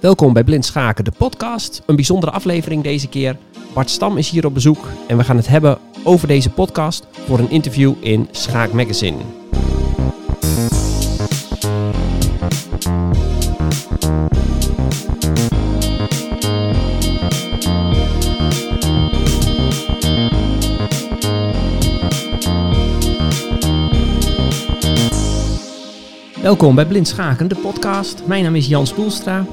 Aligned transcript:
Welkom 0.00 0.32
bij 0.32 0.44
Blind 0.44 0.64
Schaken, 0.64 1.04
de 1.04 1.12
podcast. 1.16 1.82
Een 1.86 1.94
bijzondere 1.94 2.32
aflevering 2.32 2.82
deze 2.82 3.08
keer. 3.08 3.36
Bart 3.74 3.90
Stam 3.90 4.16
is 4.16 4.30
hier 4.30 4.46
op 4.46 4.54
bezoek 4.54 4.88
en 5.08 5.16
we 5.16 5.24
gaan 5.24 5.36
het 5.36 5.46
hebben 5.46 5.78
over 6.04 6.28
deze 6.28 6.50
podcast 6.50 7.06
voor 7.26 7.38
een 7.38 7.50
interview 7.50 7.94
in 8.00 8.28
Schaak 8.30 8.72
Magazine. 8.72 9.18
Welkom 26.42 26.74
bij 26.74 26.86
Blind 26.86 27.08
Schaken, 27.08 27.48
de 27.48 27.56
podcast. 27.56 28.26
Mijn 28.26 28.42
naam 28.42 28.54
is 28.54 28.66
Jan 28.66 28.86
Spoelstra. 28.86 29.46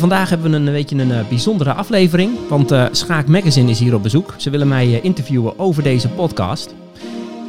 Vandaag 0.00 0.28
hebben 0.28 0.50
we 0.50 0.56
een, 0.56 0.64
beetje 0.64 0.96
een 0.96 1.12
eh, 1.12 1.28
bijzondere 1.28 1.72
aflevering, 1.72 2.48
want 2.48 2.72
uh, 2.72 2.86
Schaak 2.90 3.26
Magazine 3.26 3.70
is 3.70 3.78
hier 3.78 3.94
op 3.94 4.02
bezoek. 4.02 4.34
Ze 4.36 4.50
willen 4.50 4.68
mij 4.68 4.86
uh, 4.86 5.04
interviewen 5.04 5.58
over 5.58 5.82
deze 5.82 6.08
podcast. 6.08 6.74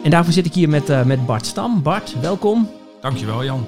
En 0.03 0.09
daarvoor 0.09 0.33
zit 0.33 0.45
ik 0.45 0.53
hier 0.53 0.69
met, 0.69 1.05
met 1.05 1.25
Bart 1.25 1.45
Stam. 1.45 1.81
Bart, 1.81 2.15
welkom. 2.21 2.69
Dankjewel 3.01 3.43
Jan. 3.43 3.65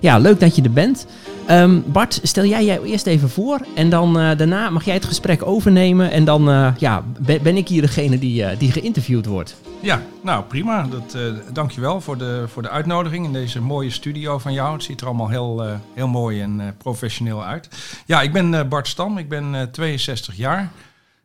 Ja, 0.00 0.18
leuk 0.18 0.40
dat 0.40 0.56
je 0.56 0.62
er 0.62 0.72
bent. 0.72 1.06
Um, 1.50 1.84
Bart, 1.86 2.20
stel 2.22 2.44
jij 2.44 2.64
jij 2.64 2.80
eerst 2.82 3.06
even 3.06 3.30
voor 3.30 3.60
en 3.74 3.88
dan 3.88 4.12
daarna 4.14 4.70
mag 4.70 4.84
jij 4.84 4.94
het 4.94 5.04
gesprek 5.04 5.46
overnemen. 5.46 6.10
En 6.10 6.24
dan 6.24 6.74
ja, 6.78 7.04
ben, 7.20 7.56
ik 7.56 7.68
hier 7.68 7.80
degene 7.80 8.18
die, 8.18 8.56
die 8.56 8.72
geïnterviewd 8.72 9.26
wordt. 9.26 9.56
Ja, 9.80 10.02
nou 10.22 10.44
prima. 10.44 10.86
Dat, 10.86 11.16
dankjewel 11.52 12.00
voor 12.00 12.18
de, 12.18 12.44
voor 12.48 12.62
de 12.62 12.70
uitnodiging 12.70 13.26
in 13.26 13.32
deze 13.32 13.60
mooie 13.60 13.90
studio 13.90 14.38
van 14.38 14.52
jou. 14.52 14.72
Het 14.72 14.82
ziet 14.82 15.00
er 15.00 15.06
allemaal 15.06 15.28
heel, 15.28 15.78
heel 15.94 16.08
mooi 16.08 16.40
en 16.40 16.74
professioneel 16.78 17.44
uit. 17.44 17.68
Ja, 18.06 18.22
ik 18.22 18.32
ben 18.32 18.68
Bart 18.68 18.88
Stam, 18.88 19.18
ik 19.18 19.28
ben 19.28 19.68
62 19.72 20.36
jaar, 20.36 20.70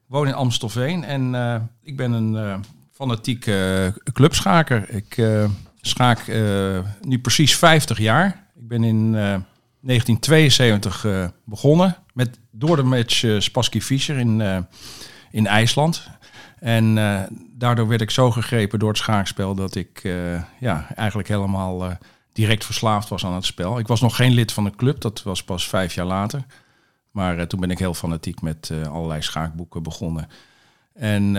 woon 0.07 0.27
in 0.27 0.33
Amstelveen 0.33 1.03
en 1.03 1.35
ik 1.83 1.97
ben 1.97 2.11
een 2.11 2.63
fanatieke 2.91 3.93
clubschaker. 4.13 4.89
Ik 4.89 5.23
schaak 5.81 6.31
nu 7.01 7.19
precies 7.19 7.55
50 7.55 7.99
jaar. 7.99 8.47
Ik 8.55 8.67
ben 8.67 8.83
in 8.83 9.15
1972 9.81 11.31
begonnen 11.45 11.97
met, 12.13 12.39
door 12.51 12.75
de 12.75 12.83
match 12.83 13.25
Spassky 13.37 13.81
Fischer 13.81 14.17
in, 14.17 14.65
in 15.31 15.47
IJsland. 15.47 16.09
En 16.59 16.97
uh, 16.97 17.21
daardoor 17.51 17.87
werd 17.87 18.01
ik 18.01 18.11
zo 18.11 18.31
gegrepen 18.31 18.79
door 18.79 18.89
het 18.89 18.97
schaakspel 18.97 19.55
dat 19.55 19.75
ik 19.75 20.03
uh, 20.03 20.41
ja, 20.59 20.87
eigenlijk 20.95 21.27
helemaal 21.27 21.85
uh, 21.85 21.91
direct 22.33 22.65
verslaafd 22.65 23.09
was 23.09 23.25
aan 23.25 23.33
het 23.33 23.45
spel. 23.45 23.79
Ik 23.79 23.87
was 23.87 24.01
nog 24.01 24.15
geen 24.15 24.33
lid 24.33 24.51
van 24.51 24.63
de 24.63 24.75
club, 24.75 25.01
dat 25.01 25.23
was 25.23 25.43
pas 25.43 25.67
vijf 25.67 25.93
jaar 25.93 26.05
later. 26.05 26.45
Maar 27.11 27.47
toen 27.47 27.59
ben 27.59 27.71
ik 27.71 27.79
heel 27.79 27.93
fanatiek 27.93 28.41
met 28.41 28.71
allerlei 28.89 29.21
schaakboeken 29.21 29.83
begonnen. 29.83 30.27
En 30.93 31.33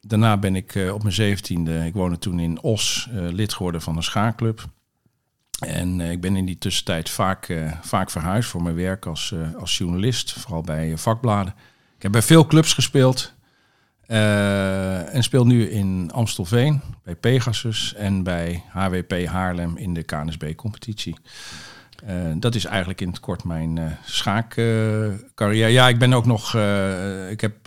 daarna 0.00 0.36
ben 0.36 0.56
ik 0.56 0.78
op 0.92 1.02
mijn 1.02 1.14
zeventiende, 1.14 1.86
ik 1.86 1.94
woonde 1.94 2.18
toen 2.18 2.38
in 2.38 2.62
Os, 2.62 3.08
lid 3.12 3.52
geworden 3.52 3.82
van 3.82 3.96
een 3.96 4.02
schaakclub. 4.02 4.68
En 5.58 6.00
ik 6.00 6.20
ben 6.20 6.36
in 6.36 6.44
die 6.44 6.58
tussentijd 6.58 7.10
vaak, 7.10 7.54
vaak 7.80 8.10
verhuisd 8.10 8.50
voor 8.50 8.62
mijn 8.62 8.74
werk 8.74 9.06
als, 9.06 9.34
als 9.58 9.78
journalist, 9.78 10.32
vooral 10.32 10.62
bij 10.62 10.96
vakbladen. 10.96 11.54
Ik 11.96 12.02
heb 12.02 12.12
bij 12.12 12.22
veel 12.22 12.46
clubs 12.46 12.72
gespeeld. 12.72 13.34
En 14.06 15.22
speelt 15.22 15.46
nu 15.46 15.68
in 15.68 16.10
Amstelveen 16.12 16.80
bij 17.02 17.14
Pegasus 17.14 17.94
en 17.94 18.22
bij 18.22 18.62
HWP 18.68 19.26
Haarlem 19.26 19.76
in 19.76 19.94
de 19.94 20.02
KNSB-competitie. 20.02 21.16
Dat 22.34 22.54
is 22.54 22.64
eigenlijk 22.64 23.00
in 23.00 23.08
het 23.08 23.20
kort 23.20 23.44
mijn 23.44 23.98
schaakcarrière. 24.04 25.72
ja, 25.72 25.88
ik 25.88 25.98
ben 25.98 26.12
ook 26.12 26.26
nog. 26.26 26.54
ik 27.30 27.40
heb 27.40 27.66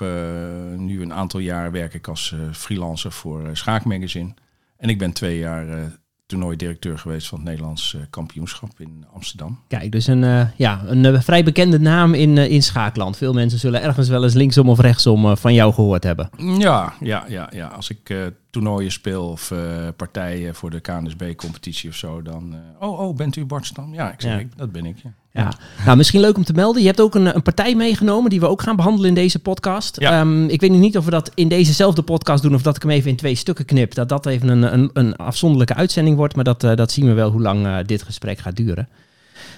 nu 0.75 1.01
een 1.01 1.13
aantal 1.13 1.39
jaar 1.39 1.71
werk 1.71 1.93
ik 1.93 2.07
als 2.07 2.35
freelancer 2.51 3.11
voor 3.11 3.49
Schaakmagazine. 3.53 4.33
En 4.77 4.89
ik 4.89 4.97
ben 4.97 5.11
twee 5.11 5.37
jaar 5.37 5.91
toernooidirecteur 6.31 6.99
geweest 6.99 7.27
van 7.27 7.37
het 7.37 7.47
Nederlands 7.47 7.95
eh, 7.95 8.01
kampioenschap 8.09 8.79
in 8.79 9.05
Amsterdam. 9.13 9.59
Kijk, 9.67 9.91
dus 9.91 10.07
een, 10.07 10.23
uh, 10.23 10.41
ja, 10.55 10.81
een 10.85 11.03
uh, 11.03 11.21
vrij 11.21 11.43
bekende 11.43 11.79
naam 11.79 12.13
in, 12.13 12.37
in 12.37 12.63
schaakland. 12.63 13.17
Veel 13.17 13.33
mensen 13.33 13.59
zullen 13.59 13.81
ergens 13.81 14.09
wel 14.09 14.23
eens 14.23 14.33
linksom 14.33 14.69
of 14.69 14.79
rechtsom 14.79 15.37
van 15.37 15.53
jou 15.53 15.73
gehoord 15.73 16.03
hebben. 16.03 16.29
Ja, 16.37 16.93
ja, 16.99 17.25
ja, 17.27 17.49
ja. 17.53 17.67
als 17.67 17.89
ik 17.89 18.31
toernooien 18.51 18.91
speel 18.91 19.27
of 19.27 19.53
partijen 19.95 20.55
voor 20.55 20.69
de 20.69 20.79
KNSB-competitie 20.79 21.89
of 21.89 21.95
zo, 21.95 22.21
dan... 22.21 22.55
oh, 22.79 22.99
oh, 22.99 23.15
bent 23.15 23.35
u 23.35 23.45
Bart 23.45 23.65
Stam? 23.65 23.93
Ja, 23.93 24.11
ik 24.11 24.21
zeg, 24.21 24.39
Ik, 24.39 24.57
dat 24.57 24.71
ben 24.71 24.85
ik, 24.85 24.97
ja. 25.03 25.13
Ja. 25.33 25.53
Nou, 25.85 25.97
misschien 25.97 26.21
leuk 26.21 26.37
om 26.37 26.43
te 26.43 26.53
melden. 26.53 26.81
Je 26.81 26.87
hebt 26.87 27.01
ook 27.01 27.15
een, 27.15 27.35
een 27.35 27.41
partij 27.41 27.75
meegenomen 27.75 28.29
die 28.29 28.39
we 28.39 28.47
ook 28.47 28.61
gaan 28.61 28.75
behandelen 28.75 29.09
in 29.09 29.15
deze 29.15 29.39
podcast. 29.39 29.99
Ja. 29.99 30.19
Um, 30.19 30.47
ik 30.47 30.61
weet 30.61 30.71
niet 30.71 30.97
of 30.97 31.05
we 31.05 31.11
dat 31.11 31.31
in 31.35 31.47
dezezelfde 31.47 32.01
podcast 32.01 32.43
doen 32.43 32.53
of 32.53 32.61
dat 32.61 32.75
ik 32.75 32.81
hem 32.81 32.91
even 32.91 33.09
in 33.09 33.15
twee 33.15 33.35
stukken 33.35 33.65
knip. 33.65 33.93
Dat 33.93 34.09
dat 34.09 34.25
even 34.25 34.47
een, 34.47 34.73
een, 34.73 34.89
een 34.93 35.15
afzonderlijke 35.15 35.73
uitzending 35.73 36.15
wordt. 36.15 36.35
Maar 36.35 36.43
dat, 36.43 36.63
uh, 36.63 36.75
dat 36.75 36.91
zien 36.91 37.05
we 37.05 37.13
wel 37.13 37.31
hoe 37.31 37.41
lang 37.41 37.65
uh, 37.65 37.77
dit 37.85 38.03
gesprek 38.03 38.39
gaat 38.39 38.55
duren. 38.55 38.87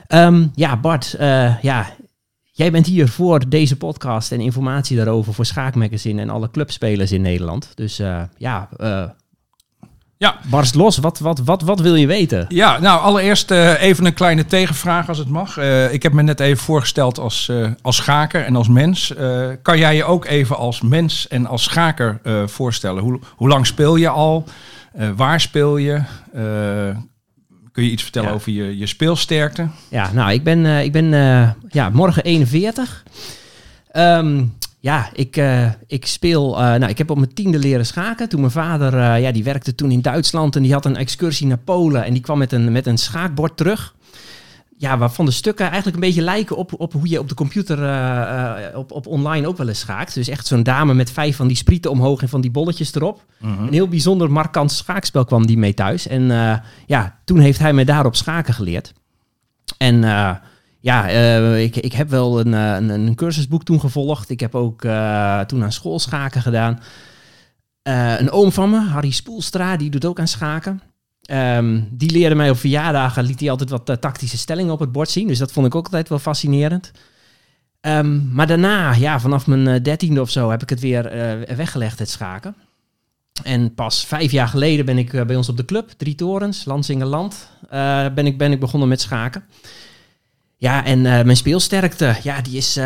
Um, 0.07 0.51
ja, 0.55 0.77
Bart, 0.77 1.15
uh, 1.19 1.61
ja, 1.61 1.95
jij 2.55 2.71
bent 2.71 2.85
hier 2.85 3.07
voor 3.07 3.49
deze 3.49 3.77
podcast 3.77 4.31
en 4.31 4.39
informatie 4.39 4.97
daarover 4.97 5.33
voor 5.33 5.45
Schaakmagazine 5.45 6.21
en 6.21 6.29
alle 6.29 6.51
clubspelers 6.51 7.11
in 7.11 7.21
Nederland. 7.21 7.71
Dus 7.75 7.97
ja, 7.97 8.29
ja. 8.37 8.69
Barst 10.49 10.75
los, 10.75 10.97
wat, 10.97 11.19
wat, 11.19 11.39
wat, 11.39 11.61
wat 11.61 11.79
wil 11.79 11.95
je 11.95 12.07
weten? 12.07 12.45
Ja, 12.49 12.79
nou 12.79 13.01
allereerst 13.01 13.51
uh, 13.51 13.81
even 13.81 14.05
een 14.05 14.13
kleine 14.13 14.45
tegenvraag 14.45 15.07
als 15.07 15.17
het 15.17 15.29
mag. 15.29 15.57
Uh, 15.57 15.93
ik 15.93 16.03
heb 16.03 16.13
me 16.13 16.21
net 16.21 16.39
even 16.39 16.63
voorgesteld 16.63 17.19
als, 17.19 17.47
uh, 17.51 17.69
als 17.81 17.95
schaker 17.95 18.45
en 18.45 18.55
als 18.55 18.67
mens. 18.67 19.13
kan 19.61 19.77
jij 19.77 19.95
je 19.95 20.03
ook 20.03 20.25
even 20.25 20.57
als 20.57 20.81
mens 20.81 21.27
en 21.27 21.45
als 21.45 21.63
schaker 21.63 22.19
voorstellen? 22.45 23.03
Hoe, 23.03 23.19
hoe 23.35 23.47
lang 23.47 23.65
speel 23.65 23.95
je 23.95 24.09
al? 24.09 24.43
waar 25.15 25.41
speel 25.41 25.77
je? 25.77 26.01
Kun 27.73 27.83
je 27.83 27.91
iets 27.91 28.03
vertellen 28.03 28.29
ja. 28.29 28.35
over 28.35 28.51
je, 28.51 28.77
je 28.77 28.85
speelsterkte? 28.85 29.67
Ja, 29.89 30.11
nou 30.13 30.31
ik 30.31 30.43
ben, 30.43 30.65
ik 30.65 30.91
ben 30.91 31.05
ja, 31.69 31.89
morgen 31.89 32.23
41. 32.23 33.03
Um, 33.95 34.53
ja, 34.79 35.09
ik, 35.13 35.37
uh, 35.37 35.69
ik 35.87 36.05
speel. 36.05 36.55
Nou, 36.57 36.85
ik 36.85 36.97
heb 36.97 37.09
op 37.09 37.17
mijn 37.17 37.33
tiende 37.33 37.59
leren 37.59 37.85
schaken. 37.85 38.29
Toen 38.29 38.39
mijn 38.39 38.51
vader, 38.51 39.19
ja, 39.19 39.31
die 39.31 39.43
werkte 39.43 39.75
toen 39.75 39.91
in 39.91 40.01
Duitsland 40.01 40.55
en 40.55 40.61
die 40.61 40.73
had 40.73 40.85
een 40.85 40.95
excursie 40.95 41.47
naar 41.47 41.57
Polen. 41.57 42.03
En 42.03 42.13
die 42.13 42.21
kwam 42.21 42.37
met 42.37 42.51
een, 42.51 42.71
met 42.71 42.87
een 42.87 42.97
schaakbord 42.97 43.57
terug. 43.57 43.93
Ja, 44.77 44.97
waarvan 44.97 45.25
de 45.25 45.31
stukken 45.31 45.65
eigenlijk 45.65 45.95
een 45.95 46.01
beetje 46.01 46.21
lijken 46.21 46.57
op, 46.57 46.79
op 46.79 46.93
hoe 46.93 47.09
je 47.09 47.19
op 47.19 47.29
de 47.29 47.35
computer 47.35 47.77
op, 48.75 48.91
op 48.91 49.07
online 49.07 49.47
ook 49.47 49.57
wel 49.57 49.67
eens 49.67 49.79
schaakt. 49.79 50.13
Dus 50.13 50.27
echt 50.27 50.47
zo'n 50.47 50.63
dame 50.63 50.93
met 50.93 51.11
vijf 51.11 51.35
van 51.35 51.47
die 51.47 51.57
sprieten 51.57 51.91
omhoog 51.91 52.21
en 52.21 52.29
van 52.29 52.41
die 52.41 52.51
bolletjes 52.51 52.95
erop. 52.95 53.25
Mhm. 53.39 53.63
Een 53.63 53.73
heel 53.73 53.87
bijzonder 53.87 54.31
markant 54.31 54.71
schaakspel 54.71 55.25
kwam 55.25 55.45
die 55.45 55.57
mee 55.57 55.73
thuis. 55.73 56.07
En 56.07 56.27
ja, 56.85 57.19
toen 57.25 57.39
heeft 57.39 57.59
hij 57.59 57.73
mij 57.73 57.83
daarop 57.83 58.15
schaken 58.15 58.53
geleerd. 58.53 58.93
En 59.77 60.03
ja, 60.83 61.07
ik, 61.55 61.75
ik 61.75 61.93
heb 61.93 62.09
wel 62.09 62.39
een, 62.39 62.53
eh, 62.53 62.75
een, 62.75 62.89
een, 62.89 63.15
cursusboek 63.15 63.63
toen 63.63 63.79
gevolgd. 63.79 64.29
Ik 64.29 64.39
heb 64.39 64.55
ook 64.55 64.81
toen 65.47 65.63
aan 65.63 65.71
school 65.71 65.99
schaken 65.99 66.41
gedaan. 66.41 66.79
Een 68.17 68.31
oom 68.31 68.51
van 68.51 68.69
me, 68.69 68.79
Harry 68.79 69.11
Spoelstra, 69.11 69.77
die 69.77 69.89
doet 69.89 70.05
ook 70.05 70.19
aan 70.19 70.27
schaken. 70.27 70.81
Um, 71.31 71.87
die 71.91 72.11
leerde 72.11 72.35
mij 72.35 72.49
op 72.49 72.57
verjaardagen, 72.57 73.23
liet 73.23 73.39
hij 73.39 73.49
altijd 73.49 73.69
wat 73.69 74.01
tactische 74.01 74.37
stellingen 74.37 74.73
op 74.73 74.79
het 74.79 74.91
bord 74.91 75.09
zien. 75.09 75.27
Dus 75.27 75.37
dat 75.37 75.51
vond 75.51 75.65
ik 75.65 75.75
ook 75.75 75.85
altijd 75.85 76.09
wel 76.09 76.19
fascinerend. 76.19 76.91
Um, 77.81 78.29
maar 78.33 78.47
daarna, 78.47 78.93
ja, 78.93 79.19
vanaf 79.19 79.47
mijn 79.47 79.83
dertiende 79.83 80.21
of 80.21 80.29
zo, 80.29 80.49
heb 80.49 80.61
ik 80.61 80.69
het 80.69 80.79
weer 80.79 81.03
weggelegd, 81.55 81.99
het 81.99 82.09
schaken. 82.09 82.55
En 83.43 83.73
pas 83.73 84.05
vijf 84.05 84.31
jaar 84.31 84.47
geleden 84.47 84.85
ben 84.85 84.97
ik 84.97 85.25
bij 85.25 85.35
ons 85.35 85.49
op 85.49 85.57
de 85.57 85.65
club, 85.65 85.89
Drie 85.89 86.15
Torens, 86.15 86.65
Landsingerland, 86.65 87.49
ben, 88.13 88.25
ik, 88.25 88.37
ben 88.37 88.51
ik 88.51 88.59
begonnen 88.59 88.89
met 88.89 89.01
schaken. 89.01 89.43
Ja, 90.57 90.85
en 90.85 91.01
mijn 91.01 91.37
speelsterkte, 91.37 92.15
ja, 92.23 92.41
die 92.41 92.57
is... 92.57 92.79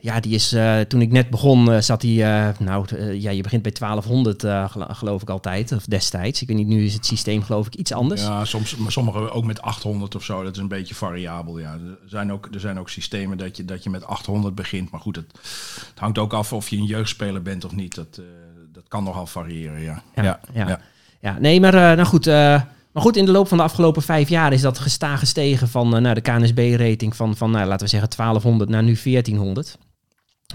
Ja, 0.00 0.20
die 0.20 0.34
is, 0.34 0.52
uh, 0.52 0.80
toen 0.80 1.00
ik 1.00 1.10
net 1.10 1.30
begon, 1.30 1.82
zat 1.82 2.02
hij, 2.02 2.54
nou, 2.58 2.86
ja, 3.14 3.30
je 3.30 3.42
begint 3.42 3.62
bij 3.62 3.72
1200 3.72 4.44
geloof 4.96 5.22
ik 5.22 5.30
altijd, 5.30 5.72
of 5.72 5.84
destijds. 5.84 6.42
Ik 6.42 6.48
weet 6.48 6.56
niet, 6.56 6.66
nu 6.66 6.84
is 6.84 6.94
het 6.94 7.06
systeem 7.06 7.42
geloof 7.42 7.66
ik 7.66 7.74
iets 7.74 7.92
anders. 7.92 8.22
Ja, 8.22 8.44
soms, 8.44 8.76
maar 8.76 8.92
sommige 8.92 9.30
ook 9.30 9.44
met 9.44 9.62
800 9.62 10.14
of 10.14 10.24
zo, 10.24 10.42
dat 10.42 10.54
is 10.54 10.62
een 10.62 10.68
beetje 10.68 10.94
variabel, 10.94 11.58
ja. 11.58 11.72
Er 11.72 11.98
zijn 12.06 12.32
ook, 12.32 12.48
er 12.52 12.60
zijn 12.60 12.78
ook 12.78 12.88
systemen 12.88 13.38
dat 13.38 13.56
je, 13.56 13.64
dat 13.64 13.82
je 13.82 13.90
met 13.90 14.04
800 14.04 14.54
begint, 14.54 14.90
maar 14.90 15.00
goed, 15.00 15.16
het, 15.16 15.32
het 15.90 15.98
hangt 15.98 16.18
ook 16.18 16.32
af 16.32 16.52
of 16.52 16.68
je 16.68 16.76
een 16.76 16.84
jeugdspeler 16.84 17.42
bent 17.42 17.64
of 17.64 17.74
niet. 17.74 17.94
Dat, 17.94 18.20
dat 18.72 18.84
kan 18.88 19.04
nogal 19.04 19.26
variëren, 19.26 19.80
ja. 19.80 20.02
Ja, 20.14 20.22
ja, 20.22 20.40
ja. 20.68 20.80
ja. 21.20 21.38
nee, 21.38 21.60
maar 21.60 21.72
nou 21.72 22.04
goed... 22.04 22.26
Maar 22.92 23.06
goed, 23.06 23.16
in 23.16 23.24
de 23.24 23.32
loop 23.32 23.48
van 23.48 23.58
de 23.58 23.64
afgelopen 23.64 24.02
vijf 24.02 24.28
jaar 24.28 24.52
is 24.52 24.60
dat 24.60 24.78
gestaag 24.78 25.18
gestegen 25.18 25.68
van 25.68 26.06
uh, 26.06 26.14
de 26.14 26.20
KNSB-rating 26.20 27.16
van, 27.16 27.36
van 27.36 27.50
nou, 27.50 27.66
laten 27.66 27.84
we 27.84 27.90
zeggen 27.90 28.10
1200 28.16 28.70
naar 28.70 28.82
nu 28.82 28.98
1400. 29.02 29.78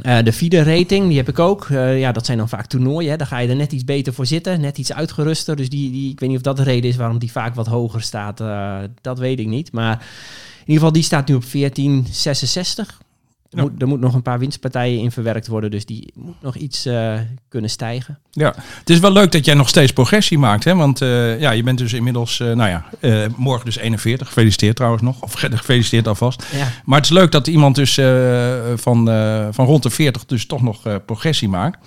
Uh, 0.02 0.24
de 0.24 0.34
FIDE-rating, 0.34 1.08
die 1.08 1.18
heb 1.18 1.30
ik 1.30 1.40
ook. 1.40 1.68
Uh, 1.68 2.00
ja, 2.00 2.12
dat 2.12 2.26
zijn 2.26 2.38
dan 2.38 2.50
vaak 2.50 2.66
toernooien. 2.66 3.12
Hè. 3.12 3.18
Daar 3.18 3.28
ga 3.28 3.38
je 3.38 3.50
er 3.50 3.56
net 3.56 3.72
iets 3.72 3.84
beter 3.84 4.14
voor 4.14 4.26
zitten, 4.26 4.62
net 4.62 4.78
iets 4.78 4.94
uitgeruster. 4.94 5.56
Dus 5.56 5.70
die, 5.70 5.92
die, 5.92 6.12
ik 6.12 6.20
weet 6.20 6.30
niet 6.30 6.38
of 6.38 6.44
dat 6.44 6.58
de 6.58 6.64
reden 6.64 6.90
is 6.90 6.96
waarom 6.96 7.20
die 7.20 7.32
vaak 7.32 7.56
wat 7.56 7.68
hoger 7.68 8.02
staat. 8.02 8.42
Uh, 8.42 8.80
dat 9.02 9.20
weet 9.20 9.40
ik 9.40 9.48
niet. 9.48 9.72
Maar 9.72 9.94
in 9.94 10.60
ieder 10.60 10.74
geval, 10.74 10.92
die 10.92 11.04
staat 11.04 11.28
nu 11.28 11.36
op 11.36 11.52
1466. 11.52 13.02
Er, 13.56 13.62
moet, 13.62 13.82
er 13.82 13.88
moet 13.88 14.00
nog 14.00 14.14
een 14.14 14.22
paar 14.22 14.40
winstpartijen 14.40 15.00
in 15.00 15.12
verwerkt 15.12 15.48
worden, 15.48 15.72
dus 15.72 15.86
die 15.86 16.14
moet 16.16 16.42
nog 16.42 16.56
iets 16.56 16.86
uh, 16.86 17.20
kunnen 17.50 17.70
stijgen. 17.70 18.20
Ja, 18.32 18.54
het 18.80 18.90
is 18.90 19.00
wel 19.00 19.12
leuk 19.12 19.32
dat 19.32 19.46
jij 19.46 19.54
nog 19.54 19.70
steeds 19.70 19.94
progressie 19.94 20.38
maakt, 20.38 20.64
hè? 20.64 20.76
Want 20.76 21.02
uh, 21.02 21.40
ja, 21.40 21.52
je 21.52 21.64
bent 21.64 21.78
dus 21.78 21.94
inmiddels, 21.94 22.40
uh, 22.40 22.54
nou 22.54 22.70
ja, 22.70 22.86
morgen 23.36 23.66
dus 23.66 23.78
41. 23.78 24.28
Gefeliciteerd 24.28 24.76
trouwens 24.76 25.04
nog, 25.04 25.22
of 25.22 25.34
gefeliciteerd 25.34 26.08
alvast. 26.08 26.46
Ja. 26.52 26.68
Maar 26.86 26.98
het 26.98 27.06
is 27.06 27.12
leuk 27.12 27.32
dat 27.32 27.48
iemand 27.48 27.76
dus 27.76 27.94
van, 28.76 29.06
van 29.54 29.66
rond 29.66 29.84
de 29.84 29.90
40 29.90 30.26
dus 30.26 30.46
toch 30.46 30.62
nog 30.62 31.06
progressie 31.06 31.50
maakt. 31.50 31.78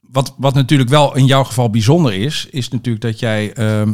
wat, 0.00 0.34
wat 0.36 0.54
natuurlijk 0.54 0.90
wel 0.90 1.16
in 1.16 1.26
jouw 1.26 1.44
geval 1.44 1.70
bijzonder 1.70 2.12
is, 2.12 2.46
is 2.50 2.68
natuurlijk 2.68 3.04
dat 3.04 3.18
jij 3.18 3.52
ehm, 3.52 3.92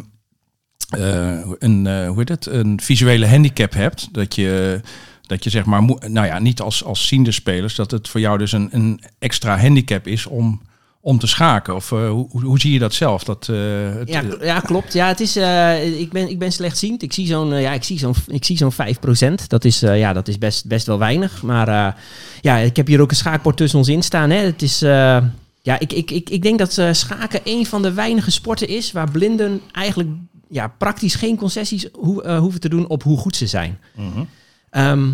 een, 1.58 2.06
hoe 2.06 2.18
heet 2.18 2.28
het, 2.28 2.46
een 2.46 2.80
visuele 2.80 3.26
handicap 3.26 3.72
hebt. 3.72 4.08
Dat 4.12 4.34
je 4.34 4.80
dat 5.26 5.44
je 5.44 5.50
zeg 5.50 5.64
maar, 5.64 5.82
nou 6.08 6.26
ja, 6.26 6.38
niet 6.38 6.60
als, 6.60 6.84
als 6.84 7.06
ziende 7.06 7.32
spelers, 7.32 7.74
dat 7.74 7.90
het 7.90 8.08
voor 8.08 8.20
jou 8.20 8.38
dus 8.38 8.52
een, 8.52 8.68
een 8.70 9.00
extra 9.18 9.58
handicap 9.58 10.06
is 10.06 10.26
om, 10.26 10.62
om 11.00 11.18
te 11.18 11.26
schaken. 11.26 11.74
Of 11.74 11.90
uh, 11.90 12.10
hoe, 12.10 12.44
hoe 12.44 12.60
zie 12.60 12.72
je 12.72 12.78
dat 12.78 12.94
zelf? 12.94 13.24
Dat, 13.24 13.48
uh, 13.50 13.58
het, 13.94 14.08
ja, 14.08 14.22
ja, 14.40 14.60
klopt. 14.60 14.92
Ja, 14.92 15.06
het 15.06 15.20
is, 15.20 15.36
uh, 15.36 16.00
ik, 16.00 16.12
ben, 16.12 16.28
ik 16.28 16.38
ben 16.38 16.52
slechtziend. 16.52 17.02
Ik 17.02 17.12
zie 17.12 17.26
zo'n 17.26 17.60
ja, 17.60 17.72
ik 17.72 17.84
zie 17.84 17.98
zo'n 17.98 18.14
ik 18.26 18.44
zie 18.44 18.56
zo'n 18.56 18.72
5%. 18.72 19.46
Dat 19.46 19.64
is, 19.64 19.80
ja, 19.80 20.12
dat 20.12 20.28
is 20.28 20.38
best, 20.38 20.66
best 20.66 20.86
wel 20.86 20.98
weinig. 20.98 21.42
Maar 21.42 21.96
ja, 22.40 22.56
ik 22.56 22.76
heb 22.76 22.86
hier 22.86 23.00
ook 23.00 23.10
een 23.10 23.16
schaakbord 23.16 23.56
tussen 23.56 23.78
ons 23.78 23.88
in 23.88 24.02
staan. 24.02 24.30
Hè. 24.30 24.36
Het 24.36 24.62
is, 24.62 24.78
ja, 24.78 25.78
ik, 25.78 25.92
ik, 25.92 26.10
ik, 26.10 26.30
ik 26.30 26.42
denk 26.42 26.58
dat 26.58 26.96
schaken 26.96 27.40
een 27.44 27.66
van 27.66 27.82
de 27.82 27.92
weinige 27.92 28.30
sporten 28.30 28.68
is 28.68 28.92
waar 28.92 29.10
blinden 29.10 29.60
eigenlijk 29.72 30.10
ja, 30.48 30.68
praktisch 30.68 31.14
geen 31.14 31.36
concessies 31.36 31.88
ho 31.92 32.38
hoeven 32.38 32.60
te 32.60 32.68
doen 32.68 32.86
op 32.86 33.02
hoe 33.02 33.18
goed 33.18 33.36
ze 33.36 33.46
zijn. 33.46 33.78
Mm 33.94 34.28
Ehm, 34.74 35.10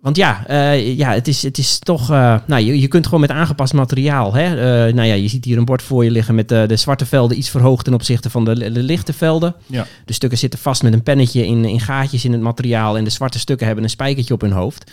want 0.00 0.16
ja, 0.16 0.44
uh, 0.50 0.96
ja 0.96 1.12
het, 1.12 1.28
is, 1.28 1.42
het 1.42 1.58
is 1.58 1.78
toch. 1.78 2.10
Uh, 2.10 2.36
nou, 2.46 2.62
je, 2.62 2.80
je 2.80 2.88
kunt 2.88 3.04
gewoon 3.04 3.20
met 3.20 3.30
aangepast 3.30 3.72
materiaal. 3.72 4.34
Hè? 4.34 4.44
Uh, 4.44 4.94
nou 4.94 5.08
ja, 5.08 5.14
je 5.14 5.28
ziet 5.28 5.44
hier 5.44 5.58
een 5.58 5.64
bord 5.64 5.82
voor 5.82 6.04
je 6.04 6.10
liggen 6.10 6.34
met 6.34 6.48
de 6.48 6.76
zwarte 6.76 7.06
velden 7.06 7.38
iets 7.38 7.50
verhoogd 7.50 7.84
ten 7.84 7.94
opzichte 7.94 8.30
van 8.30 8.44
de, 8.44 8.72
de 8.72 8.82
lichte 8.82 9.12
velden. 9.12 9.54
Ja. 9.66 9.86
De 10.04 10.12
stukken 10.12 10.38
zitten 10.38 10.58
vast 10.58 10.82
met 10.82 10.92
een 10.92 11.02
pennetje 11.02 11.46
in, 11.46 11.64
in 11.64 11.80
gaatjes 11.80 12.24
in 12.24 12.32
het 12.32 12.40
materiaal. 12.40 12.96
En 12.96 13.04
de 13.04 13.10
zwarte 13.10 13.38
stukken 13.38 13.66
hebben 13.66 13.84
een 13.84 13.90
spijkertje 13.90 14.34
op 14.34 14.40
hun 14.40 14.52
hoofd. 14.52 14.90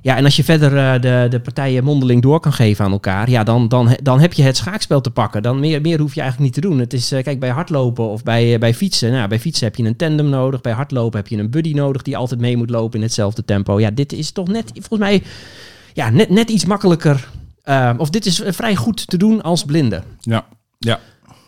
Ja, 0.00 0.16
en 0.16 0.24
als 0.24 0.36
je 0.36 0.44
verder 0.44 0.72
uh, 0.72 1.00
de, 1.00 1.26
de 1.30 1.40
partijen 1.40 1.84
mondeling 1.84 2.22
door 2.22 2.40
kan 2.40 2.52
geven 2.52 2.84
aan 2.84 2.92
elkaar, 2.92 3.30
ja, 3.30 3.44
dan, 3.44 3.68
dan, 3.68 3.96
dan 4.02 4.20
heb 4.20 4.32
je 4.32 4.42
het 4.42 4.56
schaakspel 4.56 5.00
te 5.00 5.10
pakken. 5.10 5.42
Dan 5.42 5.60
meer, 5.60 5.80
meer 5.80 6.00
hoef 6.00 6.14
je 6.14 6.20
eigenlijk 6.20 6.52
niet 6.54 6.62
te 6.62 6.68
doen. 6.68 6.78
Het 6.78 6.92
is, 6.92 7.12
uh, 7.12 7.22
kijk, 7.22 7.40
bij 7.40 7.50
hardlopen 7.50 8.08
of 8.08 8.22
bij, 8.22 8.52
uh, 8.52 8.58
bij 8.58 8.74
fietsen. 8.74 9.12
Nou, 9.12 9.28
bij 9.28 9.40
fietsen 9.40 9.66
heb 9.66 9.76
je 9.76 9.84
een 9.84 9.96
tandem 9.96 10.28
nodig. 10.28 10.60
Bij 10.60 10.72
hardlopen 10.72 11.18
heb 11.18 11.28
je 11.28 11.36
een 11.36 11.50
buddy 11.50 11.72
nodig 11.72 12.02
die 12.02 12.16
altijd 12.16 12.40
mee 12.40 12.56
moet 12.56 12.70
lopen 12.70 12.98
in 12.98 13.04
hetzelfde 13.04 13.44
tempo. 13.44 13.80
Ja, 13.80 13.90
dit 13.90 14.12
is 14.12 14.30
toch 14.30 14.48
net, 14.48 14.70
volgens 14.72 15.00
mij, 15.00 15.22
ja, 15.92 16.10
net, 16.10 16.30
net 16.30 16.50
iets 16.50 16.64
makkelijker. 16.64 17.28
of 17.96 18.10
dit 18.10 18.26
is 18.26 18.42
vrij 18.46 18.76
goed 18.76 19.06
te 19.06 19.16
doen 19.16 19.42
als 19.42 19.64
blinde. 19.64 20.02
Ja, 20.20 20.46
ja. 20.78 21.00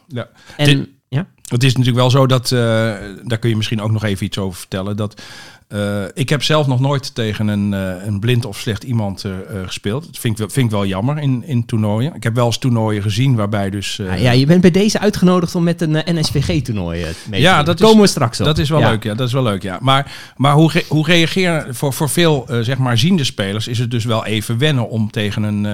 ja. 0.06 0.28
En, 0.56 0.88
ja? 1.08 1.26
Het 1.48 1.62
is 1.62 1.72
natuurlijk 1.72 1.96
wel 1.96 2.10
zo 2.10 2.26
dat, 2.26 2.48
daar 2.48 3.38
kun 3.38 3.50
je 3.50 3.56
misschien 3.56 3.80
ook 3.80 3.90
nog 3.90 4.04
even 4.04 4.26
iets 4.26 4.38
over 4.38 4.58
vertellen, 4.58 4.96
dat 4.96 5.22
uh, 5.68 6.04
ik 6.14 6.28
heb 6.28 6.42
zelf 6.42 6.66
nog 6.66 6.80
nooit 6.80 7.14
tegen 7.14 7.48
een, 7.48 7.72
uh, 7.72 8.06
een 8.06 8.20
blind 8.20 8.44
of 8.44 8.58
slecht 8.58 8.82
iemand 8.82 9.24
uh, 9.24 9.32
gespeeld. 9.64 10.06
Dat 10.06 10.18
vind 10.18 10.40
ik, 10.40 10.50
vind 10.50 10.66
ik 10.66 10.72
wel 10.72 10.86
jammer 10.86 11.18
in, 11.18 11.44
in 11.46 11.66
toernooien. 11.66 12.14
Ik 12.14 12.22
heb 12.22 12.34
wel 12.34 12.46
eens 12.46 12.58
toernooien 12.58 13.02
gezien 13.02 13.36
waarbij 13.36 13.70
dus... 13.70 13.96
Ja, 13.96 14.14
ja, 14.14 14.30
je 14.30 14.46
bent 14.46 14.60
bij 14.60 14.70
deze 14.70 14.98
uitgenodigd 14.98 15.54
om 15.54 15.62
met 15.62 15.80
een 15.80 16.02
NSVG-toernooi 16.04 17.06
mee 17.30 17.40
ja, 17.40 17.58
te 17.58 17.64
dat 17.64 17.80
komen 17.80 18.00
we 18.00 18.06
straks 18.06 18.40
op. 18.40 18.46
Dat 18.46 18.58
is 18.58 18.68
wel 18.68 18.80
leuk, 18.80 19.02
ja. 19.02 19.14
Dat 19.14 19.26
is 19.26 19.32
wel 19.32 19.42
leuk, 19.42 19.62
ja. 19.62 19.78
Maar, 19.80 20.12
maar 20.36 20.54
hoe, 20.54 20.70
re 20.72 20.84
hoe 20.88 21.06
reageren... 21.06 21.74
Voor, 21.74 21.92
voor 21.92 22.08
veel, 22.08 22.46
zeg 22.60 22.78
maar, 22.78 22.98
ziende 22.98 23.24
spelers 23.24 23.68
is 23.68 23.78
het 23.78 23.90
dus 23.90 24.04
wel 24.04 24.24
even 24.24 24.58
wennen 24.58 24.88
om 24.88 25.10
tegen 25.10 25.42
een, 25.42 25.64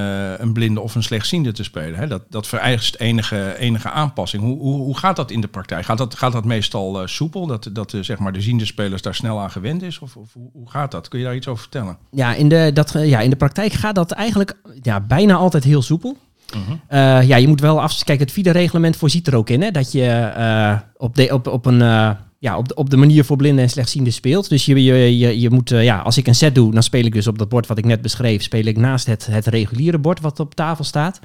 een 0.41 0.53
blinde 0.53 0.81
of 0.81 0.95
een 0.95 1.03
slechtziende 1.03 1.53
te 1.53 1.65
spelen. 1.65 1.99
Hè? 1.99 2.07
Dat, 2.07 2.23
dat 2.31 2.47
vereist 2.47 2.97
enige, 2.97 3.55
enige 3.59 3.91
aanpassing. 3.91 4.43
Hoe, 4.43 4.59
hoe, 4.59 4.77
hoe 4.77 4.99
gaat 4.99 5.17
dat 5.17 5.31
in 5.31 5.41
de 5.41 5.49
praktijk? 5.49 5.85
Gaat 5.85 5.99
dat, 5.99 6.15
gaat 6.15 6.33
dat 6.33 6.45
meestal 6.45 7.03
soepel? 7.05 7.47
Dat, 7.47 7.69
dat 7.73 7.95
zeg 8.01 8.19
maar, 8.19 8.33
de 8.33 8.41
ziende 8.41 8.67
spelers 8.67 9.03
daar 9.03 9.15
snel 9.15 9.41
aan 9.41 9.51
gewend 9.51 9.83
is? 9.87 9.99
Of, 9.99 10.17
of 10.17 10.33
hoe 10.53 10.71
gaat 10.71 10.91
dat? 10.91 11.09
Kun 11.09 11.19
je 11.19 11.25
daar 11.25 11.35
iets 11.35 11.49
over 11.49 11.63
vertellen? 11.63 11.97
Ja, 12.11 12.35
in 12.35 12.49
de, 12.49 12.71
dat, 12.75 12.93
ja, 12.93 13.21
in 13.21 13.31
de 13.31 13.37
praktijk 13.37 13.73
gaat 13.73 13.95
dat 13.95 14.11
eigenlijk 14.11 14.57
ja, 14.83 15.01
bijna 15.01 15.35
altijd 15.35 15.65
heel 15.65 15.83
soepel. 15.83 16.17
Uh 16.55 17.23
ja, 17.27 17.37
je 17.37 17.49
moet 17.49 17.61
wel 17.61 17.83
af. 17.83 18.05
Kijk, 18.05 18.21
het 18.21 18.31
FIDE-reglement 18.31 18.97
voorziet 18.97 19.27
er 19.27 19.37
ook 19.37 19.51
in 19.51 19.63
hè, 19.63 19.71
dat 19.71 19.93
je 19.93 20.33
uh, 20.37 20.79
op, 20.97 21.15
de, 21.15 21.33
op, 21.33 21.47
op, 21.47 21.67
een, 21.67 21.81
uh, 21.81 22.11
ja, 22.39 22.57
op, 22.59 22.69
de, 22.69 22.75
op 22.75 22.91
de 22.91 22.97
manier 22.97 23.25
voor 23.25 23.37
blinden 23.37 23.65
en 23.65 23.71
slechtzienden 23.71 24.13
speelt. 24.13 24.49
Dus 24.49 24.65
je, 24.65 24.85
je, 24.85 25.19
je, 25.19 25.41
je 25.41 25.51
moet, 25.51 25.69
ja, 25.69 25.99
als 25.99 26.19
ik 26.19 26.27
een 26.27 26.35
set 26.35 26.55
doe, 26.55 26.73
dan 26.73 26.83
speel 26.83 27.05
ik 27.05 27.13
dus 27.13 27.27
op 27.27 27.39
dat 27.39 27.49
bord 27.49 27.67
wat 27.67 27.79
ik 27.79 27.85
net 27.85 28.03
beschreef, 28.03 28.43
speel 28.43 28.65
ik 28.65 28.77
naast 28.77 29.07
het, 29.07 29.27
het 29.27 29.47
reguliere 29.47 29.99
bord 29.99 30.21
wat 30.21 30.41
op 30.41 30.55
tafel 30.55 30.85
staat. 30.85 31.21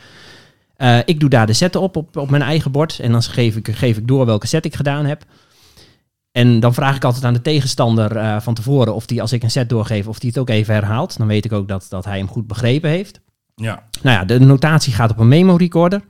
ik 1.06 1.19
doe 1.19 1.29
daar 1.29 1.47
de 1.47 1.53
setten 1.53 1.81
op, 1.81 1.95
op, 1.95 2.17
op 2.17 2.29
mijn 2.29 2.41
eigen 2.41 2.71
bord 2.71 3.00
en 3.00 3.11
dan 3.11 3.23
geef 3.23 3.56
ik, 3.56 3.67
geef 3.71 3.97
ik 3.97 4.07
door 4.07 4.25
welke 4.25 4.47
set 4.47 4.65
ik 4.65 4.75
gedaan 4.75 5.06
heb. 5.06 5.23
En 6.31 6.59
dan 6.59 6.73
vraag 6.73 6.95
ik 6.95 7.03
altijd 7.03 7.25
aan 7.25 7.33
de 7.33 7.41
tegenstander 7.41 8.15
uh, 8.15 8.39
van 8.39 8.53
tevoren 8.53 8.95
of 8.95 9.05
die, 9.05 9.21
als 9.21 9.31
ik 9.31 9.43
een 9.43 9.51
set 9.51 9.69
doorgeef, 9.69 10.07
of 10.07 10.19
die 10.19 10.29
het 10.29 10.39
ook 10.39 10.49
even 10.49 10.73
herhaalt. 10.73 11.17
Dan 11.17 11.27
weet 11.27 11.45
ik 11.45 11.51
ook 11.51 11.67
dat, 11.67 11.85
dat 11.89 12.05
hij 12.05 12.17
hem 12.17 12.27
goed 12.27 12.47
begrepen 12.47 12.89
heeft. 12.89 13.19
Ja. 13.55 13.83
Nou 14.01 14.17
ja, 14.17 14.25
de 14.25 14.39
notatie 14.39 14.93
gaat 14.93 15.11
op 15.11 15.19
een 15.19 15.27
memo 15.27 15.55
recorder. 15.55 16.01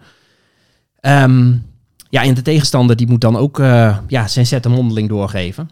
Um, 1.01 1.65
ja, 2.09 2.23
en 2.23 2.33
de 2.33 2.41
tegenstander 2.41 2.95
die 2.95 3.07
moet 3.07 3.21
dan 3.21 3.35
ook 3.35 3.59
uh, 3.59 3.97
ja, 4.07 4.27
zijn 4.27 4.45
set 4.45 4.65
een 4.65 4.71
mondeling 4.71 5.09
doorgeven. 5.09 5.69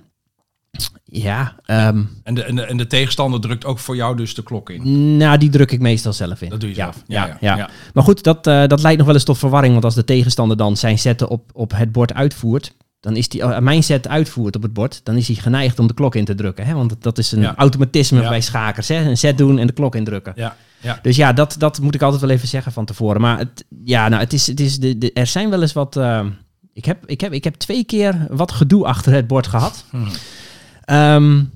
Ja. 1.03 1.55
Um, 1.65 2.09
en, 2.23 2.33
de, 2.35 2.43
en, 2.43 2.55
de, 2.55 2.61
en 2.61 2.77
de 2.77 2.88
tegenstander 2.88 3.41
drukt 3.41 3.65
ook 3.65 3.79
voor 3.79 3.95
jou 3.95 4.15
dus 4.15 4.35
de 4.35 4.43
klok 4.43 4.69
in? 4.69 5.17
Nou, 5.17 5.38
die 5.38 5.50
druk 5.50 5.71
ik 5.71 5.79
meestal 5.79 6.13
zelf 6.13 6.41
in. 6.41 6.50
Dat 6.50 6.59
doe 6.59 6.69
je 6.69 6.75
ja, 6.75 6.83
zelf? 6.83 7.03
Ja, 7.07 7.25
ja, 7.25 7.38
ja, 7.39 7.57
ja. 7.57 7.69
Maar 7.93 8.03
goed, 8.03 8.23
dat, 8.23 8.47
uh, 8.47 8.67
dat 8.67 8.81
leidt 8.81 8.97
nog 8.97 9.05
wel 9.05 9.15
eens 9.15 9.23
tot 9.23 9.38
verwarring. 9.38 9.73
Want 9.73 9.85
als 9.85 9.95
de 9.95 10.03
tegenstander 10.03 10.57
dan 10.57 10.77
zijn 10.77 11.00
zetten 11.00 11.27
op, 11.29 11.50
op 11.53 11.71
het 11.75 11.91
bord 11.91 12.13
uitvoert 12.13 12.75
dan 13.07 13.15
is 13.15 13.30
die 13.30 13.42
uh, 13.42 13.59
mijn 13.59 13.83
set 13.83 14.07
uitvoert 14.07 14.56
op 14.56 14.62
het 14.62 14.74
bord, 14.74 15.01
dan 15.04 15.15
is 15.15 15.27
hij 15.27 15.36
geneigd 15.36 15.80
om 15.80 15.88
de 15.88 15.94
klok 15.94 16.15
in 16.15 16.25
te 16.25 16.36
drukken. 16.36 16.65
Hè? 16.65 16.74
Want 16.74 16.95
dat 17.00 17.18
is 17.18 17.31
een 17.31 17.56
automatisme 17.56 18.21
bij 18.21 18.42
schakers. 18.42 18.88
Hè? 18.88 18.95
Een 18.95 19.18
set 19.18 19.38
doen 19.38 19.59
en 19.59 19.68
de 19.68 19.74
klok 19.74 19.95
indrukken. 19.95 20.33
Ja. 20.36 20.56
Ja. 20.81 21.00
Dus 21.01 21.15
ja, 21.15 21.33
dat, 21.33 21.56
dat 21.57 21.80
moet 21.80 21.95
ik 21.95 22.01
altijd 22.01 22.21
wel 22.21 22.30
even 22.30 22.48
zeggen 22.48 22.71
van 22.71 22.86
tevoren. 22.86 23.21
Maar 23.21 23.38
het, 23.38 23.65
ja, 23.83 24.07
nou, 24.07 24.21
het 24.21 24.33
is, 24.33 24.48
het 24.48 24.59
is 24.59 24.80
de, 24.80 24.98
de, 24.98 25.13
er 25.13 25.27
zijn 25.27 25.50
wel 25.50 25.62
eens 25.62 25.74
wat. 25.74 25.95
Uh, 25.95 26.25
ik, 26.74 26.86
heb, 26.86 27.06
ik, 27.06 27.21
heb, 27.21 27.33
ik 27.33 27.44
heb 27.44 27.56
twee 27.56 27.83
keer 27.83 28.27
wat 28.30 28.51
gedoe 28.51 28.86
achter 28.86 29.13
het 29.13 29.27
bord 29.27 29.48
gehad. 29.48 29.86
Hmm. 29.89 30.07
Um, 30.89 31.51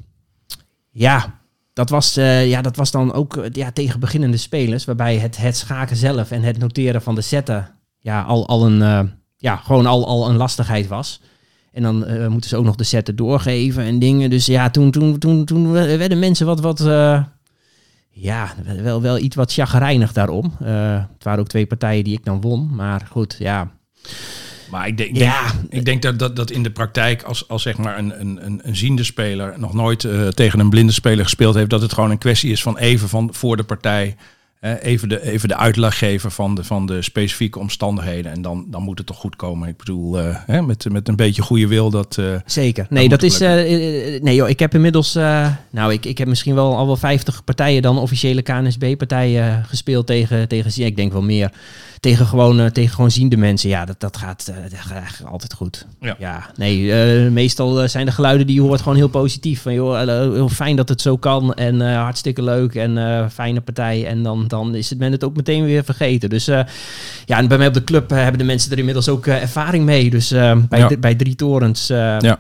ja, 0.92 1.40
dat 1.74 1.90
was, 1.90 2.18
uh, 2.18 2.50
ja, 2.50 2.62
dat 2.62 2.76
was 2.76 2.92
dan 2.92 3.14
ook 3.14 3.48
ja, 3.52 3.72
tegen 3.72 4.00
beginnende 4.00 4.38
spelers, 4.38 4.86
waarbij 4.86 5.18
het, 5.18 5.38
het 5.38 5.58
schaken 5.58 5.96
zelf 5.96 6.32
en 6.32 6.42
het 6.42 6.58
noteren 6.58 7.02
van 7.02 7.16
de 7.16 7.22
zetten 7.22 7.70
ja, 8.00 8.22
al, 8.22 8.48
al 8.48 8.66
een, 8.66 8.80
uh, 8.80 9.00
ja, 9.38 9.56
gewoon 9.56 9.86
al, 9.86 10.08
al 10.08 10.30
een 10.30 10.38
lastigheid 10.38 10.88
was. 10.88 11.22
En 11.72 11.84
dan 11.84 12.12
uh, 12.12 12.28
moeten 12.28 12.50
ze 12.50 12.58
ook 12.58 12.66
nog 12.66 12.76
de 12.76 12.84
setten 12.84 13.16
doorgeven 13.16 13.84
en 13.84 14.00
dingen. 14.00 14.30
Dus 14.30 14.46
ja, 14.46 14.70
toen, 14.70 14.92
toen, 14.92 15.18
toen, 15.18 15.46
toen 15.46 15.72
werden 15.72 16.20
mensen 16.20 16.46
wat, 16.46 16.60
wat 16.60 16.80
uh, 16.80 17.24
ja, 18.10 18.54
wel, 18.82 19.02
wel 19.02 19.18
iets 19.18 19.36
wat 19.36 19.54
chagrijnig 19.54 20.14
daarom. 20.14 20.54
Uh, 20.62 20.94
het 21.14 21.24
waren 21.24 21.40
ook 21.40 21.48
twee 21.48 21.66
partijen 21.66 22.04
die 22.04 22.18
ik 22.18 22.26
dan 22.26 22.42
won. 22.42 22.76
Maar 22.76 23.08
goed, 23.12 23.36
ja. 23.40 23.72
Maar 24.72 24.88
ik 24.88 24.98
denk, 24.98 25.18
ja. 25.18 25.52
ik 25.70 25.86
denk 25.86 26.02
dat, 26.02 26.20
dat, 26.20 26.36
dat 26.36 26.52
in 26.52 26.64
de 26.64 26.72
praktijk, 26.72 27.24
als, 27.24 27.48
als 27.48 27.62
zeg 27.62 27.78
maar 27.78 27.98
een, 27.98 28.20
een, 28.20 28.60
een 28.64 28.76
ziende 28.76 29.04
speler 29.04 29.54
nog 29.58 29.74
nooit 29.74 30.08
tegen 30.36 30.60
een 30.60 30.70
blinde 30.70 30.92
speler 30.92 31.24
gespeeld 31.24 31.56
heeft, 31.56 31.70
dat 31.70 31.82
het 31.82 31.94
gewoon 31.94 32.12
een 32.12 32.18
kwestie 32.18 32.52
is 32.52 32.62
van 32.62 32.78
even 32.78 33.10
van 33.10 33.30
voor 33.34 33.58
de 33.58 33.64
partij 33.64 34.16
even, 34.62 35.10
de, 35.10 35.22
even 35.22 35.48
de 35.48 35.56
uitleg 35.56 35.98
geven 35.98 36.32
van 36.32 36.56
de, 36.56 36.64
van 36.64 36.86
de 36.86 37.02
specifieke 37.02 37.60
omstandigheden. 37.60 38.32
En 38.32 38.42
dan, 38.42 38.66
dan 38.68 38.84
moet 38.84 38.98
het 38.98 39.08
toch 39.08 39.18
goed 39.18 39.36
komen. 39.36 39.68
Ik 39.68 39.78
bedoel, 39.78 40.20
uh, 40.20 40.36
hè, 40.46 40.62
met, 40.62 40.86
met 40.92 41.08
een 41.08 41.16
beetje 41.16 41.42
goede 41.42 41.68
wil. 41.68 41.90
Dat, 41.90 42.18
uh, 42.20 42.36
Zeker. 42.46 42.86
Nee, 42.90 43.10
dat, 43.10 43.24
is. 43.24 43.42
Uh, 43.42 43.50
nee, 44.22 44.36
joh, 44.36 44.50
ik 44.50 44.60
heb 44.60 44.74
inmiddels. 44.74 45.14
nou, 45.70 45.94
ik, 45.94 46.06
ik 46.06 46.18
heb 46.18 46.28
misschien 46.28 46.56
wel 46.56 46.78
al 46.78 46.86
wel 46.86 46.96
50 46.96 47.44
partijen 47.44 47.82
dan 47.82 47.98
officiële 47.98 48.42
KNSB-partijen 48.42 49.66
gespeeld 49.68 50.08
tegen, 50.08 50.48
tegen. 50.48 50.86
Ik 50.86 50.96
denk 50.96 51.12
wel 51.12 51.22
meer 51.22 51.52
tegen 52.00 52.26
gewoon, 52.26 52.72
tegen 52.72 52.96
gewoon 52.96 53.12
ziende 53.12 53.38
mensen, 53.38 53.70
ja, 53.70 53.86
dat, 53.86 54.00
dat, 54.00 54.18
gaat, 54.18 54.46
dat 54.46 54.80
gaat 54.80 54.98
eigenlijk 54.98 55.32
altijd 55.32 55.54
goed. 55.54 55.86
Ja, 56.00 56.16
ja 56.20 56.50
nee, 56.56 56.94
meestal 57.30 57.90
zijn 57.90 58.06
de 58.06 58.12
geluiden 58.12 58.48
die 58.48 58.56
je 58.56 58.62
hoort 58.62 58.82
gewoon 58.82 58.98
heel 58.98 59.08
positief. 59.08 59.62
Van, 59.62 59.74
joh, 59.74 60.00
heel 60.34 60.50
fijn 60.50 60.76
dat 60.76 60.90
het 60.90 61.02
zo 61.02 61.18
kan 61.18 61.54
en 61.54 61.96
hartstikke 61.96 62.44
leuk 62.44 62.76
en 62.76 63.32
fijne 63.32 63.62
partij. 63.62 64.06
En 64.06 64.24
dan, 64.24 64.48
dan 64.52 64.76
is 64.76 64.90
het 64.90 65.00
men 65.00 65.12
het 65.12 65.24
ook 65.24 65.36
meteen 65.36 65.64
weer 65.64 65.84
vergeten. 65.84 66.30
Dus 66.30 66.46
ja, 66.46 66.68
en 67.26 67.48
bij 67.48 67.58
mij 67.58 67.68
op 67.68 67.74
de 67.74 67.84
club 67.84 68.10
hebben 68.10 68.38
de 68.38 68.44
mensen 68.44 68.72
er 68.72 68.78
inmiddels 68.78 69.10
ook 69.10 69.28
ervaring 69.28 69.86
mee. 69.86 70.10
Dus 70.10 70.30
bij, 70.30 70.66
ja. 70.70 70.90
bij 71.00 71.16
Drie 71.16 71.36
Torens 71.36 71.88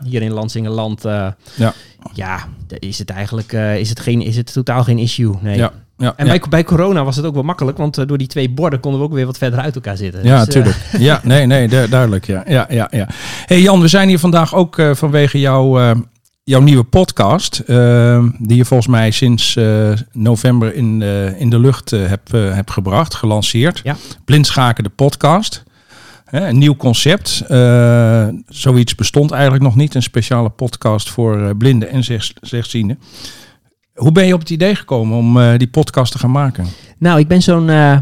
hier 0.04 0.22
in 0.22 0.32
Lansingerland, 0.32 1.02
ja. 1.04 1.74
ja, 2.14 2.48
is 2.80 3.00
het 3.00 3.10
eigenlijk 3.10 3.52
is 3.54 3.90
het 3.90 4.00
geen, 4.00 4.22
is 4.22 4.38
het 4.38 4.54
totaal 4.54 4.84
geen 4.84 4.98
issue. 4.98 5.36
Nee. 5.42 5.58
Ja. 5.58 5.72
Ja, 6.02 6.14
en 6.16 6.28
Bij, 6.28 6.42
bij 6.50 6.64
corona 6.64 7.04
was 7.04 7.16
het 7.16 7.26
ook 7.26 7.34
wel 7.34 7.44
makkelijk, 7.44 7.78
want 7.78 7.98
uh, 7.98 8.08
door 8.08 8.18
die 8.18 8.28
twee 8.28 8.50
borden 8.50 8.80
konden 8.80 9.00
we 9.00 9.06
ook 9.06 9.14
weer 9.14 9.26
wat 9.26 9.38
verder 9.38 9.60
uit 9.60 9.76
elkaar 9.76 9.98
zitten. 9.98 10.24
Ja, 10.24 10.38
natuurlijk. 10.38 10.76
Dus, 10.92 11.00
uh, 11.00 11.06
ja, 11.10 11.20
nee, 11.24 11.46
nee, 11.46 11.68
duidelijk. 11.68 12.26
Ja, 12.26 12.44
ja, 12.48 12.66
ja, 12.70 12.88
ja. 12.92 13.08
Hey 13.46 13.62
Jan, 13.62 13.82
we 13.82 13.88
zijn 13.88 14.08
hier 14.08 14.20
vandaag 14.20 14.56
ook 14.56 14.78
uh, 14.78 14.96
vanwege 14.96 15.40
jouw 15.40 15.96
jouw 16.52 16.62
nieuwe 16.62 16.84
podcast, 16.84 17.60
eh, 17.60 18.24
die 18.40 18.58
je 18.58 18.66
volgens 18.66 18.90
mij 18.90 19.12
sinds 19.12 19.56
eh, 19.56 19.92
november 20.12 20.76
in, 20.76 21.00
de- 21.00 21.36
in 21.38 21.50
de 21.50 21.60
lucht 21.60 21.92
eh, 21.94 22.08
hebt, 22.08 22.34
eh, 22.34 22.54
hebt 22.54 22.72
gebracht, 22.72 23.14
gelanceerd. 23.16 23.82
Ja. 23.84 23.96
Blindschaken 24.26 24.84
de 24.84 24.90
podcast. 24.90 25.64
Een 26.26 26.58
nieuw 26.58 26.76
concept. 26.76 27.44
Eh, 27.48 28.28
zoiets 28.48 28.96
bestond 28.96 29.32
eigenlijk 29.32 29.64
nog 29.64 29.76
niet. 29.76 29.96
Een 29.96 30.04
speciale 30.04 30.50
podcast 30.50 31.10
voor 31.10 31.42
eh, 31.42 31.50
blinden 31.58 31.90
en 31.90 32.04
slechtzienden. 32.42 33.00
Hoe 33.94 34.12
ben 34.12 34.26
je 34.28 34.34
op 34.34 34.40
het 34.40 34.50
idee 34.50 34.76
gekomen 34.76 35.18
om 35.18 35.40
eh, 35.42 35.58
die 35.58 35.70
podcast 35.70 36.12
te 36.12 36.20
gaan 36.20 36.32
maken? 36.32 36.66
Nou, 36.98 37.20
ik 37.20 37.28
ben 37.28 37.42
zo'n 37.42 37.70
eh, 37.70 37.98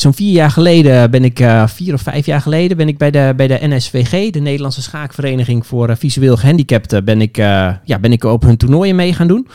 zo'n 0.00 0.14
vier 0.14 0.32
jaar 0.32 0.50
geleden, 0.50 1.10
ben 1.10 1.24
ik, 1.24 1.40
eh, 1.40 1.66
vier 1.66 1.94
of 1.94 2.00
vijf 2.00 2.26
jaar 2.26 2.40
geleden, 2.40 2.76
ben 2.76 2.88
ik 2.88 2.98
bij 2.98 3.10
de, 3.10 3.32
bij 3.36 3.46
de 3.46 3.58
NSVG, 3.60 4.30
de 4.30 4.40
Nederlandse 4.40 4.82
Schaakvereniging 4.82 5.66
voor 5.66 5.88
eh, 5.88 5.96
Visueel 5.96 6.36
Gehandicapten, 6.36 7.04
ben 7.04 7.20
ik, 7.20 7.38
eh, 7.38 7.70
ja, 7.84 7.98
ben 7.98 8.12
ik 8.12 8.24
op 8.24 8.42
hun 8.42 8.56
toernooien 8.56 8.96
mee 8.96 9.14
gaan 9.14 9.28
doen. 9.28 9.48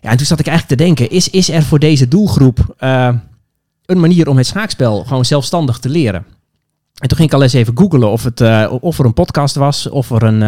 Ja, 0.00 0.10
en 0.10 0.16
toen 0.16 0.26
zat 0.26 0.40
ik 0.40 0.46
eigenlijk 0.46 0.78
te 0.78 0.84
denken, 0.84 1.10
is, 1.10 1.28
is 1.28 1.50
er 1.50 1.62
voor 1.62 1.78
deze 1.78 2.08
doelgroep 2.08 2.74
een 3.86 4.00
manier 4.00 4.28
om 4.28 4.36
het 4.36 4.46
schaakspel 4.46 5.04
gewoon 5.04 5.24
zelfstandig 5.24 5.78
te 5.78 5.88
leren? 5.88 6.24
En 6.94 7.08
toen 7.08 7.16
ging 7.16 7.28
ik 7.28 7.34
al 7.34 7.42
eens 7.42 7.52
even 7.52 7.78
googlen 7.78 8.10
of, 8.10 8.24
het, 8.24 8.40
of 8.80 8.98
er 8.98 9.04
een 9.04 9.14
podcast 9.14 9.54
was, 9.54 9.88
of 9.88 10.10
er 10.10 10.22
een... 10.22 10.40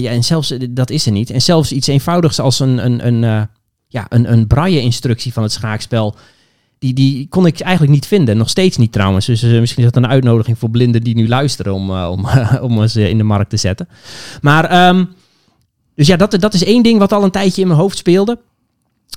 ja, 0.00 0.10
en 0.10 0.24
zelfs, 0.24 0.54
dat 0.70 0.90
is 0.90 1.06
er 1.06 1.12
niet. 1.12 1.30
En 1.30 1.42
zelfs 1.42 1.72
iets 1.72 1.86
eenvoudigs 1.86 2.40
als 2.40 2.60
een, 2.60 2.84
een, 2.84 3.06
een, 3.06 3.48
ja, 3.88 4.06
een, 4.08 4.32
een 4.32 4.46
braille-instructie 4.46 5.32
van 5.32 5.42
het 5.42 5.52
schaakspel... 5.52 6.16
Die, 6.78 6.94
die 6.94 7.28
kon 7.28 7.46
ik 7.46 7.60
eigenlijk 7.60 7.92
niet 7.92 8.06
vinden. 8.06 8.36
Nog 8.36 8.48
steeds 8.48 8.76
niet 8.76 8.92
trouwens. 8.92 9.26
Dus 9.26 9.42
eh, 9.42 9.60
misschien 9.60 9.84
is 9.84 9.90
dat 9.92 10.02
een 10.02 10.10
uitnodiging 10.10 10.58
voor 10.58 10.70
blinden 10.70 11.02
die 11.02 11.14
nu 11.14 11.28
luisteren 11.28 11.74
om, 11.74 11.90
eh, 11.90 12.08
om, 12.10 12.26
om 12.70 12.82
eens 12.82 12.96
eh, 12.96 13.08
in 13.08 13.18
de 13.18 13.24
markt 13.24 13.50
te 13.50 13.56
zetten. 13.56 13.88
Maar, 14.40 14.64
ehm, 14.64 15.04
dus 15.94 16.06
ja, 16.06 16.16
dat, 16.16 16.40
dat 16.40 16.54
is 16.54 16.64
één 16.64 16.82
ding 16.82 16.98
wat 16.98 17.12
al 17.12 17.24
een 17.24 17.30
tijdje 17.30 17.60
in 17.60 17.66
mijn 17.66 17.80
hoofd 17.80 17.98
speelde. 17.98 18.38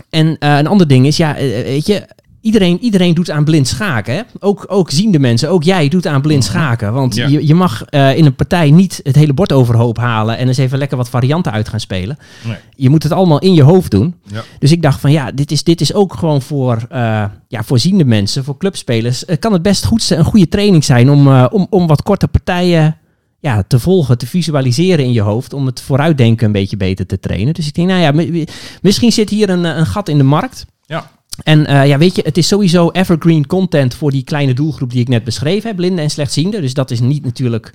En 0.09 0.35
een 0.39 0.67
ander 0.67 0.87
ding 0.87 1.05
is, 1.05 1.17
ja, 1.17 1.33
weet 1.33 1.85
je, 1.85 2.07
iedereen, 2.41 2.79
iedereen 2.81 3.13
doet 3.13 3.29
aan 3.29 3.43
blind 3.43 3.67
schaken. 3.67 4.13
Hè? 4.13 4.22
Ook, 4.39 4.65
ook 4.67 4.91
ziende 4.91 5.19
mensen, 5.19 5.50
ook 5.50 5.63
jij 5.63 5.88
doet 5.88 6.08
aan 6.08 6.22
blind 6.22 6.43
schaken. 6.43 6.93
Want 6.93 7.15
Ja. 7.15 7.27
je, 7.27 7.48
je 7.48 7.53
mag 7.55 7.84
eh, 7.86 8.17
in 8.17 8.25
een 8.25 8.36
partij 8.36 8.72
niet 8.72 9.00
het 9.03 9.15
hele 9.15 9.34
bord 9.34 9.51
overhoop 9.53 9.98
halen 9.98 10.38
en 10.38 10.48
eens 10.48 10.58
even 10.58 10.77
lekker 10.77 10.98
wat 10.98 11.10
varianten 11.10 11.51
uit 11.51 11.69
gaan 11.69 11.79
spelen. 11.79 12.17
Nee. 12.46 12.58
Je 12.75 12.89
moet 12.89 13.03
het 13.03 13.12
allemaal 13.12 13.39
in 13.39 13.53
je 13.53 13.63
hoofd 13.63 13.91
doen. 13.91 14.15
Ja. 14.24 14.43
Dus 14.60 14.72
ik 14.72 14.81
dacht 14.81 15.00
van 15.00 15.12
ja, 15.12 15.31
dit 15.31 15.51
is, 15.51 15.63
dit 15.63 15.81
is 15.81 15.93
ook 15.93 16.13
gewoon 16.13 16.41
voor, 16.41 16.86
eh 16.89 17.24
ja, 17.48 17.63
voor 17.63 17.79
ziende 17.79 18.05
mensen, 18.05 18.43
voor 18.43 18.58
clubspelers. 18.58 19.24
kan 19.39 19.53
het 19.53 19.62
best 19.62 19.86
goed 19.86 20.10
een 20.10 20.24
goede 20.24 20.48
training 20.48 20.84
zijn 20.84 21.10
om, 21.10 21.27
eh, 21.27 21.46
om, 21.51 21.67
om 21.69 21.88
wat 21.88 22.03
korte 22.03 22.27
partijen 22.27 22.98
ja, 23.41 23.63
te 23.67 23.79
volgen, 23.79 24.17
te 24.17 24.27
visualiseren 24.27 25.05
in 25.05 25.12
je 25.12 25.22
hoofd. 25.22 25.53
Om 25.53 25.65
het 25.65 25.81
vooruitdenken 25.81 26.46
een 26.46 26.51
beetje 26.51 26.77
beter 26.77 27.05
te 27.05 27.19
trainen. 27.19 27.53
Dus 27.53 27.67
ik 27.67 27.74
denk, 27.74 27.88
nou 27.88 28.01
ja, 28.01 28.12
mi- 28.12 28.46
misschien 28.81 29.12
zit 29.12 29.29
hier 29.29 29.50
een, 29.50 29.63
een 29.63 29.86
gat 29.86 30.10
in 30.10 30.17
de 30.17 30.24
markt. 30.24 30.65
Ja. 30.86 31.12
En 31.43 31.65
eh, 31.65 31.88
ja, 31.88 31.98
weet 31.98 32.15
je, 32.15 32.22
het 32.25 32.38
is 32.38 32.48
sowieso 32.48 32.89
evergreen 32.89 33.48
content 33.48 33.93
voor 33.93 34.12
die 34.12 34.24
kleine 34.24 34.53
doelgroep 34.53 34.91
die 34.91 35.01
ik 35.01 35.08
net 35.08 35.24
beschreven 35.24 35.67
heb, 35.67 35.75
blinden 35.75 36.03
en 36.03 36.10
slechtzienden. 36.10 36.62
Dus 36.62 36.74
dat 36.74 36.91
is 36.91 37.00
niet 37.00 37.24
natuurlijk, 37.24 37.74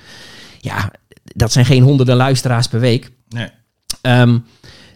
ja, 0.61 0.90
dat 1.23 1.52
zijn 1.52 1.64
geen 1.64 1.83
honderden 1.83 2.16
luisteraars 2.16 2.68
per 2.68 2.80
week. 2.80 3.11
Nee. 3.28 3.49
Ehm, 4.00 4.38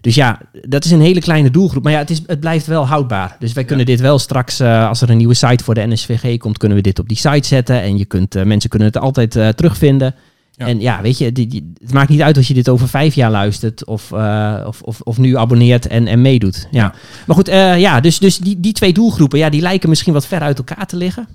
dus 0.01 0.15
ja, 0.15 0.41
dat 0.63 0.85
is 0.85 0.91
een 0.91 1.01
hele 1.01 1.21
kleine 1.21 1.51
doelgroep. 1.51 1.83
Maar 1.83 1.93
ja, 1.93 1.99
het, 1.99 2.11
is, 2.11 2.23
het 2.27 2.41
blijft 2.41 2.67
wel 2.67 2.87
houdbaar. 2.87 3.37
Dus 3.39 3.53
wij 3.53 3.65
kunnen 3.65 3.87
dit 3.87 4.01
wel 4.01 4.19
straks, 4.19 4.61
eh, 4.61 4.89
als 4.89 5.01
er 5.01 5.11
een 5.11 5.17
nieuwe 5.17 5.35
site 5.35 5.65
voor 5.65 5.75
de 5.75 5.87
NSVG 5.87 6.39
komt, 6.39 6.59
kunnen 6.59 6.77
we 6.77 6.83
dit 6.83 6.99
op 6.99 7.09
die 7.09 7.17
site 7.17 7.47
zetten. 7.47 7.83
En 7.83 7.99
je 7.99 8.05
kunt, 8.05 8.35
eh, 8.35 8.45
mensen 8.45 8.71
kunnen 8.71 8.89
het 8.89 8.99
altijd 8.99 9.31
terugvinden. 9.31 10.15
Ja. 10.59 10.67
En 10.67 10.81
ja, 10.81 11.01
weet 11.03 11.19
je, 11.19 11.33
die, 11.33 11.47
die- 11.47 11.73
het 11.81 11.93
maakt 11.93 12.09
niet 12.09 12.23
uit 12.23 12.37
als 12.37 12.49
je 12.49 12.55
dit 12.55 12.69
over 12.69 12.89
vijf 12.89 13.15
jaar 13.15 13.31
luistert 13.31 13.85
of, 13.85 14.13
eh, 14.13 14.65
of, 14.67 14.83
of, 14.83 15.01
of 15.01 15.19
nu 15.19 15.37
abonneert 15.37 15.87
en, 15.87 16.07
en 16.07 16.21
meedoet. 16.23 16.69
Ja. 16.71 16.83
Ja. 16.83 16.95
Maar 17.27 17.37
goed, 17.37 17.49
eh, 17.49 17.79
ja, 17.81 18.01
dus, 18.01 18.19
dus 18.19 18.39
die, 18.39 18.61
die 18.61 18.73
twee 18.73 18.93
doelgroepen, 18.93 19.39
ja, 19.39 19.49
die 19.51 19.61
lijken 19.61 19.89
misschien 19.89 20.13
wat 20.13 20.27
ver 20.27 20.41
uit 20.41 20.59
elkaar 20.59 20.87
te 20.87 20.97
liggen. 20.97 21.29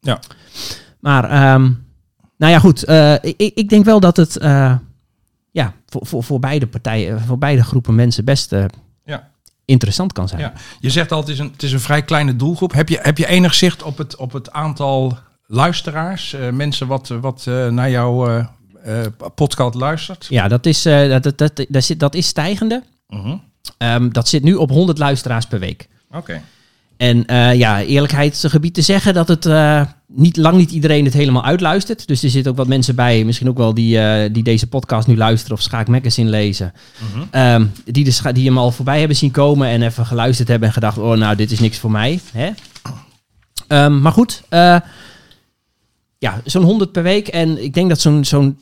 Ja. 0.00 0.18
Maar, 1.00 1.24
ehm, 1.24 1.62
nou 2.38 2.52
ja, 2.52 2.58
goed. 2.58 2.84
eh, 2.84 3.14
ik, 3.22 3.36
ik 3.54 3.68
denk 3.68 3.84
wel 3.84 4.00
dat 4.00 4.16
het 4.16 4.36
eh, 4.36 4.74
ja, 5.50 5.74
voor, 5.86 6.06
voor, 6.06 6.24
voor 6.24 6.38
beide 6.40 6.66
partijen, 6.66 7.20
voor 7.20 7.38
beide 7.38 7.64
groepen 7.64 7.94
mensen 7.94 8.24
best 8.24 8.52
eh, 8.52 8.64
Ja. 9.04 9.28
interessant 9.64 10.12
kan 10.12 10.28
zijn. 10.28 10.40
Ja. 10.40 10.52
Je 10.80 10.90
zegt 10.90 11.12
al, 11.12 11.20
het 11.20 11.28
is 11.28 11.38
een, 11.38 11.50
het 11.52 11.62
is 11.62 11.72
een 11.72 11.80
vrij 11.80 12.02
kleine 12.02 12.36
doelgroep. 12.36 12.72
Heb 12.72 12.88
je, 12.88 12.98
heb 13.02 13.18
je 13.18 13.26
enig 13.26 13.54
zicht 13.54 13.82
op 13.82 13.98
het, 13.98 14.16
op 14.16 14.32
het 14.32 14.52
aantal 14.52 15.18
luisteraars? 15.52 16.32
eh, 16.32 16.50
mensen 16.50 16.86
wat, 16.86 17.08
wat 17.08 17.44
eh, 17.48 17.68
naar 17.68 17.90
jouw 17.90 18.28
eh, 18.28 18.44
eh, 18.84 19.06
podcast 19.34 19.74
luistert? 19.74 20.26
Ja, 20.28 20.48
dat 20.48 20.66
is, 20.66 20.86
eh, 20.86 21.08
dat, 21.08 21.22
dat, 21.22 21.38
dat, 21.38 21.66
dat, 21.68 21.84
zit, 21.84 22.00
dat 22.00 22.14
is 22.14 22.26
stijgende. 22.26 22.82
Mhm. 23.08 23.36
Ehm, 23.78 24.08
dat 24.10 24.28
zit 24.28 24.42
nu 24.42 24.54
op 24.54 24.70
100 24.70 24.98
luisteraars 24.98 25.46
per 25.46 25.58
week. 25.58 25.88
Oké. 26.10 26.42
En 26.96 27.26
eh, 27.26 27.54
ja, 27.54 27.82
eerlijkheidsgebied 27.82 28.74
te 28.74 28.82
zeggen 28.82 29.14
dat 29.14 29.28
het 29.28 29.46
eh, 29.46 29.82
niet, 30.06 30.36
lang 30.36 30.56
niet 30.56 30.70
iedereen 30.70 31.04
het 31.04 31.14
helemaal 31.14 31.44
uitluistert. 31.44 32.06
Dus 32.06 32.22
er 32.22 32.30
zitten 32.30 32.50
ook 32.50 32.58
wat 32.58 32.66
mensen 32.66 32.94
bij, 32.94 33.24
misschien 33.24 33.48
ook 33.48 33.56
wel 33.56 33.74
die, 33.74 33.98
eh, 33.98 34.30
die 34.32 34.42
deze 34.42 34.66
podcast 34.66 35.06
nu 35.06 35.16
luisteren 35.16 35.56
of 35.56 35.62
Schaak 35.62 35.88
Magazine 35.88 36.30
lezen. 36.30 36.72
Mhm. 37.12 37.24
Ehm, 37.30 37.66
die, 37.84 38.04
de 38.04 38.32
die 38.32 38.46
hem 38.46 38.58
al 38.58 38.70
voorbij 38.70 38.98
hebben 38.98 39.16
zien 39.16 39.30
komen 39.30 39.68
en 39.68 39.82
even 39.82 40.06
geluisterd 40.06 40.48
hebben 40.48 40.68
en 40.68 40.74
gedacht, 40.74 40.98
oh 40.98 41.16
nou, 41.16 41.36
dit 41.36 41.50
is 41.50 41.60
niks 41.60 41.78
voor 41.78 41.90
mij. 41.90 42.20
Hè? 42.32 42.50
Ehm, 43.66 44.00
maar 44.00 44.12
goed, 44.12 44.42
eh, 44.48 44.76
ja, 46.22 46.40
zo'n 46.44 46.62
100 46.62 46.92
per 46.92 47.02
week 47.02 47.28
en 47.28 47.64
ik 47.64 47.74
denk 47.74 47.88
dat 47.88 48.00
zo'n 48.00 48.24
zo'n 48.24 48.58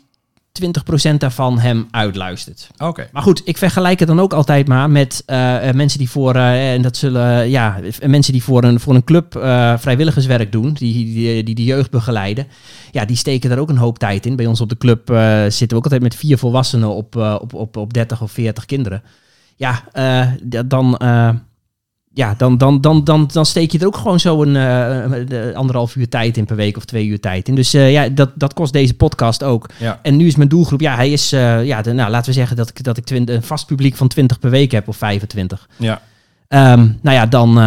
20% 1.13 1.17
daarvan 1.19 1.59
hem 1.59 1.89
uitluistert. 1.91 2.71
Oké. 2.79 3.09
Maar 3.13 3.23
goed, 3.23 3.43
ik 3.45 3.59
vergelijk 3.59 3.99
het 3.99 4.09
dan 4.09 4.21
ook 4.21 4.33
altijd 4.33 4.69
maar 4.69 4.91
met 4.91 5.23
eh, 5.27 5.69
eh, 5.69 5.75
mensen 5.75 5.99
die 5.99 6.11
voor, 6.11 6.35
eh, 6.35 6.73
en 6.73 6.83
dat 6.83 6.97
zullen, 6.97 7.51
ja, 7.51 7.81
mensen 8.07 8.33
die 8.33 8.43
voor 8.43 8.65
een, 8.65 8.81
voor 8.81 8.95
een 8.95 9.05
club 9.05 9.33
vrijwilligerswerk 9.79 10.53
doen, 10.53 10.73
die, 10.73 10.95
die, 11.05 11.43
die 11.43 11.55
de 11.55 11.65
jeugd 11.65 11.91
begeleiden. 11.91 12.47
Ja, 12.91 13.05
die 13.05 13.17
steken 13.17 13.51
daar 13.51 13.59
ook 13.59 13.71
een 13.71 13.77
hoop 13.77 13.99
tijd 13.99 14.27
in. 14.27 14.37
Bij 14.37 14.47
ons 14.47 14.61
op 14.61 14.69
de 14.69 14.79
club 14.79 15.07
zitten 15.49 15.69
we 15.69 15.75
ook 15.77 15.85
altijd 15.85 16.03
met 16.03 16.15
vier 16.15 16.39
volwassenen 16.39 16.89
op, 16.89 17.17
op, 17.17 17.55
op, 17.55 17.77
op 17.77 17.93
30 17.93 18.23
of 18.23 18.33
40 18.33 18.65
kinderen. 18.65 19.03
Ja, 19.57 19.85
da- 20.43 20.63
dan, 20.63 20.99
ja 22.15 22.35
dan, 22.39 22.59
dan, 22.59 22.81
dan, 22.81 23.05
dan, 23.05 23.29
dan 23.33 23.47
steek 23.47 23.73
je 23.73 23.79
er 23.79 23.87
ook 23.87 23.97
gewoon 23.97 24.21
zo 24.21 24.43
een 24.43 24.57
eh, 24.57 25.55
anderhalf 25.57 25.97
uur 25.97 26.09
tijd 26.09 26.37
in 26.37 26.45
per 26.45 26.57
week 26.57 26.77
of 26.77 26.85
twee 26.85 27.07
uur 27.07 27.21
tijd 27.21 27.49
in. 27.49 27.55
Dus 27.55 27.75
eh, 27.75 27.93
ja, 27.93 28.09
dat, 28.09 28.31
dat 28.35 28.53
kost 28.55 28.73
deze 28.73 28.95
podcast 28.95 29.43
ook. 29.43 29.69
Ja. 29.79 29.99
En 30.03 30.17
nu 30.17 30.27
is 30.27 30.37
mijn 30.37 30.49
doelgroep, 30.49 30.81
ja, 30.81 30.95
hij 30.95 31.11
is, 31.13 31.33
eh, 31.33 31.65
ja, 31.65 31.83
de, 31.83 31.93
nou, 31.93 32.11
laten 32.11 32.27
we 32.29 32.39
zeggen 32.39 32.57
dat 32.57 32.69
ik, 32.69 32.83
dat 32.83 32.97
ik 32.97 33.05
twin- 33.05 33.31
een 33.31 33.43
vast 33.43 33.67
publiek 33.67 33.97
van 33.97 34.09
20 34.09 34.39
per 34.39 34.51
week 34.51 34.71
heb 34.71 34.89
of 34.89 34.97
25. 34.97 35.69
Ja. 35.77 36.01
Ehm, 36.49 36.89
nou 37.01 37.17
ja, 37.17 37.27
dan 37.27 37.59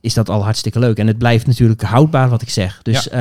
is 0.00 0.14
dat 0.14 0.28
al 0.28 0.42
hartstikke 0.44 0.78
leuk. 0.78 0.98
En 0.98 1.06
het 1.06 1.18
blijft 1.18 1.46
natuurlijk 1.46 1.82
houdbaar 1.82 2.28
wat 2.28 2.42
ik 2.42 2.50
zeg. 2.50 2.80
Dus, 2.82 3.08
eh, 3.08 3.18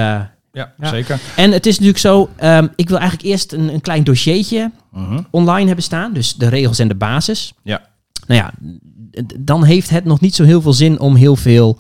Ja, 0.53 0.71
Ja. 0.79 0.89
zeker. 0.89 1.19
en 1.35 1.51
het 1.51 1.65
is 1.65 1.71
natuurlijk 1.73 1.99
zo, 1.99 2.29
ehm, 2.35 2.67
ik 2.75 2.89
wil 2.89 2.97
eigenlijk 2.97 3.29
eerst 3.29 3.53
een, 3.53 3.73
een 3.73 3.81
klein 3.81 4.03
dossiertje 4.03 4.71
Mhm. 4.91 5.19
online 5.29 5.65
hebben 5.65 5.83
staan. 5.83 6.13
Dus 6.13 6.33
de 6.35 6.47
regels 6.47 6.79
en 6.79 6.87
de 6.87 6.95
basis. 6.95 7.53
Ja. 7.63 7.81
Nou 8.27 8.41
ja, 8.41 8.51
dan 9.39 9.63
heeft 9.63 9.89
het 9.89 10.05
nog 10.05 10.19
niet 10.19 10.35
zo 10.35 10.43
heel 10.43 10.61
veel 10.61 10.73
zin 10.73 10.99
om 10.99 11.15
heel 11.15 11.35
veel 11.35 11.79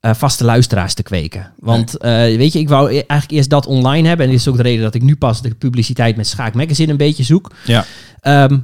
eh, 0.00 0.14
vaste 0.14 0.44
luisteraars 0.44 0.94
te 0.94 1.02
kweken. 1.02 1.52
Want 1.58 1.96
eh, 1.96 2.10
weet 2.12 2.52
je, 2.52 2.58
ik 2.58 2.68
wou 2.68 2.88
e- 2.88 2.92
eigenlijk 2.92 3.30
eerst 3.30 3.50
dat 3.50 3.66
online 3.66 4.08
hebben. 4.08 4.26
En 4.26 4.32
dit 4.32 4.40
is 4.40 4.48
ook 4.48 4.56
de 4.56 4.62
reden 4.62 4.82
dat 4.82 4.94
ik 4.94 5.02
nu 5.02 5.16
pas 5.16 5.42
de 5.42 5.54
publiciteit 5.54 6.16
met 6.16 6.26
Schaak 6.26 6.54
Magazine 6.54 6.90
een 6.90 6.96
beetje 6.96 7.22
zoek. 7.22 7.50
Ja. 7.64 7.84
Ehm, 8.20 8.58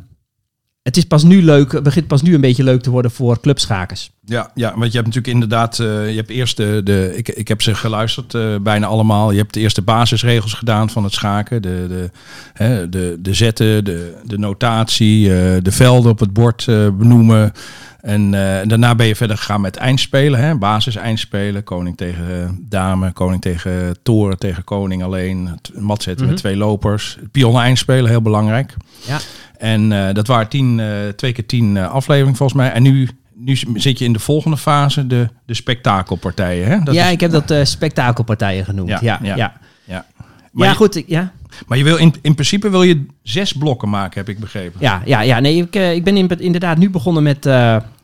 het 0.89 0.97
is 0.97 1.05
pas 1.05 1.23
nu 1.23 1.43
leuk, 1.43 1.73
het 1.73 1.83
begint 1.83 2.07
pas 2.07 2.23
nu 2.23 2.35
een 2.35 2.41
beetje 2.41 2.63
leuk 2.63 2.83
te 2.83 2.91
worden 2.91 3.11
voor 3.11 3.41
clubschakers. 3.41 4.11
Ja, 4.25 4.51
ja, 4.55 4.71
want 4.71 4.93
je 4.93 4.99
hebt 4.99 5.07
natuurlijk 5.07 5.27
inderdaad, 5.27 5.79
eh, 5.79 6.11
je 6.11 6.17
hebt 6.17 6.31
eerst 6.31 6.57
de, 6.57 6.81
de 6.85 7.13
ik, 7.17 7.29
ik 7.29 7.49
heb 7.49 7.63
ze 7.63 7.75
geluisterd, 7.75 8.35
eh, 8.35 8.57
bijna 8.61 8.87
allemaal. 8.87 9.31
Je 9.31 9.39
hebt 9.39 9.55
de 9.55 9.61
eerste 9.61 9.83
basisregels 9.83 10.53
gedaan 10.53 10.91
van 10.91 11.05
het 11.05 11.13
schaken. 11.13 11.63
De, 11.63 11.87
de, 11.89 12.11
hè, 12.53 12.89
de, 12.89 13.17
de 13.21 13.35
zetten, 13.35 13.85
de, 13.85 14.15
de 14.25 14.39
notatie, 14.39 15.27
eh, 15.27 15.57
de 15.63 15.73
velden 15.73 16.11
op 16.11 16.19
het 16.19 16.33
bord 16.33 16.65
benoemen. 16.99 17.53
En 18.01 18.31
daarna 18.69 18.95
ben 18.95 19.07
je 19.07 19.17
verder 19.17 19.37
gegaan 19.37 19.61
met 19.61 19.77
eindspelen, 19.77 20.41
hè, 20.41 20.55
basis 20.55 20.97
eindspelen. 20.97 21.65
Koning 21.65 21.97
tegen 21.97 22.59
dame, 22.69 23.13
koning 23.13 23.43
tegen 23.43 23.97
toren, 24.03 24.39
tegen 24.39 24.65
koning 24.65 25.03
alleen. 25.03 25.59
Mat 25.75 26.03
zetten 26.03 26.25
Mhm. 26.25 26.35
met 26.35 26.43
twee 26.43 26.57
lopers. 26.57 27.19
Pionnen 27.33 27.63
eindspelen, 27.63 28.11
heel 28.11 28.23
belangrijk. 28.23 28.75
Ja. 29.07 29.19
En 29.59 29.93
eh, 29.93 30.15
dat 30.15 30.27
waren 30.27 30.49
tien, 30.49 30.81
eh, 30.81 30.87
twee 31.17 31.33
keer 31.33 31.47
tien 31.47 31.77
eh, 31.77 31.91
afleveringen 31.91 32.37
volgens 32.37 32.59
mij. 32.59 32.73
En 32.73 32.83
nu, 32.83 33.09
nu 33.35 33.57
zit 33.75 33.99
je 33.99 34.05
in 34.05 34.13
de 34.13 34.19
volgende 34.19 34.57
fase, 34.57 35.07
de, 35.07 35.29
de 35.47 35.55
spektakelpartijen. 35.55 36.69
Hè? 36.69 36.81
Dat 36.83 36.95
ja, 36.95 37.07
is- 37.07 37.13
ik 37.13 37.21
heb 37.21 37.31
dat 37.31 37.53
spektakelpartijen 37.69 38.65
genoemd. 38.65 38.89
Ja, 38.89 38.99
Ja, 39.03 39.19
ja, 39.23 39.37
ja. 39.37 39.53
ja. 39.85 40.05
Maar, 40.53 40.69
je, 40.69 40.75
goed. 40.75 41.03
Ja. 41.07 41.33
maar 41.67 41.79
je 41.79 41.85
wil 41.85 41.97
in, 41.97 42.15
in 42.23 42.35
principe 42.35 42.71
wil 42.71 42.83
je 42.83 43.07
zes 43.23 43.53
blokken 43.53 43.89
maken, 43.89 44.19
heb 44.19 44.29
ik 44.29 44.39
begrepen. 44.39 44.81
Ja, 44.81 45.03
ja, 45.05 45.21
ja. 45.21 45.41
Nee, 45.41 45.57
ik, 45.57 45.75
ik 45.75 46.05
ben 46.05 46.17
in- 46.17 46.41
inderdaad 46.41 46.79
nu 46.79 46.91
begonnen 46.91 47.23
met, 47.23 47.45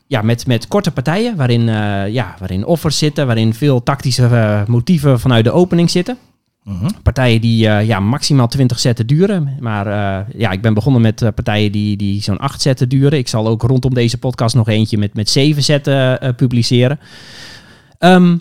ja, 0.06 0.22
met, 0.22 0.46
met 0.46 0.68
korte 0.68 0.90
partijen. 0.90 1.36
Waarin, 1.36 1.62
ja, 2.12 2.34
waarin 2.38 2.64
offers 2.64 2.98
zitten. 2.98 3.26
Waarin 3.26 3.54
veel 3.54 3.82
tactische 3.82 4.64
motieven 4.66 5.20
vanuit 5.20 5.44
de 5.44 5.50
opening 5.52 5.90
zitten. 5.90 6.18
Mhm. 6.64 6.88
Partijen 7.02 7.40
die 7.40 7.68
eh, 7.68 7.86
ja, 7.86 8.00
maximaal 8.00 8.48
20 8.48 8.78
zetten 8.78 9.06
duren. 9.06 9.56
Maar 9.60 9.86
eh, 9.86 10.34
ja, 10.38 10.50
ik 10.50 10.62
ben 10.62 10.74
begonnen 10.74 11.02
met 11.02 11.22
eh, 11.22 11.28
partijen 11.34 11.72
die, 11.72 11.96
die 11.96 12.22
zo'n 12.22 12.38
8 12.38 12.62
zetten 12.62 12.88
duren. 12.88 13.18
Ik 13.18 13.28
zal 13.28 13.48
ook 13.48 13.62
rondom 13.62 13.94
deze 13.94 14.18
podcast 14.18 14.54
nog 14.54 14.68
eentje 14.68 14.98
met, 14.98 15.14
met 15.14 15.30
7 15.30 15.62
zetten 15.62 16.34
publiceren. 16.34 17.00
Ehm, 17.98 18.38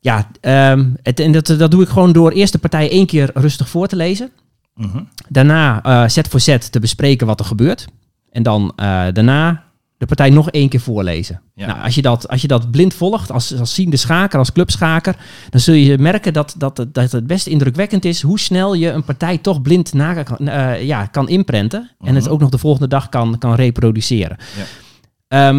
ja, 0.00 0.30
ehm, 0.40 0.90
het, 1.02 1.20
en 1.20 1.32
dat, 1.32 1.46
dat 1.46 1.70
doe 1.70 1.82
ik 1.82 1.88
gewoon 1.88 2.12
door 2.12 2.30
eerst 2.30 2.52
de 2.52 2.58
partij 2.58 2.90
één 2.90 3.06
keer 3.06 3.30
rustig 3.34 3.68
voor 3.68 3.86
te 3.86 3.96
lezen. 3.96 4.30
Mhm. 4.74 5.02
Daarna 5.28 6.08
zet 6.08 6.28
voor 6.28 6.40
zet 6.40 6.72
te 6.72 6.80
bespreken 6.80 7.26
wat 7.26 7.40
er 7.40 7.46
gebeurt. 7.46 7.86
En 8.30 8.42
dan 8.42 8.72
daarna 9.12 9.64
de 9.98 10.06
partij 10.06 10.30
nog 10.30 10.50
één 10.50 10.68
keer 10.68 10.80
voorlezen. 10.80 11.40
Ja. 11.54 11.66
Nou, 11.66 11.80
als, 11.82 11.94
je 11.94 12.02
dat, 12.02 12.28
als 12.28 12.40
je 12.42 12.48
dat 12.48 12.70
blind 12.70 12.94
volgt, 12.94 13.30
als, 13.32 13.58
als 13.58 13.74
ziende 13.74 13.96
schaker, 13.96 14.38
als 14.38 14.52
clubschaker, 14.52 15.16
dan 15.50 15.60
zul 15.60 15.74
je 15.74 15.98
merken 15.98 16.32
dat, 16.32 16.54
dat, 16.58 16.76
het- 16.76 16.94
dat 16.94 17.12
het 17.12 17.26
best 17.26 17.46
indrukwekkend 17.46 18.04
is 18.04 18.22
hoe 18.22 18.38
snel 18.38 18.74
je 18.74 18.90
een 18.90 19.04
partij 19.04 19.38
toch 19.38 19.62
blind 19.62 19.92
na, 19.92 20.22
kan- 20.22 20.48
eh, 20.48 20.82
ja, 20.82 21.06
kan 21.06 21.28
inprenten. 21.28 21.90
En 22.00 22.14
het 22.14 22.24
Mhm. 22.24 22.32
ook 22.32 22.40
nog 22.40 22.50
de 22.50 22.58
volgende 22.58 22.88
dag 22.88 23.08
kan, 23.08 23.38
kan 23.38 23.54
reproduceren. 23.54 24.36
Ja. 24.56 24.64
Ehm, 25.28 25.56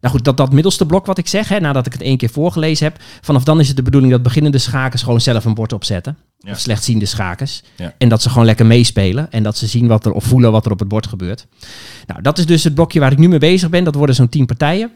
nou 0.00 0.14
goed, 0.16 0.24
dat, 0.24 0.36
dat 0.36 0.52
middelste 0.52 0.86
blok 0.86 1.06
wat 1.06 1.18
ik 1.18 1.28
zeg, 1.28 1.48
hè, 1.48 1.60
nadat 1.60 1.86
ik 1.86 1.92
het 1.92 2.02
één 2.02 2.16
keer 2.16 2.28
voorgelezen 2.30 2.86
heb, 2.86 2.96
vanaf 3.20 3.44
dan 3.44 3.60
is 3.60 3.66
het 3.68 3.76
de 3.76 3.82
bedoeling 3.82 4.12
dat 4.12 4.22
beginnende 4.22 4.58
schakers 4.58 5.02
gewoon 5.02 5.20
zelf 5.20 5.44
een 5.44 5.54
bord 5.54 5.72
opzetten. 5.72 6.16
Ja. 6.44 6.52
Of 6.52 6.58
slechtziende 6.58 7.06
schakers. 7.06 7.62
Ja. 7.76 7.94
En 7.98 8.08
dat 8.08 8.22
ze 8.22 8.28
gewoon 8.30 8.44
lekker 8.44 8.66
meespelen. 8.66 9.32
En 9.32 9.42
dat 9.42 9.56
ze 9.56 9.66
zien 9.66 9.86
wat 9.86 10.06
er, 10.06 10.12
of 10.12 10.24
voelen 10.24 10.52
wat 10.52 10.66
er 10.66 10.72
op 10.72 10.78
het 10.78 10.88
bord 10.88 11.06
gebeurt. 11.06 11.46
Nou, 12.06 12.22
dat 12.22 12.38
is 12.38 12.46
dus 12.46 12.64
het 12.64 12.74
blokje 12.74 13.00
waar 13.00 13.12
ik 13.12 13.18
nu 13.18 13.28
mee 13.28 13.38
bezig 13.38 13.70
ben. 13.70 13.84
Dat 13.84 13.94
worden 13.94 14.14
zo'n 14.14 14.28
tien 14.28 14.46
partijen. 14.46 14.90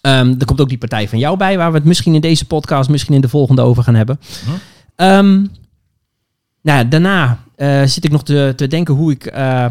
Ehm, 0.00 0.34
er 0.38 0.44
komt 0.44 0.60
ook 0.60 0.68
die 0.68 0.78
partij 0.78 1.08
van 1.08 1.18
jou 1.18 1.36
bij, 1.36 1.56
waar 1.56 1.70
we 1.70 1.76
het 1.76 1.86
misschien 1.86 2.14
in 2.14 2.20
deze 2.20 2.46
podcast, 2.46 2.90
misschien 2.90 3.14
in 3.14 3.20
de 3.20 3.28
volgende 3.28 3.62
over 3.62 3.82
gaan 3.82 3.94
hebben. 3.94 4.20
Mhm. 4.44 4.56
Ehm, 4.96 5.46
nou, 6.62 6.88
daarna 6.88 7.38
eh, 7.56 7.82
zit 7.84 8.04
ik 8.04 8.10
nog 8.10 8.24
te, 8.24 8.52
te 8.56 8.66
denken 8.66 8.94
hoe 8.94 9.10
ik 9.10 9.26
eh, 9.26 9.66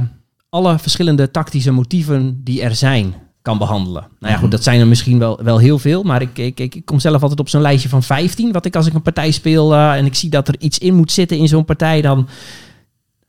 alle 0.49 0.79
verschillende 0.79 1.31
tactische 1.31 1.71
motieven 1.71 2.41
die 2.43 2.61
er 2.61 2.75
zijn 2.75 3.13
kan 3.45 3.57
behandelen. 3.57 4.07
Nou 4.19 4.33
ja, 4.33 4.39
goed, 4.39 4.51
dat 4.51 4.63
zijn 4.63 4.79
er 4.79 4.87
misschien 4.87 5.19
wel, 5.19 5.39
wel 5.43 5.57
heel 5.57 5.79
veel, 5.79 6.03
maar 6.03 6.21
ik, 6.21 6.37
ik, 6.37 6.59
ik, 6.59 6.75
ik 6.75 6.85
kom 6.85 6.99
zelf 6.99 7.21
altijd 7.21 7.39
op 7.39 7.49
zo'n 7.49 7.61
lijstje 7.61 7.89
van 7.89 8.03
15. 8.03 8.51
Wat 8.51 8.65
ik 8.65 8.75
als 8.75 8.87
ik 8.87 8.93
een 8.93 9.01
partij 9.01 9.31
speel 9.31 9.73
eh, 9.73 9.93
en 9.93 10.05
ik 10.05 10.15
zie 10.15 10.29
dat 10.29 10.47
er 10.47 10.55
iets 10.59 10.77
in 10.77 10.93
moet 10.93 11.11
zitten 11.11 11.37
in 11.37 11.47
zo'n 11.47 11.65
partij, 11.65 12.01
dan 12.01 12.27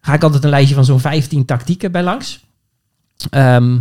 ga 0.00 0.14
ik 0.14 0.22
altijd 0.22 0.44
een 0.44 0.50
lijstje 0.50 0.74
van 0.74 0.84
zo'n 0.84 1.00
15 1.00 1.44
tactieken 1.44 1.92
bij 1.92 2.02
langs. 2.02 2.44
Ehm, 3.30 3.78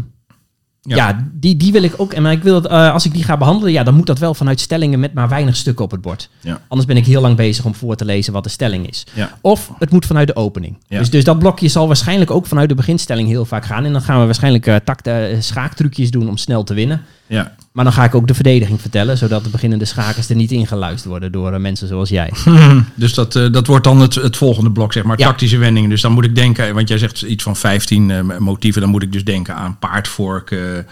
Ja. 0.87 0.95
ja, 0.95 1.27
die, 1.33 1.57
die 1.57 1.71
wil 1.71 1.83
ik 1.83 1.93
ook. 1.97 2.13
En 2.13 2.21
maar 2.21 2.31
ik 2.31 2.43
wil 2.43 2.61
dat, 2.61 2.71
eh, 2.71 2.93
als 2.93 3.05
ik 3.05 3.13
die 3.13 3.23
ga 3.23 3.37
behandelen, 3.37 3.71
ja, 3.71 3.83
dan 3.83 3.95
moet 3.95 4.05
dat 4.05 4.19
wel 4.19 4.33
vanuit 4.33 4.59
stellingen 4.59 4.99
met 4.99 5.13
maar 5.13 5.29
weinig 5.29 5.55
stukken 5.55 5.85
op 5.85 5.91
het 5.91 6.01
bord. 6.01 6.29
Ja. 6.41 6.61
Anders 6.67 6.87
ben 6.87 6.97
ik 6.97 7.05
heel 7.05 7.21
lang 7.21 7.35
bezig 7.35 7.65
om 7.65 7.75
voor 7.75 7.95
te 7.95 8.05
lezen 8.05 8.33
wat 8.33 8.43
de 8.43 8.49
stelling 8.49 8.87
is. 8.87 9.03
Ja. 9.13 9.37
Of 9.41 9.71
het 9.79 9.91
moet 9.91 10.05
vanuit 10.05 10.27
de 10.27 10.35
opening. 10.35 10.77
Dus, 10.87 11.09
dus 11.09 11.23
dat 11.23 11.39
blokje 11.39 11.67
zal 11.67 11.87
waarschijnlijk 11.87 12.31
ook 12.31 12.45
vanuit 12.45 12.69
de 12.69 12.75
beginstelling 12.75 13.27
heel 13.27 13.45
vaak 13.45 13.65
gaan. 13.65 13.85
En 13.85 13.91
dan 13.91 14.01
gaan 14.01 14.19
we 14.19 14.25
waarschijnlijk 14.25 14.67
eh 14.67 14.75
takt, 14.83 15.07
eh, 15.07 15.23
schaaktrucjes 15.39 16.11
doen 16.11 16.29
om 16.29 16.37
snel 16.37 16.63
te 16.63 16.73
winnen. 16.73 17.01
Ja. 17.27 17.55
Maar 17.71 17.83
dan 17.83 17.93
ga 17.93 18.03
ik 18.03 18.15
ook 18.15 18.27
de 18.27 18.33
verdediging 18.33 18.81
vertellen, 18.81 19.17
zodat 19.17 19.43
de 19.43 19.49
beginnende 19.49 19.85
schakers 19.85 20.29
er 20.29 20.35
niet 20.35 20.51
ingeluisterd 20.51 21.05
worden 21.09 21.31
door 21.31 21.53
eh, 21.53 21.59
mensen 21.59 21.87
zoals 21.87 22.09
jij. 22.09 22.31
Dus 22.95 23.13
dat, 23.13 23.35
eh, 23.35 23.51
dat 23.51 23.67
wordt 23.67 23.83
dan 23.83 23.99
het, 24.01 24.15
het 24.15 24.37
volgende 24.37 24.71
blok, 24.71 24.93
zeg 24.93 25.03
maar, 25.03 25.19
Ja. 25.19 25.25
tactische 25.27 25.57
wendingen. 25.57 25.89
Dus 25.89 26.01
dan 26.01 26.11
moet 26.11 26.25
ik 26.25 26.35
denken, 26.35 26.73
want 26.73 26.87
jij 26.87 26.97
zegt 26.97 27.21
iets 27.21 27.43
van 27.43 27.55
15 27.55 28.11
eh, 28.11 28.37
motieven, 28.37 28.81
dan 28.81 28.89
moet 28.89 29.03
ik 29.03 29.11
dus 29.11 29.23
denken 29.23 29.55
aan 29.55 29.79
paardvorken, 29.79 30.87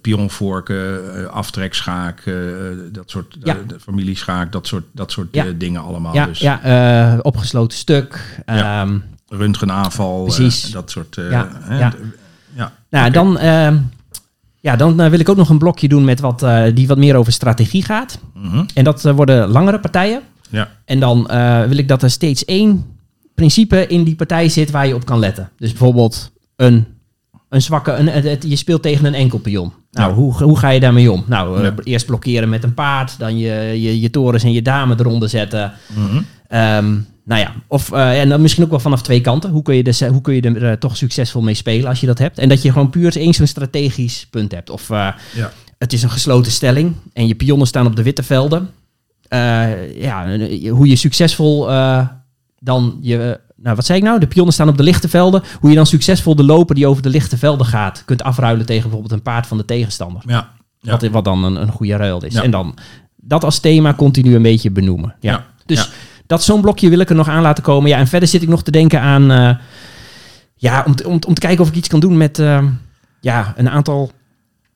pionvorken, 0.00 1.30
aftrekschaak, 1.32 2.22
dat 2.92 3.10
soort 3.10 3.36
Ja. 3.42 3.56
de 3.66 3.80
familieschaak, 3.80 4.52
dat 4.52 4.66
soort, 4.66 4.84
dat 4.92 5.12
soort 5.12 5.28
Ja. 5.30 5.44
dingen 5.56 5.82
allemaal. 5.82 6.14
Ja, 6.14 6.26
dus 6.26 6.38
ja 6.38 7.18
opgesloten 7.22 7.78
stuk. 7.78 8.42
Ehm, 8.46 8.98
röntgenaanval, 9.28 10.22
Precies. 10.24 10.70
dat 10.70 10.90
soort. 10.90 11.14
Ja, 11.30 11.48
hè, 11.60 11.78
ja. 11.78 11.92
Nou, 12.90 13.10
dan, 13.10 13.38
ja, 14.64 14.76
dan 14.76 15.00
eh, 15.00 15.10
wil 15.10 15.18
ik 15.20 15.28
ook 15.28 15.36
nog 15.36 15.48
een 15.48 15.58
blokje 15.58 15.88
doen 15.88 16.04
met 16.04 16.20
wat, 16.20 16.42
eh, 16.42 16.62
die 16.74 16.86
wat 16.86 16.98
meer 16.98 17.16
over 17.16 17.32
strategie 17.32 17.82
gaat. 17.82 18.18
Mhm. 18.34 18.64
En 18.74 18.84
dat 18.84 19.04
eh, 19.04 19.12
worden 19.14 19.48
langere 19.48 19.80
partijen. 19.80 20.20
Ja. 20.50 20.68
En 20.84 21.00
dan 21.00 21.22
wil 21.68 21.76
ik 21.78 21.88
dat 21.88 22.02
er 22.02 22.10
steeds 22.10 22.44
één 22.44 22.84
principe 23.34 23.86
in 23.86 24.04
die 24.04 24.14
partij 24.14 24.48
zit 24.48 24.70
waar 24.70 24.86
je 24.86 24.94
op 24.94 25.04
kan 25.04 25.18
letten. 25.18 25.50
Dus 25.58 25.70
bijvoorbeeld 25.70 26.32
een, 26.56 26.84
een 27.48 27.62
zwakke, 27.62 27.92
een, 27.92 28.08
het- 28.08 28.24
het- 28.24 28.44
je 28.48 28.56
speelt 28.56 28.82
tegen 28.82 29.04
een 29.06 29.14
enkel 29.14 29.38
pion. 29.38 29.72
Nou, 29.90 30.08
Ja. 30.10 30.14
hoe, 30.16 30.32
hoe 30.42 30.58
ga 30.58 30.68
je 30.68 30.80
daarmee 30.80 31.12
om? 31.12 31.24
Nou, 31.26 31.62
Ja. 31.62 31.74
eerst 31.82 32.06
blokkeren 32.06 32.48
met 32.48 32.64
een 32.64 32.74
paard, 32.74 33.18
dan 33.18 33.38
je, 33.38 33.80
je, 33.82 34.00
je 34.00 34.10
torens 34.10 34.42
en 34.44 34.52
je 34.52 34.62
dame 34.62 34.94
eronder 34.98 35.28
zetten. 35.28 35.72
Mhm. 35.96 36.22
Ehm, 36.48 36.94
nou 37.24 37.40
ja, 37.40 37.52
of, 37.66 37.92
eh, 37.92 38.20
en 38.20 38.28
dan 38.28 38.40
misschien 38.40 38.64
ook 38.64 38.70
wel 38.70 38.78
vanaf 38.80 39.02
twee 39.02 39.20
kanten. 39.20 39.50
Hoe 39.50 39.62
kun 39.62 39.74
je, 39.76 39.82
dus, 39.82 40.00
hoe 40.00 40.20
kun 40.20 40.34
je 40.34 40.40
er 40.40 40.70
eh, 40.70 40.76
toch 40.76 40.96
succesvol 40.96 41.42
mee 41.42 41.54
spelen 41.54 41.88
als 41.88 42.00
je 42.00 42.06
dat 42.06 42.18
hebt? 42.18 42.38
En 42.38 42.48
dat 42.48 42.62
je 42.62 42.72
gewoon 42.72 42.90
puur 42.90 43.16
één 43.16 43.34
zo'n 43.34 43.46
strategisch 43.46 44.26
punt 44.30 44.52
hebt. 44.52 44.70
Of 44.70 44.90
eh, 44.90 45.08
Ja. 45.34 45.52
het 45.78 45.92
is 45.92 46.02
een 46.02 46.10
gesloten 46.10 46.52
stelling 46.52 46.94
en 47.12 47.26
je 47.26 47.34
pionnen 47.34 47.66
staan 47.66 47.86
op 47.86 47.96
de 47.96 48.02
witte 48.02 48.22
velden. 48.22 48.70
Eh, 49.28 50.00
ja, 50.02 50.26
eh, 50.26 50.70
hoe 50.70 50.88
je 50.88 50.96
succesvol 50.96 51.70
eh, 51.70 52.06
dan 52.58 52.98
je... 53.00 53.40
Nou, 53.56 53.76
wat 53.76 53.86
zei 53.86 53.98
ik 53.98 54.04
nou? 54.04 54.18
De 54.20 54.26
pionnen 54.26 54.54
staan 54.54 54.68
op 54.68 54.76
de 54.76 54.82
lichte 54.82 55.08
velden. 55.08 55.42
Hoe 55.60 55.70
je 55.70 55.76
dan 55.76 55.86
succesvol 55.86 56.34
de 56.36 56.44
loper 56.44 56.74
die 56.74 56.86
over 56.86 57.02
de 57.02 57.08
lichte 57.08 57.38
velden 57.38 57.66
gaat... 57.66 58.02
kunt 58.04 58.22
afruilen 58.22 58.66
tegen 58.66 58.82
bijvoorbeeld 58.82 59.12
een 59.12 59.22
paard 59.22 59.46
van 59.46 59.56
de 59.56 59.64
tegenstander. 59.64 60.22
Ja. 60.26 60.50
Ja. 60.80 60.90
Wat, 60.90 61.02
wat 61.06 61.24
dan 61.24 61.44
een, 61.44 61.56
een 61.62 61.68
goede 61.68 61.96
ruil 61.96 62.24
is. 62.24 62.34
Ja. 62.34 62.42
En 62.42 62.50
dan 62.50 62.74
dat 63.16 63.44
als 63.44 63.58
thema 63.58 63.94
continu 63.94 64.34
een 64.34 64.42
beetje 64.42 64.70
benoemen. 64.70 65.14
Ja. 65.20 65.46
Dus 65.66 65.78
Ja. 65.78 65.86
Dat 66.26 66.44
zo'n 66.44 66.60
blokje 66.60 66.88
wil 66.88 66.98
ik 66.98 67.08
er 67.08 67.14
nog 67.16 67.28
aan 67.28 67.42
laten 67.42 67.62
komen. 67.64 67.90
Ja, 67.90 67.98
en 67.98 68.06
verder 68.06 68.28
zit 68.28 68.42
ik 68.42 68.48
nog 68.48 68.62
te 68.62 68.70
denken 68.70 69.00
aan... 69.00 69.30
eh, 69.30 69.50
ja, 70.56 70.82
om, 70.86 70.94
te- 70.94 71.06
om, 71.08 71.18
om 71.26 71.34
te 71.34 71.40
kijken 71.40 71.62
of 71.62 71.68
ik 71.68 71.74
iets 71.76 71.88
kan 71.88 72.00
doen 72.00 72.16
met 72.16 72.38
eh, 72.38 72.64
ja, 73.20 73.52
een 73.56 73.70
aantal 73.70 74.10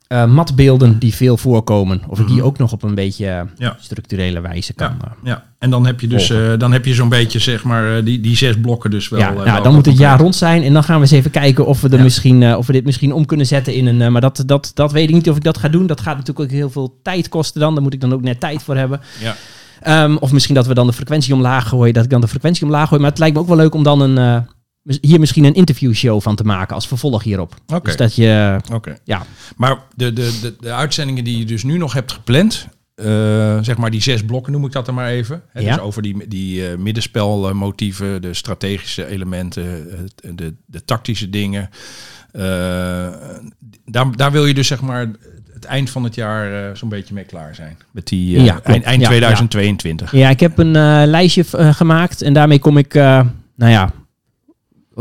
eh, 0.06 0.24
matbeelden 0.26 0.98
die 0.98 1.14
veel 1.14 1.37
voorkomen. 1.37 2.02
Of 2.08 2.20
ik 2.20 2.26
die 2.26 2.37
Mhm. 2.37 2.44
ook 2.44 2.58
nog 2.58 2.72
op 2.72 2.82
een 2.82 2.94
beetje 2.94 3.46
Ja. 3.56 3.76
structurele 3.80 4.40
wijze 4.40 4.72
kan... 4.74 4.96
Ja, 5.00 5.12
ja, 5.24 5.44
en 5.58 5.70
dan 5.70 5.87
heb 5.87 6.00
je 6.00 6.06
dus 6.06 6.30
eh, 6.30 6.52
dan 6.58 6.72
heb 6.72 6.84
je 6.84 6.94
zo'n 6.94 7.08
beetje 7.08 7.38
zeg 7.38 7.64
maar 7.64 8.04
die, 8.04 8.20
die 8.20 8.37
zes 8.37 8.61
blokken 8.61 8.90
dus 8.90 9.08
wel. 9.08 9.20
ja, 9.20 9.30
nou, 9.32 9.62
dan 9.62 9.74
moet 9.74 9.87
het 9.87 9.98
jaar 9.98 10.18
rond 10.20 10.37
zijn. 10.37 10.62
En 10.62 10.72
dan 10.72 10.84
gaan 10.84 10.94
we 10.96 11.00
eens 11.02 11.11
even 11.11 11.30
kijken 11.30 11.66
of 11.66 11.80
we, 11.80 11.88
er 11.88 11.96
Ja. 11.96 12.02
misschien, 12.02 12.56
of 12.56 12.66
we 12.66 12.72
dit 12.72 12.84
misschien 12.84 13.12
om 13.12 13.26
kunnen 13.26 13.46
zetten 13.46 13.74
in 13.74 13.87
een... 13.87 14.12
maar 14.12 14.20
dat, 14.20 14.42
dat, 14.46 14.70
dat 14.74 14.92
weet 14.92 15.08
ik 15.08 15.14
niet 15.14 15.30
of 15.30 15.37
ik 15.37 15.44
dat 15.44 15.58
ga 15.58 15.68
doen. 15.68 15.87
Dat 15.87 16.00
gaat 16.00 16.16
natuurlijk 16.16 16.46
ook 16.50 16.56
heel 16.56 16.70
veel 16.70 16.98
tijd 17.02 17.28
kosten 17.28 17.61
dan. 17.61 17.74
Daar 17.74 17.82
moet 17.82 17.94
ik 17.94 18.00
dan 18.00 18.12
ook 18.12 18.22
net 18.22 18.40
tijd 18.40 18.62
voor 18.62 18.76
hebben. 18.76 19.00
Ja. 19.20 19.37
Ehm, 19.80 20.16
of 20.16 20.32
misschien 20.32 20.54
dat 20.54 20.66
we 20.66 20.74
dan 20.74 20.86
de 20.86 20.92
frequentie 20.92 21.34
omlaag 21.34 21.68
gooien. 21.68 21.94
Dat 21.94 22.04
ik 22.04 22.10
dan 22.10 22.20
de 22.20 22.28
frequentie 22.28 22.64
omlaag 22.64 22.88
gooi. 22.88 23.00
Maar 23.00 23.10
het 23.10 23.18
lijkt 23.18 23.34
me 23.34 23.40
ook 23.40 23.48
wel 23.48 23.56
leuk 23.56 23.74
om 23.74 23.82
dan 23.82 24.00
een, 24.00 24.18
eh, 24.18 24.96
hier 25.00 25.20
misschien 25.20 25.44
een 25.44 25.54
interviewshow 25.54 26.20
van 26.20 26.36
te 26.36 26.44
maken. 26.44 26.74
Als 26.74 26.88
vervolg 26.88 27.22
hierop. 27.22 27.54
Dus 27.82 27.96
dat 27.96 28.14
je... 28.14 28.60
Oké. 28.72 28.96
Ja, 29.04 29.22
Maar 29.56 29.78
de, 29.94 30.12
de, 30.12 30.38
de, 30.42 30.56
de 30.60 30.72
uitzendingen 30.72 31.24
die 31.24 31.38
je 31.38 31.44
dus 31.44 31.62
nu 31.62 31.78
nog 31.78 31.92
hebt 31.92 32.12
gepland, 32.12 32.68
eh, 32.94 33.06
zeg 33.60 33.76
maar 33.76 33.90
die 33.90 34.02
zes 34.02 34.24
blokken 34.24 34.52
noem 34.52 34.64
ik 34.64 34.72
dat 34.72 34.86
er 34.86 34.94
maar 34.94 35.08
even. 35.08 35.42
Hè, 35.48 35.60
Ja. 35.60 35.74
Dus 35.74 35.82
over 35.82 36.02
die, 36.02 36.28
die 36.28 36.68
eh, 36.68 36.76
middenspelmotieven, 36.76 38.22
de 38.22 38.34
strategische 38.34 39.06
elementen, 39.06 39.86
de, 40.34 40.54
de 40.66 40.84
tactische 40.84 41.30
dingen. 41.30 41.70
Daar, 43.84 44.16
daar 44.16 44.32
wil 44.32 44.46
je 44.46 44.54
dus 44.54 44.66
zeg 44.66 44.80
maar 44.80 45.10
het 45.58 45.66
eind 45.66 45.90
van 45.90 46.04
het 46.04 46.14
jaar 46.14 46.52
eh, 46.52 46.74
zo'n 46.74 46.88
beetje 46.88 47.14
mee 47.14 47.24
klaar 47.24 47.54
zijn. 47.54 47.76
Met 47.90 48.06
die 48.06 48.36
eh, 48.36 48.44
Ja, 48.44 48.60
eind, 48.62 48.84
eind 48.84 49.00
Ja, 49.00 49.08
2022. 49.08 50.12
ja 50.12 50.30
ik 50.30 50.40
heb 50.40 50.58
een 50.58 50.76
eh, 50.76 51.02
lijstje 51.06 51.44
gemaakt. 51.72 52.22
En 52.22 52.32
daarmee 52.32 52.58
kom 52.58 52.78
ik, 52.78 52.94
nou 52.94 53.28
ja, 53.56 53.90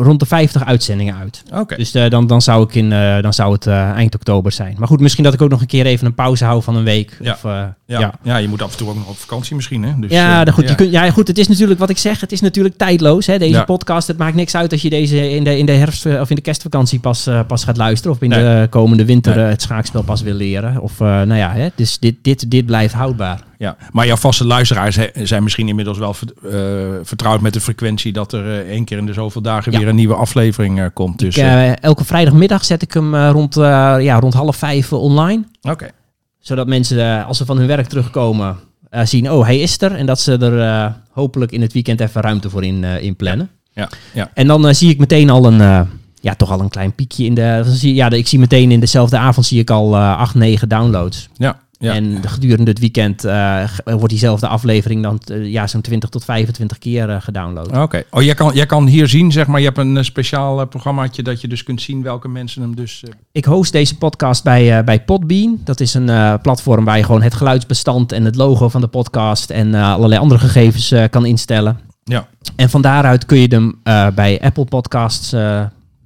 rond 0.04 0.20
de 0.20 0.26
50 0.26 0.66
uitzendingen 0.66 1.16
uit. 1.16 1.44
Oké. 1.54 1.76
Dus 1.76 1.94
eh, 1.94 2.10
dan, 2.10 2.28
dan, 2.28 2.42
zou 2.42 2.64
ik 2.64 2.76
in, 2.76 2.92
eh, 2.92 3.22
dan 3.22 3.34
zou 3.34 3.54
het 3.54 3.68
eh, 3.68 3.90
eind 3.90 4.16
oktober 4.16 4.52
zijn. 4.52 4.76
Maar 4.80 4.88
goed, 4.88 5.00
misschien 5.00 5.24
dat 5.24 5.34
ik 5.34 5.42
ook 5.42 5.50
nog 5.50 5.62
een 5.62 5.68
keer 5.68 5.86
even 5.86 6.06
een 6.06 6.14
pauze 6.14 6.46
hou 6.46 6.64
van 6.64 6.76
een 6.76 6.84
week. 6.84 7.18
Ja. 7.22 7.32
Of, 7.34 7.44
Ja, 7.44 7.76
ja. 7.86 8.14
ja. 8.24 8.38
je 8.38 8.48
moet 8.48 8.62
af 8.62 8.72
en 8.72 8.78
toe 8.78 8.90
ook 8.90 8.96
nog 8.96 9.08
op 9.08 9.18
vakantie 9.18 9.56
misschien. 9.56 9.84
Hè? 9.84 9.94
Dus, 10.00 10.12
ja, 10.12 10.44
de- 10.44 10.52
goed, 10.52 10.64
ja. 10.64 10.70
Je 10.70 10.76
kunt, 10.76 10.92
ja, 10.92 11.12
goed, 11.12 11.28
het 11.28 11.38
is 11.38 11.48
natuurlijk 11.48 11.80
wat 11.80 11.90
ik 11.90 11.98
zeg. 11.98 12.22
Het 12.22 12.32
is 12.32 12.42
natuurlijk 12.42 12.78
tijdloos. 12.78 13.26
Hè, 13.26 13.38
deze 13.38 13.52
Ja. 13.54 13.64
podcast. 13.64 14.08
Het 14.08 14.18
maakt 14.18 14.36
niks 14.36 14.56
uit 14.56 14.72
als 14.72 14.82
je 14.82 14.90
deze 14.90 15.30
in 15.30 15.44
de, 15.44 15.58
in 15.58 15.66
de 15.66 15.72
herfst 15.72 16.06
of 16.06 16.30
in 16.30 16.36
de 16.36 16.42
kerstvakantie 16.42 17.00
pas, 17.00 17.30
pas 17.48 17.64
gaat 17.64 17.78
luisteren. 17.78 18.16
Of 18.16 18.22
in 18.22 18.30
Nee. 18.30 18.44
de 18.44 18.68
komende 18.70 19.06
winter 19.06 19.36
Nee. 19.36 19.46
het 19.46 19.62
schaakspel 19.62 20.02
pas 20.04 20.22
wil 20.22 20.34
leren. 20.34 20.82
Of 20.82 21.00
nou 21.00 21.36
ja, 21.36 21.52
hè, 21.52 21.68
dus 21.76 22.00
dit, 22.00 22.16
dit, 22.22 22.52
dit 22.52 22.66
blijft 22.66 22.94
houdbaar. 22.94 23.40
Ja, 23.58 23.78
maar 23.92 24.06
jouw 24.06 24.16
vaste 24.16 24.46
luisteraars 24.46 24.98
zijn 25.14 25.44
misschien 25.44 25.68
inmiddels 25.68 25.98
wel 25.98 26.16
eh, 26.44 26.52
vertrouwd 27.04 27.42
met 27.42 27.54
de 27.54 27.62
frequentie 27.62 28.14
dat 28.14 28.34
er 28.34 28.46
eh, 28.60 28.70
één 28.70 28.86
keer 28.86 28.98
in 28.98 29.06
de 29.06 29.14
zoveel 29.14 29.42
dagen 29.42 29.72
Ja. 29.72 29.78
weer 29.78 29.88
een 29.88 29.96
nieuwe 29.96 30.14
aflevering 30.16 30.80
eh, 30.80 30.86
komt. 30.94 31.20
Dus, 31.20 31.38
Ik, 31.38 31.44
elke 31.82 32.04
vrijdagmiddag 32.06 32.66
zet 32.66 32.82
ik 32.82 32.94
hem 32.94 33.16
rond, 33.16 33.56
ja, 33.56 34.20
rond 34.20 34.34
half 34.34 34.56
vijf 34.56 34.94
online. 34.94 35.44
Oké, 35.62 35.90
Zodat 36.40 36.68
mensen, 36.68 37.26
als 37.26 37.38
ze 37.38 37.46
van 37.46 37.58
hun 37.58 37.68
werk 37.68 37.88
terugkomen, 37.88 38.58
zien, 39.04 39.32
oh, 39.32 39.46
hij 39.46 39.60
is 39.60 39.82
er. 39.82 39.92
En 39.92 40.06
dat 40.06 40.20
ze 40.20 40.38
er 40.38 40.94
hopelijk 41.12 41.52
in 41.52 41.62
het 41.62 41.74
weekend 41.74 42.00
even 42.00 42.22
ruimte 42.22 42.50
voor 42.50 42.64
in, 42.64 42.84
in 42.84 43.16
plannen. 43.16 43.50
ja, 43.74 43.90
ja. 44.14 44.32
En 44.34 44.48
dan 44.48 44.76
zie 44.76 44.90
ik 44.90 44.98
meteen 45.00 45.30
al 45.30 45.46
een, 45.46 45.88
ja, 46.22 46.36
toch 46.36 46.52
al 46.52 46.60
een 46.60 46.70
klein 46.70 46.94
piekje 46.94 47.26
in 47.26 47.34
de... 47.34 47.78
Ja, 47.80 48.10
ik 48.12 48.28
zie 48.28 48.40
meteen 48.40 48.72
in 48.72 48.80
dezelfde 48.80 49.18
avond 49.18 49.46
zie 49.46 49.60
ik 49.60 49.70
al 49.70 49.98
8, 49.98 50.36
9 50.36 50.70
downloads. 50.70 51.30
ja, 51.38 51.60
Ja. 51.80 51.94
En 51.94 52.22
de- 52.22 52.28
gedurende 52.28 52.70
het 52.72 52.80
weekend 52.80 53.24
eh, 53.26 53.64
wordt 53.84 54.10
diezelfde 54.10 54.48
aflevering 54.48 55.04
dan 55.04 55.20
eh, 55.26 55.46
ja, 55.52 55.68
zo'n 55.68 55.82
20 55.82 56.10
tot 56.10 56.24
25 56.26 56.78
keer 56.78 57.10
eh, 57.10 57.22
gedownload. 57.22 57.78
Oké. 57.78 58.04
Oh, 58.12 58.22
jij 58.22 58.34
kan, 58.34 58.54
jij 58.56 58.66
kan 58.66 58.88
hier 58.88 59.08
zien, 59.08 59.32
zeg 59.32 59.48
maar, 59.48 59.60
je 59.60 59.66
hebt 59.66 59.78
een 59.78 60.06
speciaal 60.06 60.68
programmaatje 60.68 61.24
dat 61.24 61.42
je 61.42 61.48
dus 61.48 61.64
kunt 61.64 61.82
zien 61.82 62.02
welke 62.04 62.28
mensen 62.28 62.62
hem 62.62 62.76
dus... 62.76 63.04
Ik 63.32 63.46
host 63.46 63.72
deze 63.72 63.98
podcast 63.98 64.44
bij, 64.44 64.84
bij 64.84 65.04
Podbean. 65.04 65.60
Dat 65.64 65.80
is 65.80 65.94
een 65.94 66.42
platform 66.42 66.86
waar 66.86 66.98
je 66.98 67.04
gewoon 67.04 67.22
het 67.22 67.34
geluidsbestand 67.34 68.12
en 68.12 68.26
het 68.26 68.36
logo 68.36 68.70
van 68.70 68.82
de 68.82 68.88
podcast 68.88 69.50
en 69.50 69.74
allerlei 69.74 70.22
andere 70.22 70.40
gegevens 70.40 70.94
kan 71.10 71.26
instellen. 71.26 71.80
ja. 72.04 72.28
En 72.56 72.70
van 72.70 72.82
daaruit 72.82 73.26
kun 73.26 73.38
je 73.38 73.48
hem 73.48 73.80
bij 74.16 74.42
Apple 74.42 74.66
Podcasts 74.66 75.32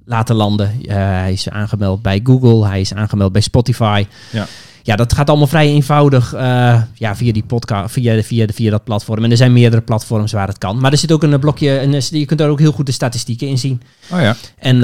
laten 0.04 0.34
landen. 0.34 0.70
Hij 0.86 1.32
is 1.32 1.48
aangemeld 1.48 2.02
bij 2.02 2.20
Google, 2.24 2.66
hij 2.68 2.80
is 2.80 2.94
aangemeld 2.94 3.32
bij 3.32 3.40
Spotify. 3.42 4.06
Ja. 4.32 4.46
Ja, 4.82 4.96
dat 4.96 5.12
gaat 5.12 5.28
allemaal 5.28 5.46
vrij 5.46 5.66
eenvoudig 5.66 6.34
eh, 6.34 6.82
ja, 6.94 7.16
via, 7.16 7.32
die 7.32 7.44
podcast, 7.44 7.92
via, 7.92 8.22
via, 8.22 8.46
via 8.52 8.70
dat 8.70 8.84
platform. 8.84 9.24
En 9.24 9.30
er 9.30 9.36
zijn 9.36 9.52
meerdere 9.52 9.82
platforms 9.82 10.32
waar 10.32 10.48
het 10.48 10.58
kan. 10.58 10.80
Maar 10.80 10.92
er 10.92 10.98
zit 10.98 11.12
ook 11.12 11.22
een 11.22 11.40
blokje, 11.40 11.78
en 11.78 11.92
je 11.92 12.26
kunt 12.26 12.38
daar 12.38 12.48
ook 12.48 12.58
heel 12.58 12.72
goed 12.72 12.86
de 12.86 12.92
statistieken 12.92 13.48
in 13.48 13.58
zien. 13.58 13.82
Oh 14.12 14.20
ja. 14.20 14.36
En 14.58 14.80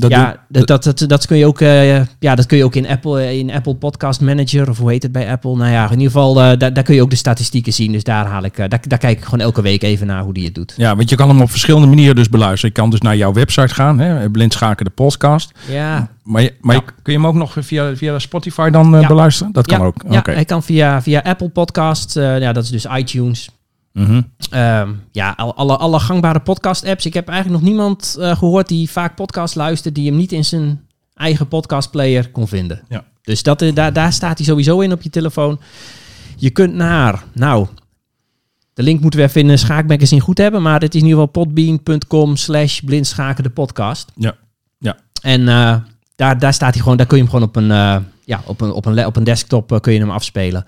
Dat 0.00 0.10
ja, 0.10 0.36
dat, 0.48 0.66
dat, 0.66 0.84
dat, 0.84 1.04
dat 1.08 1.26
kun 1.26 1.36
je 1.36 1.46
ook, 1.46 1.60
eh, 1.60 1.96
ja, 2.18 2.34
dat 2.34 2.46
kun 2.46 2.56
je 2.58 2.64
ook 2.64 2.74
in 2.74 2.86
Apple, 2.88 3.20
eh, 3.20 3.38
in 3.38 3.50
Apple 3.50 3.74
Podcast 3.74 4.20
Manager, 4.20 4.68
of 4.70 4.78
hoe 4.78 4.90
heet 4.90 5.02
het 5.02 5.12
bij 5.12 5.30
Apple? 5.30 5.56
Nou 5.56 5.70
ja, 5.70 5.84
in 5.84 5.90
ieder 5.90 6.06
geval, 6.06 6.40
eh, 6.42 6.58
daar, 6.58 6.72
daar 6.72 6.82
kun 6.84 6.94
je 6.94 7.02
ook 7.02 7.10
de 7.10 7.16
statistieken 7.16 7.72
zien. 7.72 7.92
Dus 7.92 8.04
daar, 8.04 8.26
haal 8.26 8.44
ik, 8.44 8.56
daar, 8.56 8.68
daar 8.68 8.98
kijk 8.98 9.18
ik 9.18 9.24
gewoon 9.24 9.40
elke 9.40 9.62
week 9.62 9.82
even 9.82 10.06
naar 10.06 10.22
hoe 10.22 10.32
die 10.34 10.44
het 10.44 10.54
doet. 10.54 10.74
Ja, 10.76 10.96
want 10.96 11.10
je 11.10 11.16
kan 11.16 11.28
hem 11.28 11.40
op 11.40 11.50
verschillende 11.50 11.86
manieren 11.86 12.14
dus 12.14 12.28
beluisteren. 12.28 12.74
Je 12.74 12.80
kan 12.80 12.90
dus 12.90 13.00
naar 13.00 13.16
jouw 13.16 13.32
website 13.32 13.74
gaan, 13.74 13.98
hè, 13.98 14.30
Blind 14.30 14.52
Schaken 14.52 14.84
de 14.84 14.90
podcast. 14.90 15.52
Ja, 15.68 16.08
Maar, 16.22 16.42
je, 16.42 16.54
maar 16.60 16.74
Ja. 16.74 16.82
je- 16.86 16.92
kun 17.02 17.12
je 17.12 17.18
hem 17.18 17.26
ook 17.28 17.34
nog 17.34 17.56
via, 17.58 17.96
via 17.96 18.18
Spotify 18.18 18.70
dan 18.70 19.00
Ja. 19.00 19.06
beluisteren? 19.06 19.52
Dat 19.52 19.66
kan 19.66 19.78
ja, 19.78 19.84
ook. 19.84 20.02
Ja, 20.10 20.18
Oké. 20.18 20.32
hij 20.32 20.44
kan 20.44 20.62
via, 20.62 21.02
via 21.02 21.20
Apple 21.20 21.48
Podcasts, 21.48 22.16
eh, 22.16 22.38
ja, 22.40 22.52
dat 22.52 22.64
is 22.64 22.70
dus 22.70 22.86
iTunes. 22.96 23.50
Mhm. 23.92 24.22
Ehm, 24.50 24.92
ja, 25.12 25.30
al- 25.36 25.54
alle, 25.54 25.76
alle 25.76 26.00
gangbare 26.00 26.40
podcast-apps. 26.40 27.06
Ik 27.06 27.14
heb 27.14 27.28
eigenlijk 27.28 27.60
nog 27.62 27.70
niemand 27.70 28.16
eh, 28.20 28.36
gehoord 28.36 28.68
die 28.68 28.90
vaak 28.90 29.14
podcast 29.14 29.54
luistert, 29.54 29.94
die 29.94 30.06
hem 30.08 30.16
niet 30.16 30.32
in 30.32 30.44
zijn 30.44 30.80
eigen 31.14 31.48
podcastplayer 31.48 32.30
kon 32.30 32.48
vinden. 32.48 32.82
Ja. 32.88 33.04
Dus 33.22 33.42
dat, 33.42 33.62
eh, 33.62 33.74
daar, 33.74 33.92
daar 33.92 34.12
staat 34.12 34.38
hij 34.38 34.46
sowieso 34.46 34.80
in 34.80 34.92
op 34.92 35.02
je 35.02 35.10
telefoon. 35.10 35.60
Je 36.36 36.50
kunt 36.50 36.74
naar, 36.74 37.24
nou, 37.32 37.66
de 38.74 38.82
link 38.82 39.00
moeten 39.00 39.20
we 39.20 39.26
even 39.26 39.50
in 39.50 39.58
schaakmagazine 39.58 40.20
goed 40.20 40.38
hebben, 40.38 40.62
maar 40.62 40.80
het 40.80 40.94
is 40.94 41.00
in 41.00 41.06
ieder 41.06 41.20
geval 41.24 41.44
podbean.com 41.44 42.36
slash 42.36 42.80
blindschaken 42.80 43.42
de 43.42 43.50
podcast. 43.50 44.12
Ja. 44.16 44.34
Ja. 44.78 44.96
En 45.22 45.48
eh, 45.48 45.76
daar, 46.16 46.38
daar 46.38 46.54
staat 46.54 46.72
hij 46.74 46.82
gewoon, 46.82 46.96
daar 46.96 47.06
kun 47.06 47.16
je 47.16 47.22
hem 47.22 47.32
gewoon 47.32 47.48
op 47.48 47.56
een, 47.56 47.66
ja, 48.24 48.42
op 48.46 48.60
een, 48.60 48.70
op 48.72 48.86
een, 48.86 49.06
op 49.06 49.16
een 49.16 49.24
desktop 49.24 49.78
kun 49.80 49.92
je 49.92 49.98
hem 49.98 50.10
afspelen. 50.10 50.66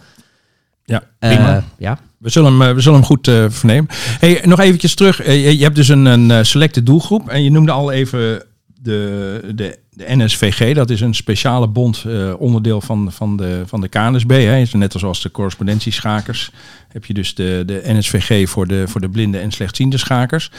Ja, 0.85 1.03
prima. 1.19 1.65
ja. 1.79 1.99
We 2.19 2.31
zullen 2.31 2.53
hem, 2.53 2.69
eh, 2.69 2.75
we 2.75 2.81
zullen 2.81 2.99
hem 2.99 3.09
goed 3.09 3.29
eh, 3.29 3.45
vernemen. 3.49 3.87
Hey, 4.19 4.41
nog 4.45 4.61
eventjes 4.61 4.95
terug. 4.95 5.27
Je, 5.27 5.63
hebt 5.63 5.77
dus 5.77 5.89
een, 5.89 6.05
een 6.05 6.47
selecte 6.47 6.83
doelgroep. 6.83 7.29
En 7.29 7.43
je 7.43 7.51
noemde 7.51 7.73
al 7.73 7.93
even 7.93 8.43
de, 8.83 9.41
de, 9.55 9.79
de 9.91 10.05
NSVG. 10.09 10.75
Dat 10.75 10.91
is 10.91 11.01
een 11.01 11.15
speciale 11.15 11.69
bond, 11.69 12.05
onderdeel 12.39 12.81
van, 12.81 13.13
van, 13.13 13.37
de, 13.37 13.63
van 13.67 13.81
de 13.81 13.89
KNSB. 13.89 14.31
Hè. 14.31 14.59
Is 14.59 14.73
Net 14.73 14.95
zoals 14.97 15.23
de 15.23 15.31
correspondentieschakers. 15.31 16.51
Heb 16.89 17.05
je 17.05 17.15
dus 17.15 17.35
de, 17.35 17.63
de 17.67 17.83
NSVG 17.85 18.49
voor 18.49 18.67
de, 18.67 18.85
voor 18.89 19.01
de 19.01 19.09
blinde 19.09 19.39
en 19.39 19.51
slechtziende 19.51 19.99
schakers. 19.99 20.51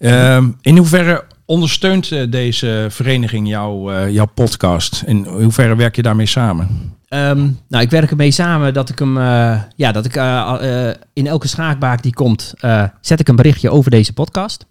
Ehm, 0.00 0.48
in 0.60 0.76
hoeverre 0.76 1.24
ondersteunt 1.50 2.32
deze 2.32 2.86
vereniging 2.90 3.48
jouw, 3.48 3.90
eh, 3.90 4.10
jouw 4.10 4.26
podcast? 4.34 5.02
In 5.06 5.24
hoeverre 5.24 5.76
werk 5.76 5.96
je 5.96 6.02
daarmee 6.02 6.26
samen? 6.26 6.94
Ehm, 7.10 7.48
nou, 7.68 7.82
ik 7.84 7.90
werk 7.90 8.10
ermee 8.10 8.30
samen 8.30 8.74
dat 8.74 8.88
ik 8.88 8.98
hem, 8.98 9.18
eh, 9.18 9.60
ja, 9.76 9.92
dat 9.92 10.04
ik 10.04 10.16
eh, 10.16 10.88
eh, 10.88 10.96
in 11.12 11.26
elke 11.26 11.48
schaakbaak 11.48 12.02
die 12.02 12.14
komt, 12.14 12.54
zet 13.00 13.20
ik 13.20 13.28
een 13.28 13.36
berichtje 13.36 13.70
over 13.70 13.90
deze 13.90 14.12
podcast. 14.12 14.66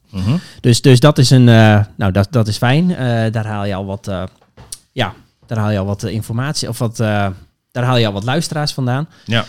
Dus, 0.62 0.82
dus 0.82 1.00
dat 1.00 1.18
is 1.18 1.30
een, 1.30 1.44
nou, 1.44 2.12
dat, 2.12 2.28
dat 2.32 2.48
is 2.48 2.58
fijn. 2.58 2.88
Daar 3.32 3.46
haal 3.46 3.66
je 3.66 3.76
al 3.76 3.86
wat, 3.86 4.12
ja, 4.92 5.14
daar 5.46 5.58
haal 5.58 5.72
je 5.72 5.80
al 5.80 5.86
wat 5.86 6.04
informatie 6.04 6.70
of 6.70 6.78
wat, 6.78 6.98
daar 6.98 7.84
haal 7.84 7.98
je 7.98 8.08
al 8.08 8.14
wat 8.14 8.24
luisteraars 8.24 8.74
vandaan. 8.74 9.10
Ja. 9.26 9.46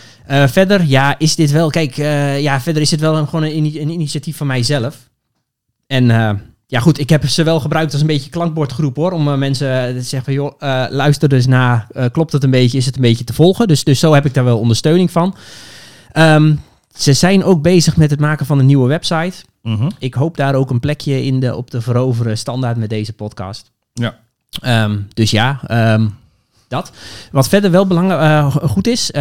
Verder, 0.47 0.83
ja, 0.85 1.19
is 1.19 1.35
dit 1.35 1.51
wel, 1.51 1.69
kijk, 1.69 1.95
ja, 2.41 2.61
verder 2.61 2.81
is 2.81 2.91
het 2.91 2.99
wel 2.99 3.17
een, 3.17 3.27
gewoon 3.27 3.43
een, 3.43 3.65
een 3.65 3.89
initiatief 3.89 4.37
van 4.37 4.47
mijzelf. 4.47 5.09
En 5.87 6.09
ja, 6.71 6.79
goed, 6.79 6.99
ik 6.99 7.09
heb 7.09 7.27
ze 7.27 7.43
wel 7.43 7.59
gebruikt 7.59 7.91
als 7.91 8.01
een 8.01 8.07
beetje 8.07 8.29
klankbordgroep 8.29 8.95
hoor. 8.95 9.11
Om 9.11 9.27
eh, 9.27 9.37
mensen 9.37 9.95
te 9.95 10.01
zeggen 10.01 10.23
van, 10.23 10.33
joh, 10.33 10.53
eh, 10.59 10.85
luister 10.89 11.29
dus 11.29 11.47
naar, 11.47 11.87
eh, 11.91 12.05
klopt 12.11 12.31
het 12.31 12.43
een 12.43 12.51
beetje, 12.51 12.77
is 12.77 12.85
het 12.85 12.95
een 12.95 13.01
beetje 13.01 13.23
te 13.23 13.33
volgen? 13.33 13.67
Dus, 13.67 13.83
dus 13.83 13.99
zo 13.99 14.13
heb 14.13 14.25
ik 14.25 14.33
daar 14.33 14.43
wel 14.43 14.59
ondersteuning 14.59 15.11
van. 15.11 15.35
Ehm, 16.11 16.55
ze 16.95 17.13
zijn 17.13 17.43
ook 17.43 17.61
bezig 17.61 17.97
met 17.97 18.11
het 18.11 18.19
maken 18.19 18.45
van 18.45 18.59
een 18.59 18.65
nieuwe 18.65 18.87
website. 18.87 19.43
Mhm. 19.61 19.89
Ik 19.99 20.13
hoop 20.13 20.37
daar 20.37 20.55
ook 20.55 20.69
een 20.69 20.79
plekje 20.79 21.23
in 21.23 21.39
de, 21.39 21.55
op 21.55 21.69
te 21.69 21.81
veroveren 21.81 22.37
standaard 22.37 22.77
met 22.77 22.89
deze 22.89 23.13
podcast. 23.13 23.71
Ja. 23.93 24.17
Ehm, 24.61 24.99
dus 25.13 25.31
ja, 25.31 25.59
ehm, 25.67 26.07
dat. 26.67 26.91
Wat 27.31 27.49
verder 27.49 27.71
wel 27.71 27.87
belangrijk 27.87 28.51
goed 28.51 28.87
is, 28.87 29.11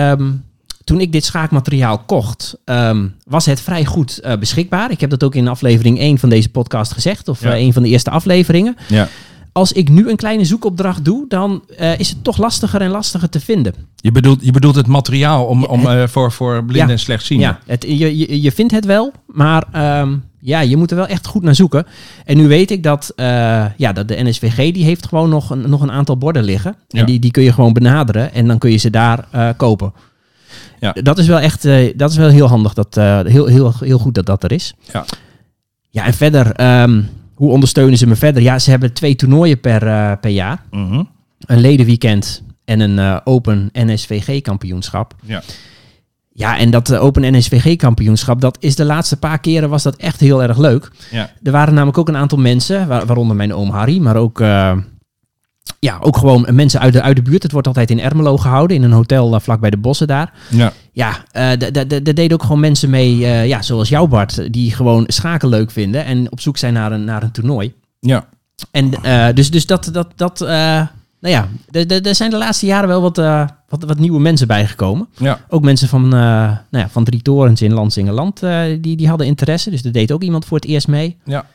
toen 0.85 1.01
ik 1.01 1.12
dit 1.12 1.25
schaakmateriaal 1.25 1.99
kocht, 1.99 2.57
ehm, 2.64 3.07
was 3.25 3.47
het 3.47 3.61
vrij 3.61 3.85
goed 3.85 4.19
eh, 4.19 4.37
beschikbaar. 4.38 4.90
Ik 4.90 5.01
heb 5.01 5.11
dat 5.11 5.25
ook 5.25 5.35
in 5.35 5.49
aflevering 5.49 5.99
1 5.99 6.19
van 6.19 6.29
deze 6.29 6.49
podcast 6.51 6.93
gezegd, 6.93 7.29
of 7.29 7.43
Ja. 7.43 7.53
eh, 7.53 7.61
een 7.61 7.73
van 7.73 7.83
de 7.83 7.88
eerste 7.88 8.11
afleveringen. 8.11 8.77
Ja. 8.88 9.09
Als 9.53 9.73
ik 9.73 9.88
nu 9.88 10.09
een 10.11 10.16
kleine 10.16 10.45
zoekopdracht 10.45 11.05
doe, 11.05 11.25
dan 11.29 11.62
eh, 11.77 11.99
is 11.99 12.09
het 12.09 12.25
toch 12.25 12.38
lastiger 12.38 12.81
en 12.81 12.90
lastiger 12.90 13.29
te 13.29 13.40
vinden. 13.40 13.75
Je 13.97 14.12
bedoelt, 14.12 14.45
je 14.45 14.51
bedoelt 14.53 14.75
het 14.75 14.87
materiaal 14.87 15.45
om, 15.45 15.64
om, 15.64 15.87
het- 15.87 16.11
voor, 16.11 16.33
voor 16.33 16.64
blinden 16.64 16.87
Ja. 16.87 16.93
en 16.93 16.99
slechtzienden? 16.99 17.49
Ja, 17.49 17.59
het, 17.66 17.83
je, 17.88 18.19
je, 18.19 18.43
je 18.43 18.53
vindt 18.53 18.73
het 18.73 18.85
wel, 18.85 19.12
maar 19.27 19.64
ehm, 19.73 20.16
ja, 20.40 20.61
je 20.61 20.77
moet 20.77 20.90
er 20.90 20.97
wel 20.97 21.07
echt 21.07 21.27
goed 21.27 21.43
naar 21.43 21.55
zoeken. 21.55 21.87
En 22.25 22.37
nu 22.37 22.49
weet 22.49 22.71
ik 22.71 22.83
dat, 22.83 23.12
ja, 23.77 23.93
dat 23.95 24.09
de 24.09 24.23
NSVG 24.23 24.73
die 24.73 24.85
heeft 24.85 25.07
gewoon 25.07 25.29
nog 25.29 25.51
een, 25.51 25.71
nog 25.71 25.81
een 25.81 25.90
aantal 25.93 26.16
borden 26.16 26.45
liggen. 26.45 26.75
Ja. 26.88 27.01
En 27.01 27.07
die, 27.07 27.19
die 27.19 27.31
kun 27.31 27.43
je 27.43 27.53
gewoon 27.53 27.73
benaderen 27.73 28.33
en 28.33 28.47
dan 28.47 28.59
kun 28.59 28.71
je 28.71 28.77
ze 28.77 28.90
daar 28.90 29.29
kopen. 29.57 29.93
Ja. 30.81 30.93
Dat 30.93 31.19
is 31.19 31.27
wel 31.27 31.38
echt, 31.40 31.64
eh, 31.64 31.93
dat 31.97 32.11
is 32.11 32.16
wel 32.16 32.29
heel 32.29 32.47
handig, 32.47 32.75
dat, 32.75 32.97
eh, 32.97 33.21
heel, 33.21 33.47
heel, 33.47 33.73
heel 33.81 33.99
goed 33.99 34.14
dat 34.14 34.27
dat 34.27 34.45
er 34.45 34.53
is. 34.53 34.75
Ja. 34.93 35.05
Ja, 35.90 36.05
en 36.07 36.14
verder, 36.14 36.53
ehm, 36.53 37.03
hoe 37.35 37.51
ondersteunen 37.51 37.99
ze 37.99 38.07
me 38.07 38.16
verder? 38.16 38.43
Ja, 38.43 38.59
ze 38.59 38.71
hebben 38.71 38.93
twee 38.93 39.14
toernooien 39.16 39.61
per, 39.61 39.87
eh, 39.87 40.12
per 40.21 40.31
jaar. 40.31 40.62
Mhm. 40.71 41.03
Een 41.47 41.61
ledenweekend 41.61 42.43
en 42.64 42.81
een 42.81 43.21
open 43.27 43.71
NSVG-kampioenschap. 43.73 45.14
Ja. 45.25 45.43
Ja, 46.33 46.59
en 46.59 46.71
dat 46.71 46.97
Open 46.97 47.37
NSVG-kampioenschap, 47.37 48.40
dat 48.40 48.57
is 48.61 48.77
de 48.77 48.85
laatste 48.85 49.16
paar 49.16 49.38
keren 49.40 49.69
was 49.69 49.83
dat 49.83 49.97
echt 49.97 50.21
heel 50.21 50.43
erg 50.43 50.59
leuk. 50.59 50.90
Ja. 51.11 51.31
Er 51.43 51.53
waren 51.53 51.75
namelijk 51.75 51.99
ook 51.99 52.09
een 52.09 52.16
aantal 52.16 52.38
mensen, 52.38 52.87
waar- 52.88 53.07
waaronder 53.07 53.37
mijn 53.37 53.55
oom 53.55 53.71
Harry, 53.71 53.99
maar 53.99 54.16
ook, 54.16 54.40
ja, 55.78 55.98
ook 56.00 56.16
gewoon 56.16 56.46
mensen 56.50 56.80
uit 56.80 56.92
de, 56.92 57.02
uit 57.02 57.16
de 57.16 57.22
buurt. 57.22 57.42
Het 57.42 57.52
wordt 57.52 57.66
altijd 57.66 57.90
in 57.90 58.00
Ermelo 58.00 58.37
gehouden, 58.37 58.76
in 58.76 58.83
een 58.83 58.92
hotel 58.92 59.35
uh, 59.35 59.40
vlak 59.40 59.61
bij 59.61 59.70
de 59.70 59.76
bossen 59.76 60.06
daar. 60.06 60.33
Ja. 60.50 60.72
Ja, 60.92 61.16
eh, 61.30 61.59
daar 61.59 62.02
deden 62.02 62.33
ook 62.33 62.42
gewoon 62.42 62.61
mensen 62.61 62.90
mee, 62.90 63.24
eh, 63.26 63.46
ja, 63.46 63.62
zoals 63.62 63.88
jou 63.88 64.09
Bart, 64.09 64.52
die 64.52 64.74
gewoon 64.74 65.04
schaken 65.06 65.48
leuk 65.48 65.70
vinden 65.70 66.04
en 66.04 66.33
op 66.33 66.40
zoek 66.40 66.56
zijn 66.56 66.72
naar 66.72 66.92
een, 66.92 67.04
naar 67.04 67.22
een 67.22 67.30
toernooi. 67.30 67.74
Ja. 68.00 68.26
En 68.70 69.02
eh, 69.02 69.26
dus, 69.35 69.50
dus 69.50 69.66
dat, 69.66 69.88
dat, 69.92 70.09
dat 70.16 70.40
eh, 70.40 70.48
nou 71.20 71.35
ja, 71.35 71.48
er- 71.70 72.14
zijn 72.14 72.30
de 72.30 72.37
laatste 72.37 72.66
jaren 72.66 72.88
wel 72.88 73.00
wat, 73.02 73.18
eh, 73.18 73.46
wat, 73.68 73.85
wat 73.85 73.98
nieuwe 73.98 74.20
mensen 74.20 74.46
bijgekomen. 74.46 75.09
Ja. 75.18 75.40
Ook 75.48 75.62
mensen 75.62 75.88
van, 75.88 76.04
eh, 76.04 76.11
nou 76.11 76.59
ja, 76.70 76.88
van 76.88 77.04
Drie 77.04 77.22
Torens 77.22 77.62
in 77.62 77.72
Landsingeland, 77.72 78.42
eh 78.42 78.62
die, 78.80 78.96
die 78.96 79.09
hadden 79.09 79.26
interesse. 79.26 79.70
Dus 79.70 79.85
er 79.85 79.92
deed 79.92 80.12
ook 80.12 80.22
iemand 80.22 80.44
voor 80.44 80.56
het 80.59 80.66
eerst 80.66 80.88
mee. 80.88 81.16
Ja. 81.24 81.46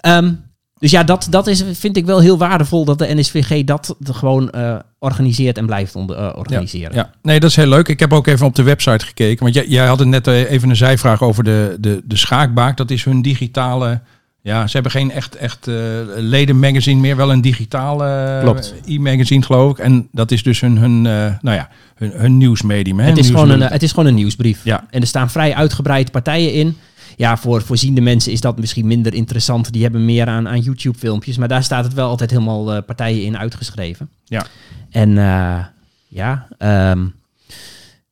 Ehm, 0.00 0.32
dus 0.78 0.90
ja, 0.90 1.04
dat, 1.04 1.26
dat 1.30 1.46
is, 1.46 1.64
vind 1.72 1.96
ik 1.96 2.06
wel 2.06 2.20
heel 2.20 2.38
waardevol 2.38 2.84
dat 2.84 2.98
de 2.98 3.14
NSVG 3.14 3.64
dat 3.64 3.94
gewoon 4.02 4.50
eh, 4.50 4.76
organiseert 4.98 5.58
en 5.58 5.66
blijft 5.66 5.96
onder, 5.96 6.16
eh, 6.16 6.36
organiseren. 6.36 6.94
Ja, 6.94 7.10
nee, 7.22 7.40
dat 7.40 7.50
is 7.50 7.56
heel 7.56 7.66
leuk. 7.66 7.88
Ik 7.88 8.00
heb 8.00 8.12
ook 8.12 8.26
even 8.26 8.46
op 8.46 8.54
de 8.54 8.62
website 8.62 9.06
gekeken. 9.06 9.42
Want 9.42 9.54
jij, 9.54 9.66
jij 9.66 9.86
had 9.86 9.98
het 9.98 10.08
net 10.08 10.26
eh, 10.26 10.50
even 10.50 10.70
een 10.70 10.76
zijvraag 10.76 11.22
over 11.22 11.44
de, 11.44 11.76
de, 11.80 12.02
de 12.04 12.16
schaakbaak. 12.16 12.76
Dat 12.76 12.90
is 12.90 13.04
hun 13.04 13.22
digitale... 13.22 14.00
Ja, 14.48 14.66
ze 14.66 14.72
hebben 14.72 14.92
geen 14.92 15.10
echt, 15.10 15.36
echt 15.36 15.66
eh, 15.66 15.74
ledenmagazine 16.16 17.00
meer. 17.00 17.16
Wel 17.16 17.32
een 17.32 17.40
digitale 17.40 18.38
Klopt. 18.42 18.74
e-magazine, 18.86 19.42
geloof 19.42 19.70
ik. 19.70 19.78
En 19.78 20.08
dat 20.12 20.30
is 20.30 20.42
dus 20.42 20.60
hun, 20.60 20.78
hun, 20.78 21.06
eh, 21.06 21.34
nou 21.40 21.56
ja, 21.56 21.68
hun, 21.94 22.12
hun 22.14 22.36
nieuwsmedium. 22.36 22.98
Hè? 22.98 23.08
Het, 23.08 23.18
is 23.18 23.26
gewoon 23.26 23.50
een, 23.50 23.60
het 23.60 23.82
is 23.82 23.90
gewoon 23.90 24.06
een 24.06 24.14
nieuwsbrief. 24.14 24.64
Ja. 24.64 24.84
En 24.90 25.00
er 25.00 25.06
staan 25.06 25.30
vrij 25.30 25.54
uitgebreid 25.54 26.10
partijen 26.10 26.52
in. 26.52 26.76
Ja, 27.18 27.36
voor 27.36 27.62
voorziende 27.62 28.00
mensen 28.00 28.32
is 28.32 28.40
dat 28.40 28.58
misschien 28.58 28.86
minder 28.86 29.14
interessant. 29.14 29.72
Die 29.72 29.82
hebben 29.82 30.04
meer 30.04 30.26
aan, 30.26 30.48
aan 30.48 30.60
YouTube-filmpjes. 30.60 31.36
Maar 31.36 31.48
daar 31.48 31.62
staat 31.62 31.84
het 31.84 31.94
wel 31.94 32.08
altijd 32.08 32.30
helemaal 32.30 32.74
eh, 32.74 32.82
partijen 32.86 33.24
in 33.24 33.38
uitgeschreven. 33.38 34.08
Ja. 34.24 34.46
En 34.90 35.18
eh, 35.18 35.64
ja, 36.08 36.48
ehm, 36.58 37.06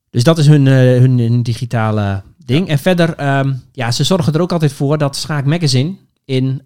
dus 0.09 0.23
dat 0.23 0.37
is 0.37 0.47
hun, 0.47 0.67
eh, 0.67 0.73
hun, 0.73 1.19
hun 1.19 1.43
digitale 1.43 2.21
ding. 2.45 2.67
En 2.67 2.79
verder, 2.79 3.13
ehm, 3.15 3.53
ja, 3.71 3.91
ze 3.91 4.03
zorgen 4.03 4.33
er 4.33 4.41
ook 4.41 4.51
altijd 4.51 4.73
voor 4.73 4.97
dat 4.97 5.15
Schaak 5.15 5.45
Magazine 5.45 5.95
in, 6.25 6.61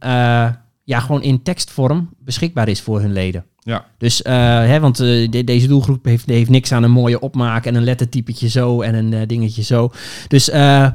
ja, 0.83 0.99
gewoon 0.99 1.23
in 1.23 1.41
tekstvorm 1.43 2.09
beschikbaar 2.19 2.67
is 2.67 2.81
voor 2.81 3.01
hun 3.01 3.13
leden. 3.13 3.45
Ja. 3.63 3.85
Dus, 3.97 4.21
eh, 4.21 4.33
hè, 4.43 4.79
want 4.79 4.97
de- 4.97 5.41
deze 5.45 5.67
doelgroep 5.67 6.05
heeft, 6.05 6.25
heeft 6.25 6.49
niks 6.49 6.71
aan 6.71 6.83
een 6.83 6.91
mooie 6.91 7.19
opmaak 7.19 7.65
en 7.65 7.75
een 7.75 7.83
lettertypetje 7.83 8.47
zo 8.49 8.81
en 8.81 8.95
een 9.13 9.27
dingetje 9.27 9.61
zo. 9.63 9.91
Dus 10.27 10.49
eh, 10.49 10.87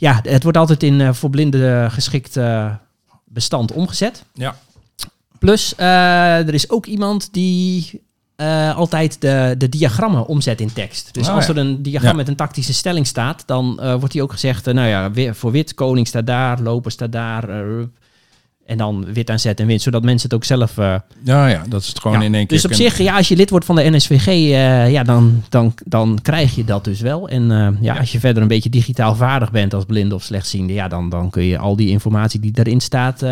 ja, 0.00 0.20
het 0.22 0.42
wordt 0.42 0.58
altijd 0.58 0.82
in 0.82 1.00
eh, 1.00 1.12
voor 1.12 1.30
blinden 1.30 1.90
geschikt 1.90 2.36
eh, 2.36 2.74
bestand 3.24 3.72
omgezet. 3.72 4.24
Ja. 4.34 4.56
Plus, 5.38 5.74
eh, 5.74 5.86
er 6.48 6.54
is 6.54 6.70
ook 6.70 6.86
iemand 6.86 7.32
die 7.32 8.02
eh, 8.36 8.76
altijd 8.76 9.20
de, 9.20 9.54
de 9.58 9.68
diagrammen 9.68 10.26
omzet 10.26 10.60
in 10.60 10.72
tekst. 10.72 11.14
Dus 11.14 11.28
Oh, 11.28 11.34
als 11.34 11.46
ja. 11.46 11.52
er 11.52 11.58
een 11.58 11.82
diagram 11.82 12.10
Ja. 12.10 12.16
met 12.16 12.28
een 12.28 12.36
tactische 12.36 12.72
stelling 12.74 13.06
staat, 13.06 13.42
dan 13.46 13.80
eh, 13.80 13.94
wordt 13.94 14.12
die 14.12 14.22
ook 14.22 14.32
gezegd, 14.32 14.66
eh, 14.66 14.74
nou 14.74 14.88
ja, 14.88 15.34
voor 15.34 15.50
wit, 15.52 15.74
koning 15.74 16.06
staat 16.06 16.26
daar, 16.26 16.60
loper 16.60 16.90
staat 16.90 17.12
daar. 17.12 17.48
En 18.68 18.76
dan 18.76 19.12
wit 19.12 19.30
aan 19.30 19.38
zet 19.38 19.60
en 19.60 19.66
wit, 19.66 19.82
zodat 19.82 20.02
mensen 20.02 20.28
het 20.28 20.38
ook 20.38 20.44
zelf 20.44 20.78
eh, 20.78 20.94
Ja, 21.24 21.46
ja, 21.46 21.62
dat 21.68 21.80
is 21.82 21.88
het 21.88 22.00
gewoon 22.00 22.20
ja, 22.20 22.26
in 22.26 22.34
één 22.34 22.46
keer. 22.46 22.56
Dus 22.56 22.66
op 22.66 22.70
kunnen. 22.72 22.90
zich, 22.90 23.06
ja, 23.06 23.16
als 23.16 23.28
je 23.28 23.36
lid 23.36 23.50
wordt 23.50 23.64
van 23.64 23.76
de 23.76 23.90
NSVG, 23.90 24.26
eh, 24.26 24.90
ja, 24.90 25.02
dan, 25.02 25.42
dan, 25.48 25.74
dan 25.84 26.18
krijg 26.22 26.54
je 26.54 26.64
dat 26.64 26.84
dus 26.84 27.00
wel. 27.00 27.28
En 27.28 27.50
eh, 27.50 27.58
ja, 27.58 27.72
Ja. 27.80 27.98
als 27.98 28.12
je 28.12 28.20
verder 28.20 28.42
een 28.42 28.48
beetje 28.48 28.70
digitaal 28.70 29.14
vaardig 29.14 29.50
bent 29.50 29.74
als 29.74 29.84
blinde 29.84 30.14
of 30.14 30.22
slechtziende, 30.22 30.72
ja, 30.72 30.88
dan, 30.88 31.08
dan 31.08 31.30
kun 31.30 31.42
je 31.42 31.58
al 31.58 31.76
die 31.76 31.88
informatie 31.88 32.40
die 32.40 32.52
daarin 32.52 32.80
staat 32.80 33.24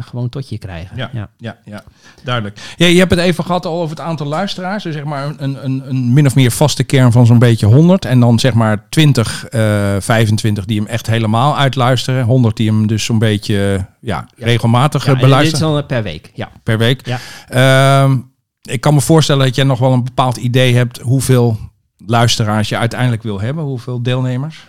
gewoon 0.00 0.28
tot 0.28 0.48
je 0.48 0.58
krijgen. 0.58 0.96
Ja, 0.96 1.10
ja. 1.38 1.56
ja, 1.64 1.82
duidelijk. 2.24 2.58
Ja, 2.76 2.86
je 2.86 2.98
hebt 2.98 3.10
het 3.10 3.20
even 3.20 3.44
gehad 3.44 3.66
al 3.66 3.80
over 3.80 3.96
het 3.96 4.04
aantal 4.04 4.26
luisteraars. 4.26 4.82
Dus 4.82 4.94
zeg 4.94 5.04
maar 5.04 5.34
een, 5.36 5.64
een, 5.64 5.82
een 5.88 6.12
min 6.12 6.26
of 6.26 6.34
meer 6.34 6.50
vaste 6.50 6.84
kern 6.84 7.12
van 7.12 7.26
zo'n 7.26 7.38
beetje 7.38 7.66
100. 7.66 8.04
En 8.04 8.20
dan 8.20 8.38
zeg 8.38 8.54
maar 8.54 8.88
20, 8.88 9.44
eh 9.44 9.96
25 9.98 10.64
die 10.64 10.78
hem 10.78 10.88
echt 10.88 11.06
helemaal 11.06 11.56
uitluisteren. 11.56 12.24
100 12.24 12.56
die 12.56 12.68
hem 12.68 12.86
dus 12.86 13.04
zo'n 13.04 13.18
beetje 13.18 13.86
ja, 14.00 14.28
regelmatig 14.36 15.02
eh, 15.02 15.08
en 15.08 15.14
dit 15.14 15.22
is 15.22 15.28
beluisteren 15.28 15.68
dan 15.68 15.78
eh, 15.78 15.86
per 15.86 16.02
week. 16.02 16.30
Ja. 16.34 16.50
per 16.62 16.78
week. 16.78 17.06
Ja. 17.06 17.18
Ehm, 17.48 18.18
ik 18.62 18.80
kan 18.80 18.94
me 18.94 19.00
voorstellen 19.00 19.46
dat 19.46 19.54
jij 19.54 19.64
nog 19.64 19.78
wel 19.78 19.92
een 19.92 20.04
bepaald 20.04 20.36
idee 20.36 20.74
hebt 20.74 20.98
hoeveel 21.00 21.58
luisteraars 22.06 22.68
je 22.68 22.76
uiteindelijk 22.76 23.22
wil 23.22 23.40
hebben. 23.40 23.64
Hoeveel 23.64 24.02
deelnemers? 24.02 24.66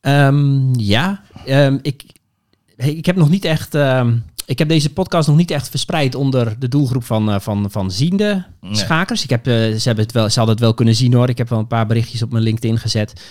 Ehm, 0.00 0.74
ja, 0.74 1.20
ehm, 1.46 1.78
ik, 1.82 2.04
ik 2.76 3.06
heb 3.06 3.16
nog 3.16 3.30
niet 3.30 3.44
echt. 3.44 3.74
ik 4.46 4.58
heb 4.58 4.68
deze 4.68 4.92
podcast 4.92 5.28
nog 5.28 5.36
niet 5.36 5.50
echt 5.50 5.68
verspreid 5.68 6.14
onder 6.14 6.58
de 6.58 6.68
doelgroep 6.68 7.04
van, 7.04 7.30
eh, 7.30 7.40
van, 7.40 7.70
van 7.70 7.90
ziende 7.90 8.44
Nee. 8.60 8.74
schakers. 8.74 9.22
Ik 9.22 9.30
heb, 9.30 9.44
ze, 9.44 9.80
hebben 9.84 10.04
het 10.04 10.12
wel, 10.12 10.28
ze 10.28 10.38
hadden 10.38 10.54
het 10.54 10.64
wel 10.64 10.74
kunnen 10.74 10.94
zien 10.94 11.14
hoor. 11.14 11.28
Ik 11.28 11.38
heb 11.38 11.48
wel 11.48 11.58
een 11.58 11.66
paar 11.66 11.86
berichtjes 11.86 12.22
op 12.22 12.30
mijn 12.32 12.44
LinkedIn 12.44 12.78
gezet. 12.78 13.22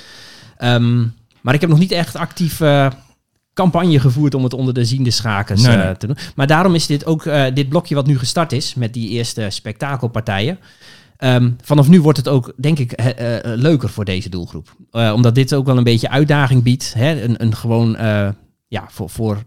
Maar 1.41 1.53
ik 1.53 1.61
heb 1.61 1.69
nog 1.69 1.79
niet 1.79 1.91
echt 1.91 2.15
actief 2.15 2.61
campagne 3.53 3.99
gevoerd 3.99 4.33
om 4.33 4.43
het 4.43 4.53
onder 4.53 4.73
de 4.73 4.85
ziende 4.85 5.11
schakers 5.11 5.61
Nee, 5.61 5.75
eh, 5.77 5.83
nee. 5.85 5.97
te 5.97 6.07
doen. 6.07 6.17
Maar 6.35 6.47
daarom 6.47 6.75
is 6.75 6.85
dit 6.85 7.05
ook 7.05 7.25
eh, 7.25 7.45
dit 7.53 7.69
blokje 7.69 7.95
wat 7.95 8.07
nu 8.07 8.17
gestart 8.17 8.51
is 8.51 8.73
met 8.73 8.93
die 8.93 9.09
eerste 9.09 9.45
spektakelpartijen. 9.49 10.59
Ehm, 11.17 11.51
vanaf 11.61 11.87
nu 11.87 12.01
wordt 12.01 12.17
het 12.17 12.27
ook, 12.27 12.53
denk 12.57 12.79
ik, 12.79 12.93
he- 12.95 13.09
eh, 13.09 13.57
leuker 13.57 13.89
voor 13.89 14.05
deze 14.05 14.29
doelgroep. 14.29 14.75
Eh, 14.91 15.11
omdat 15.15 15.35
dit 15.35 15.53
ook 15.53 15.65
wel 15.65 15.77
een 15.77 15.83
beetje 15.83 16.09
uitdaging 16.09 16.63
biedt. 16.63 16.93
Hè? 16.97 17.21
Een, 17.23 17.43
een 17.43 17.55
gewoon, 17.55 17.91
ja, 18.67 18.85
voor, 18.89 19.09
voor 19.09 19.43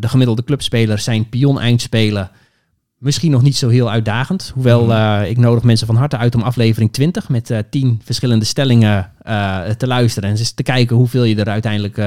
de 0.00 0.08
gemiddelde 0.08 0.44
clubspeler 0.44 0.98
zijn 0.98 1.28
pion-eindspelen 1.28 2.30
misschien 2.98 3.30
nog 3.30 3.42
niet 3.42 3.56
zo 3.56 3.68
heel 3.68 3.90
uitdagend. 3.90 4.50
Hoewel 4.54 4.82
Mhm. 4.86 4.90
eh, 5.22 5.30
ik 5.30 5.36
nodig 5.38 5.62
mensen 5.62 5.86
van 5.86 5.96
harte 5.96 6.16
uit 6.16 6.34
om 6.34 6.42
aflevering 6.42 6.92
20 6.92 7.28
met 7.28 7.50
eh 7.50 7.58
10 7.70 8.00
verschillende 8.04 8.44
stellingen 8.44 9.10
eh, 9.22 9.60
te 9.60 9.86
luisteren. 9.86 10.30
En 10.30 10.36
eens 10.36 10.52
te 10.52 10.62
kijken 10.62 10.96
hoeveel 10.96 11.24
je 11.24 11.36
er 11.36 11.48
uiteindelijk 11.48 12.00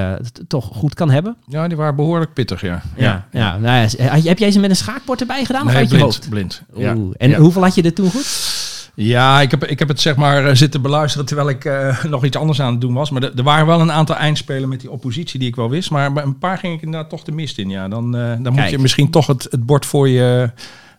toch 0.48 0.70
goed 0.72 0.94
kan 0.94 1.10
hebben. 1.10 1.36
Ja, 1.46 1.68
die 1.68 1.76
waren 1.76 1.96
behoorlijk 1.96 2.32
pittig, 2.32 2.60
ja. 2.60 2.82
Ja, 2.96 3.26
ja. 3.32 3.58
Nou 3.58 3.88
ja, 3.88 4.04
heb 4.04 4.24
heb 4.24 4.38
jij 4.38 4.50
ze 4.50 4.58
met 4.60 4.70
een 4.70 4.76
schaakbord 4.76 5.20
erbij 5.20 5.44
gedaan 5.44 5.66
of 5.66 5.74
uit 5.74 5.82
je 5.82 5.88
blind, 5.96 6.02
hoofd? 6.02 6.28
blind. 6.28 6.62
Ja. 6.76 6.96
En 7.16 7.30
Ja. 7.30 7.38
hoeveel 7.38 7.62
had 7.62 7.74
je 7.74 7.82
er 7.82 7.94
toen 7.94 8.10
goed? 8.10 8.59
Ja, 9.02 9.40
ik 9.40 9.50
heb, 9.50 9.64
ik 9.64 9.78
heb 9.78 9.88
het 9.88 10.00
zeg 10.00 10.16
maar 10.16 10.46
eh, 10.46 10.54
zitten 10.54 10.82
beluisteren 10.82 11.26
terwijl 11.26 11.48
ik 11.48 11.64
eh, 11.64 12.04
nog 12.14 12.24
iets 12.24 12.36
anders 12.36 12.60
aan 12.60 12.72
het 12.72 12.80
doen 12.80 12.94
was. 12.94 13.10
Maar 13.10 13.22
er- 13.22 13.42
waren 13.42 13.66
wel 13.66 13.80
een 13.80 13.92
aantal 13.92 14.16
eindspelen 14.16 14.68
met 14.68 14.80
die 14.80 14.90
oppositie 14.90 15.38
die 15.38 15.48
ik 15.48 15.56
wel 15.56 15.70
wist. 15.70 15.90
Maar 15.90 16.16
een 16.16 16.38
paar 16.38 16.58
ging 16.58 16.74
ik 16.74 16.82
inderdaad 16.82 17.10
toch 17.10 17.22
de 17.22 17.32
mist 17.32 17.58
in. 17.58 17.68
Ja, 17.68 17.88
dan, 17.88 18.16
eh, 18.16 18.32
dan 18.40 18.52
moet 18.52 18.70
je 18.70 18.78
misschien 18.78 19.10
toch 19.10 19.26
het, 19.26 19.46
het 19.50 19.66
bord 19.66 19.86
voor 19.86 20.08
je... 20.08 20.50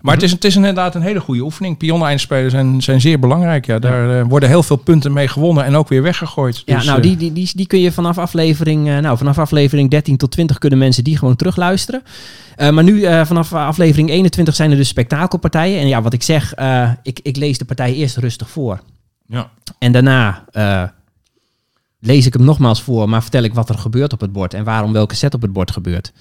Maar 0.02 0.14
het, 0.14 0.24
is, 0.24 0.32
het 0.32 0.46
is 0.46 0.56
inderdaad 0.56 0.96
een 0.96 1.02
hele 1.02 1.20
goede 1.20 1.42
oefening. 1.42 1.78
Pion-eindspelen 1.78 2.52
zijn, 2.52 2.82
zijn 2.82 3.02
zeer 3.02 3.20
belangrijk. 3.20 3.66
Ja. 3.66 3.80
Daar 3.80 4.20
eh, 4.20 4.26
worden 4.28 4.50
heel 4.50 4.64
veel 4.64 4.76
punten 4.76 5.14
mee 5.14 5.28
gewonnen 5.28 5.66
en 5.66 5.76
ook 5.76 5.88
weer 5.88 6.02
weggegooid. 6.02 6.62
Ja, 6.66 6.76
Dus, 6.76 6.86
nou, 6.86 6.98
eh, 6.98 7.04
die, 7.04 7.18
die, 7.18 7.34
die, 7.34 7.50
die 7.54 7.68
kun 7.68 7.80
je 7.80 7.92
vanaf 7.92 8.18
aflevering, 8.18 8.90
eh, 8.90 8.98
nou, 8.98 9.18
vanaf 9.18 9.40
aflevering 9.40 9.90
13 9.90 10.18
tot 10.18 10.32
20 10.32 10.58
kunnen 10.58 10.80
mensen 10.80 11.04
die 11.04 11.18
gewoon 11.18 11.36
terugluisteren. 11.36 12.04
Maar 12.58 12.84
nu, 12.84 13.26
vanaf 13.26 13.54
aflevering 13.54 14.10
21 14.10 14.56
zijn 14.56 14.72
er 14.72 14.78
dus 14.78 14.88
spektakelpartijen. 14.88 15.80
En 15.80 15.88
ja, 15.88 16.02
wat 16.02 16.14
ik 16.14 16.24
zeg, 16.24 16.54
ik, 17.04 17.20
ik 17.24 17.36
lees 17.36 17.58
de 17.58 17.66
partij 17.66 17.94
eerst 17.94 18.18
rustig 18.18 18.50
voor. 18.50 18.82
ja. 19.28 19.50
En 19.80 19.92
daarna 19.92 20.44
lees 22.00 22.26
ik 22.26 22.34
hem 22.34 22.44
nogmaals 22.44 22.82
voor, 22.82 23.10
maar 23.10 23.22
vertel 23.22 23.44
ik 23.44 23.54
wat 23.54 23.70
er 23.70 23.78
gebeurt 23.78 24.14
op 24.14 24.20
het 24.20 24.32
bord 24.32 24.54
en 24.54 24.64
waarom 24.64 24.94
welke 24.94 25.16
set 25.16 25.34
op 25.34 25.42
het 25.42 25.54
bord 25.54 25.72
gebeurt. 25.72 26.12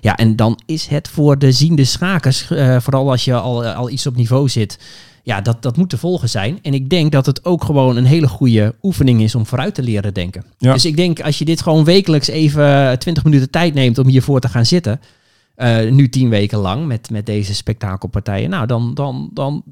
Ja, 0.00 0.16
en 0.16 0.36
dan 0.36 0.60
is 0.66 0.86
het 0.86 1.08
voor 1.08 1.38
de 1.38 1.52
ziende 1.52 1.84
schakers, 1.84 2.50
eh, 2.50 2.80
vooral 2.80 3.10
als 3.10 3.24
je 3.24 3.34
al, 3.34 3.66
al 3.66 3.90
iets 3.90 4.06
op 4.06 4.16
niveau 4.16 4.48
zit, 4.48 4.78
ja, 5.22 5.40
dat, 5.40 5.62
dat 5.62 5.76
moet 5.76 5.90
te 5.90 5.98
volgen 5.98 6.28
zijn. 6.28 6.58
En 6.62 6.74
ik 6.74 6.88
denk 6.90 7.12
dat 7.12 7.26
het 7.26 7.44
ook 7.44 7.64
gewoon 7.64 7.96
een 7.96 8.04
hele 8.04 8.28
goede 8.28 8.74
oefening 8.82 9.22
is 9.22 9.34
om 9.34 9.46
vooruit 9.46 9.74
te 9.74 9.82
leren 9.82 10.14
denken. 10.14 10.44
Ja. 10.58 10.72
Dus 10.72 10.84
ik 10.84 10.96
denk 10.96 11.20
als 11.20 11.38
je 11.38 11.44
dit 11.44 11.62
gewoon 11.62 11.84
wekelijks 11.84 12.28
even 12.28 12.98
20 12.98 13.24
minuten 13.24 13.50
tijd 13.50 13.74
neemt 13.74 13.98
om 13.98 14.06
hiervoor 14.06 14.40
te 14.40 14.48
gaan 14.48 14.66
zitten, 14.66 15.00
eh, 15.54 15.90
nu 15.90 16.08
tien 16.08 16.28
weken 16.28 16.58
lang 16.58 16.86
met, 16.86 17.10
met 17.10 17.26
deze 17.26 17.54
spektakelpartijen, 17.54 18.50
nou 18.50 18.66
dan, 18.66 18.94
dan, 18.94 19.30
dan 19.32 19.62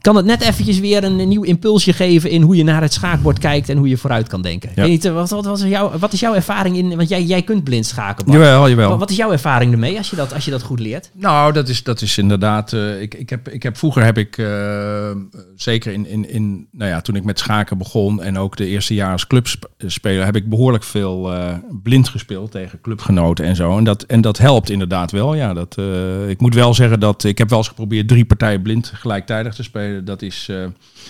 kan 0.00 0.16
het 0.16 0.24
net 0.24 0.40
eventjes 0.40 0.78
weer 0.78 1.04
een, 1.04 1.28
nieuw 1.28 1.42
impulsje 1.42 1.92
geven 1.92 2.30
in 2.30 2.42
hoe 2.42 2.56
je 2.56 2.64
naar 2.64 2.82
het 2.82 2.92
schaakbord 2.92 3.38
kijkt 3.38 3.68
en 3.68 3.76
hoe 3.76 3.88
je 3.88 3.96
vooruit 3.96 4.28
kan 4.28 4.42
denken. 4.42 4.70
Ja. 4.74 4.82
weet 4.82 4.90
niet, 4.90 5.04
eh, 5.04 5.12
wat, 5.12 5.30
wat, 5.30 5.44
was 5.44 5.62
jouw, 5.62 5.98
wat 5.98 6.12
is 6.12 6.20
jouw 6.20 6.34
ervaring 6.34 6.76
in, 6.76 6.96
want 6.96 7.08
jij, 7.08 7.22
jij 7.22 7.42
kunt 7.42 7.64
blind 7.64 7.86
schaken. 7.86 8.24
Bart. 8.24 8.38
Jawel, 8.38 8.68
jawel. 8.68 8.88
Wat, 8.88 8.98
wat 8.98 9.10
is 9.10 9.16
jouw 9.16 9.32
ervaring 9.32 9.72
ermee 9.72 9.96
als 9.96 10.10
je 10.10 10.16
dat, 10.16 10.34
als 10.34 10.44
je 10.44 10.50
dat 10.50 10.62
goed 10.62 10.80
leert? 10.80 11.10
Nou, 11.14 11.52
dat 11.52 11.68
is, 11.68 11.82
dat 11.82 12.02
is 12.02 12.18
inderdaad. 12.18 12.72
eh, 12.72 13.00
ik, 13.00 13.14
ik, 13.14 13.30
heb, 13.30 13.48
ik 13.48 13.62
heb 13.62 13.76
vroeger 13.76 14.04
heb 14.04 14.18
ik 14.18 14.38
eh, 14.38 15.10
zeker 15.56 15.92
in, 15.92 16.06
in, 16.06 16.30
in 16.30 16.68
nou 16.72 16.90
ja, 16.90 17.00
toen 17.00 17.16
ik 17.16 17.24
met 17.24 17.38
schaken 17.38 17.78
begon 17.78 18.22
en 18.22 18.38
ook 18.38 18.56
de 18.56 18.66
eerste 18.66 18.94
jaar 18.94 19.12
als 19.12 19.26
clubspeler, 19.26 20.24
heb 20.24 20.36
ik 20.36 20.48
behoorlijk 20.48 20.84
veel 20.84 21.32
blind 21.82 22.08
gespeeld 22.08 22.50
tegen 22.50 22.80
clubgenoten 22.80 23.44
en 23.44 23.56
zo. 23.56 23.78
En 23.78 23.84
dat, 23.84 24.02
en 24.02 24.20
dat 24.20 24.38
helpt 24.38 24.70
inderdaad 24.70 25.10
wel. 25.10 25.34
Ja, 25.34 25.54
dat, 25.54 25.76
ik 26.28 26.40
moet 26.40 26.54
wel 26.54 26.74
zeggen 26.74 27.00
dat 27.00 27.24
ik 27.24 27.38
heb 27.38 27.48
wel 27.48 27.58
eens 27.58 27.68
geprobeerd 27.68 28.08
drie 28.08 28.24
partijen 28.24 28.62
blind 28.62 28.92
gelijktijdig 28.94 29.54
te 29.54 29.62
spelen. 29.62 29.89
Dat 30.04 30.22
is, 30.22 30.46
eh, 30.50 30.56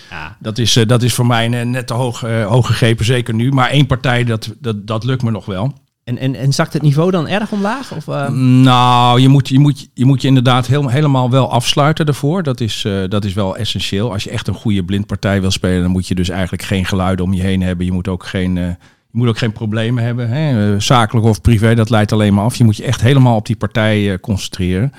Ja. 0.09 0.37
dat 0.39 0.57
is, 0.57 0.75
eh, 0.75 0.85
dat 0.87 1.03
is 1.03 1.13
voor 1.13 1.25
mij 1.25 1.47
ne- 1.47 1.63
net 1.63 1.87
te 1.87 1.93
hoog, 1.93 2.23
eh, 2.23 2.45
hoog 2.45 2.65
gegrepen, 2.67 3.05
zeker 3.05 3.33
nu. 3.33 3.51
Maar 3.51 3.69
één 3.69 3.85
partij, 3.87 4.23
dat, 4.23 4.53
dat, 4.59 4.87
dat 4.87 5.03
lukt 5.03 5.23
me 5.23 5.31
nog 5.31 5.45
wel. 5.45 5.73
En, 6.03 6.17
en, 6.17 6.35
en 6.35 6.53
zakt 6.53 6.73
het 6.73 6.81
niveau 6.81 7.11
dan 7.11 7.27
erg 7.27 7.51
omlaag? 7.51 7.91
Of, 7.95 8.07
eh, 8.07 8.29
Nou, 8.61 9.19
je 9.19 9.27
moet 9.27 9.47
je, 9.49 9.59
moet, 9.59 9.89
je, 9.93 10.05
moet 10.05 10.21
je 10.21 10.27
inderdaad 10.27 10.67
heel, 10.67 10.87
helemaal 10.87 11.29
wel 11.29 11.51
afsluiten 11.51 12.05
ervoor. 12.05 12.43
Dat 12.43 12.59
is, 12.59 12.85
eh, 12.85 12.93
dat 13.09 13.25
is 13.25 13.33
wel 13.33 13.57
essentieel. 13.57 14.11
Als 14.11 14.23
je 14.23 14.29
echt 14.29 14.47
een 14.47 14.53
goede 14.53 14.83
blindpartij 14.83 15.41
wil 15.41 15.51
spelen, 15.51 15.81
dan 15.81 15.91
moet 15.91 16.07
je 16.07 16.15
dus 16.15 16.29
eigenlijk 16.29 16.63
geen 16.63 16.85
geluiden 16.85 17.25
om 17.25 17.33
je 17.33 17.41
heen 17.41 17.61
hebben. 17.61 17.85
Je 17.85 17.91
moet 17.91 18.07
ook 18.07 18.25
geen, 18.25 18.57
eh, 18.57 18.63
je 19.11 19.17
moet 19.17 19.27
ook 19.27 19.37
geen 19.37 19.51
problemen 19.51 20.03
hebben. 20.03 20.29
Hè? 20.29 20.73
Eh, 20.73 20.79
zakelijk 20.79 21.25
of 21.25 21.41
privé, 21.41 21.75
dat 21.75 21.89
leidt 21.89 22.11
alleen 22.11 22.33
maar 22.33 22.43
af. 22.45 22.55
Je 22.55 22.63
moet 22.63 22.77
je 22.77 22.83
echt 22.83 23.01
helemaal 23.01 23.35
op 23.35 23.45
die 23.45 23.55
partij 23.55 24.11
eh, 24.11 24.19
concentreren. 24.19 24.93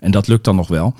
En 0.00 0.10
dat 0.10 0.26
lukt 0.28 0.44
dan 0.44 0.56
nog 0.56 0.68
wel. 0.68 0.94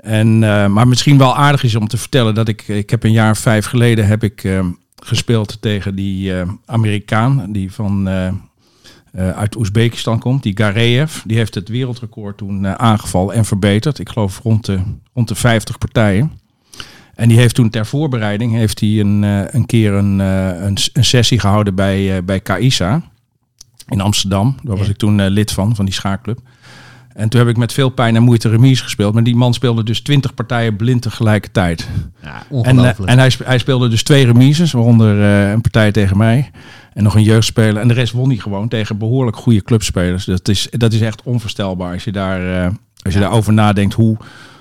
En, 0.00 0.44
eh, 0.44 0.66
maar 0.66 0.88
misschien 0.88 1.18
wel 1.18 1.36
aardig 1.36 1.62
is 1.62 1.74
om 1.74 1.88
te 1.88 1.96
vertellen 1.96 2.34
dat 2.34 2.48
ik, 2.48 2.68
ik 2.68 2.90
heb 2.90 3.04
een 3.04 3.12
jaar 3.12 3.30
of 3.30 3.38
vijf 3.38 3.66
geleden 3.66 4.06
heb 4.06 4.22
ik 4.22 4.44
eh, 4.44 4.66
gespeeld 4.96 5.62
tegen 5.62 5.94
die 5.94 6.34
eh, 6.34 6.48
Amerikaan 6.66 7.52
die 7.52 7.72
van 7.72 8.08
uit 9.14 9.56
Oezbekistan 9.56 10.18
komt, 10.18 10.42
die 10.42 10.56
Gareev. 10.56 11.18
Die 11.24 11.36
heeft 11.36 11.54
het 11.54 11.68
wereldrecord 11.68 12.38
toen 12.38 12.66
aangevallen 12.78 13.34
en 13.34 13.44
verbeterd. 13.44 13.98
Ik 13.98 14.08
geloof 14.08 14.40
rond 14.42 14.66
de, 14.66 14.80
rond 15.14 15.28
de 15.28 15.34
50 15.34 15.78
partijen. 15.78 16.32
En 17.14 17.28
die 17.28 17.38
heeft 17.38 17.54
toen 17.54 17.70
ter 17.70 17.86
voorbereiding 17.86 18.52
heeft 18.52 18.80
hij 18.80 19.00
een, 19.00 19.22
een 19.56 19.66
keer 19.66 19.92
een, 19.92 20.18
een, 20.18 20.76
een 20.92 21.04
sessie 21.04 21.40
gehouden 21.40 21.74
bij, 21.74 22.24
bij 22.24 22.40
KAISA 22.40 23.02
in 23.88 24.00
Amsterdam. 24.00 24.56
Daar 24.62 24.76
was 24.76 24.86
Ja. 24.86 24.92
ik 24.92 24.98
toen 24.98 25.26
lid 25.26 25.52
van, 25.52 25.76
van 25.76 25.84
die 25.84 25.94
schaakclub. 25.94 26.40
En 27.14 27.28
toen 27.28 27.40
heb 27.40 27.48
ik 27.48 27.56
met 27.56 27.72
veel 27.72 27.88
pijn 27.88 28.16
en 28.16 28.22
moeite 28.22 28.48
remise 28.48 28.82
gespeeld. 28.82 29.14
Maar 29.14 29.22
die 29.22 29.36
man 29.36 29.54
speelde 29.54 29.82
dus 29.84 30.00
20 30.00 30.34
partijen 30.34 30.76
blind 30.76 31.02
tegelijkertijd. 31.02 31.88
ja, 32.22 32.28
En, 32.28 32.40
eh, 32.48 32.52
ongelooflijk. 32.56 33.10
en 33.10 33.18
hij, 33.18 33.30
spe- 33.30 33.44
hij 33.44 33.58
speelde 33.58 33.88
dus 33.88 34.02
twee 34.02 34.24
remises, 34.26 34.72
waaronder 34.72 35.22
eh, 35.22 35.50
een 35.50 35.60
partij 35.60 35.92
tegen 35.92 36.16
mij. 36.16 36.50
En 36.92 37.02
nog 37.02 37.14
een 37.14 37.22
jeugdspeler. 37.22 37.82
En 37.82 37.88
de 37.88 37.94
rest 37.94 38.12
won 38.12 38.28
hij 38.28 38.38
gewoon 38.38 38.68
tegen 38.68 38.98
behoorlijk 38.98 39.36
goede 39.36 39.62
clubspelers. 39.62 40.24
Dat 40.24 40.48
is, 40.48 40.68
dat 40.70 40.92
is 40.92 41.00
echt 41.00 41.22
onvoorstelbaar 41.22 41.92
als 41.92 42.04
je, 42.04 42.12
daar, 42.12 42.64
eh, 42.64 42.70
als 43.02 43.14
je 43.14 43.20
daarover 43.20 43.52
nadenkt 43.52 43.94
hoe, 43.94 44.16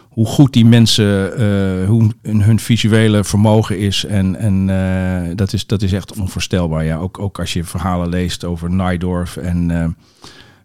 hoe 0.10 0.26
goed 0.26 0.54
die 0.54 0.66
mensen, 0.66 1.32
hoe 1.88 2.10
hun, 2.24 2.60
visuele 2.60 3.24
vermogen 3.24 3.80
is. 3.80 4.06
En, 4.06 4.36
en 4.36 5.36
dat, 5.36 5.54
is, 5.54 5.66
dat 5.68 5.82
is 5.82 5.94
echt 5.94 6.20
onvoorstelbaar. 6.20 6.86
Ja. 6.86 6.98
Ook, 6.98 7.20
ook 7.20 7.40
als 7.40 7.54
je 7.54 7.64
verhalen 7.64 8.10
leest 8.10 8.44
over 8.46 8.72
Najdorf 8.72 9.38
en... 9.38 9.96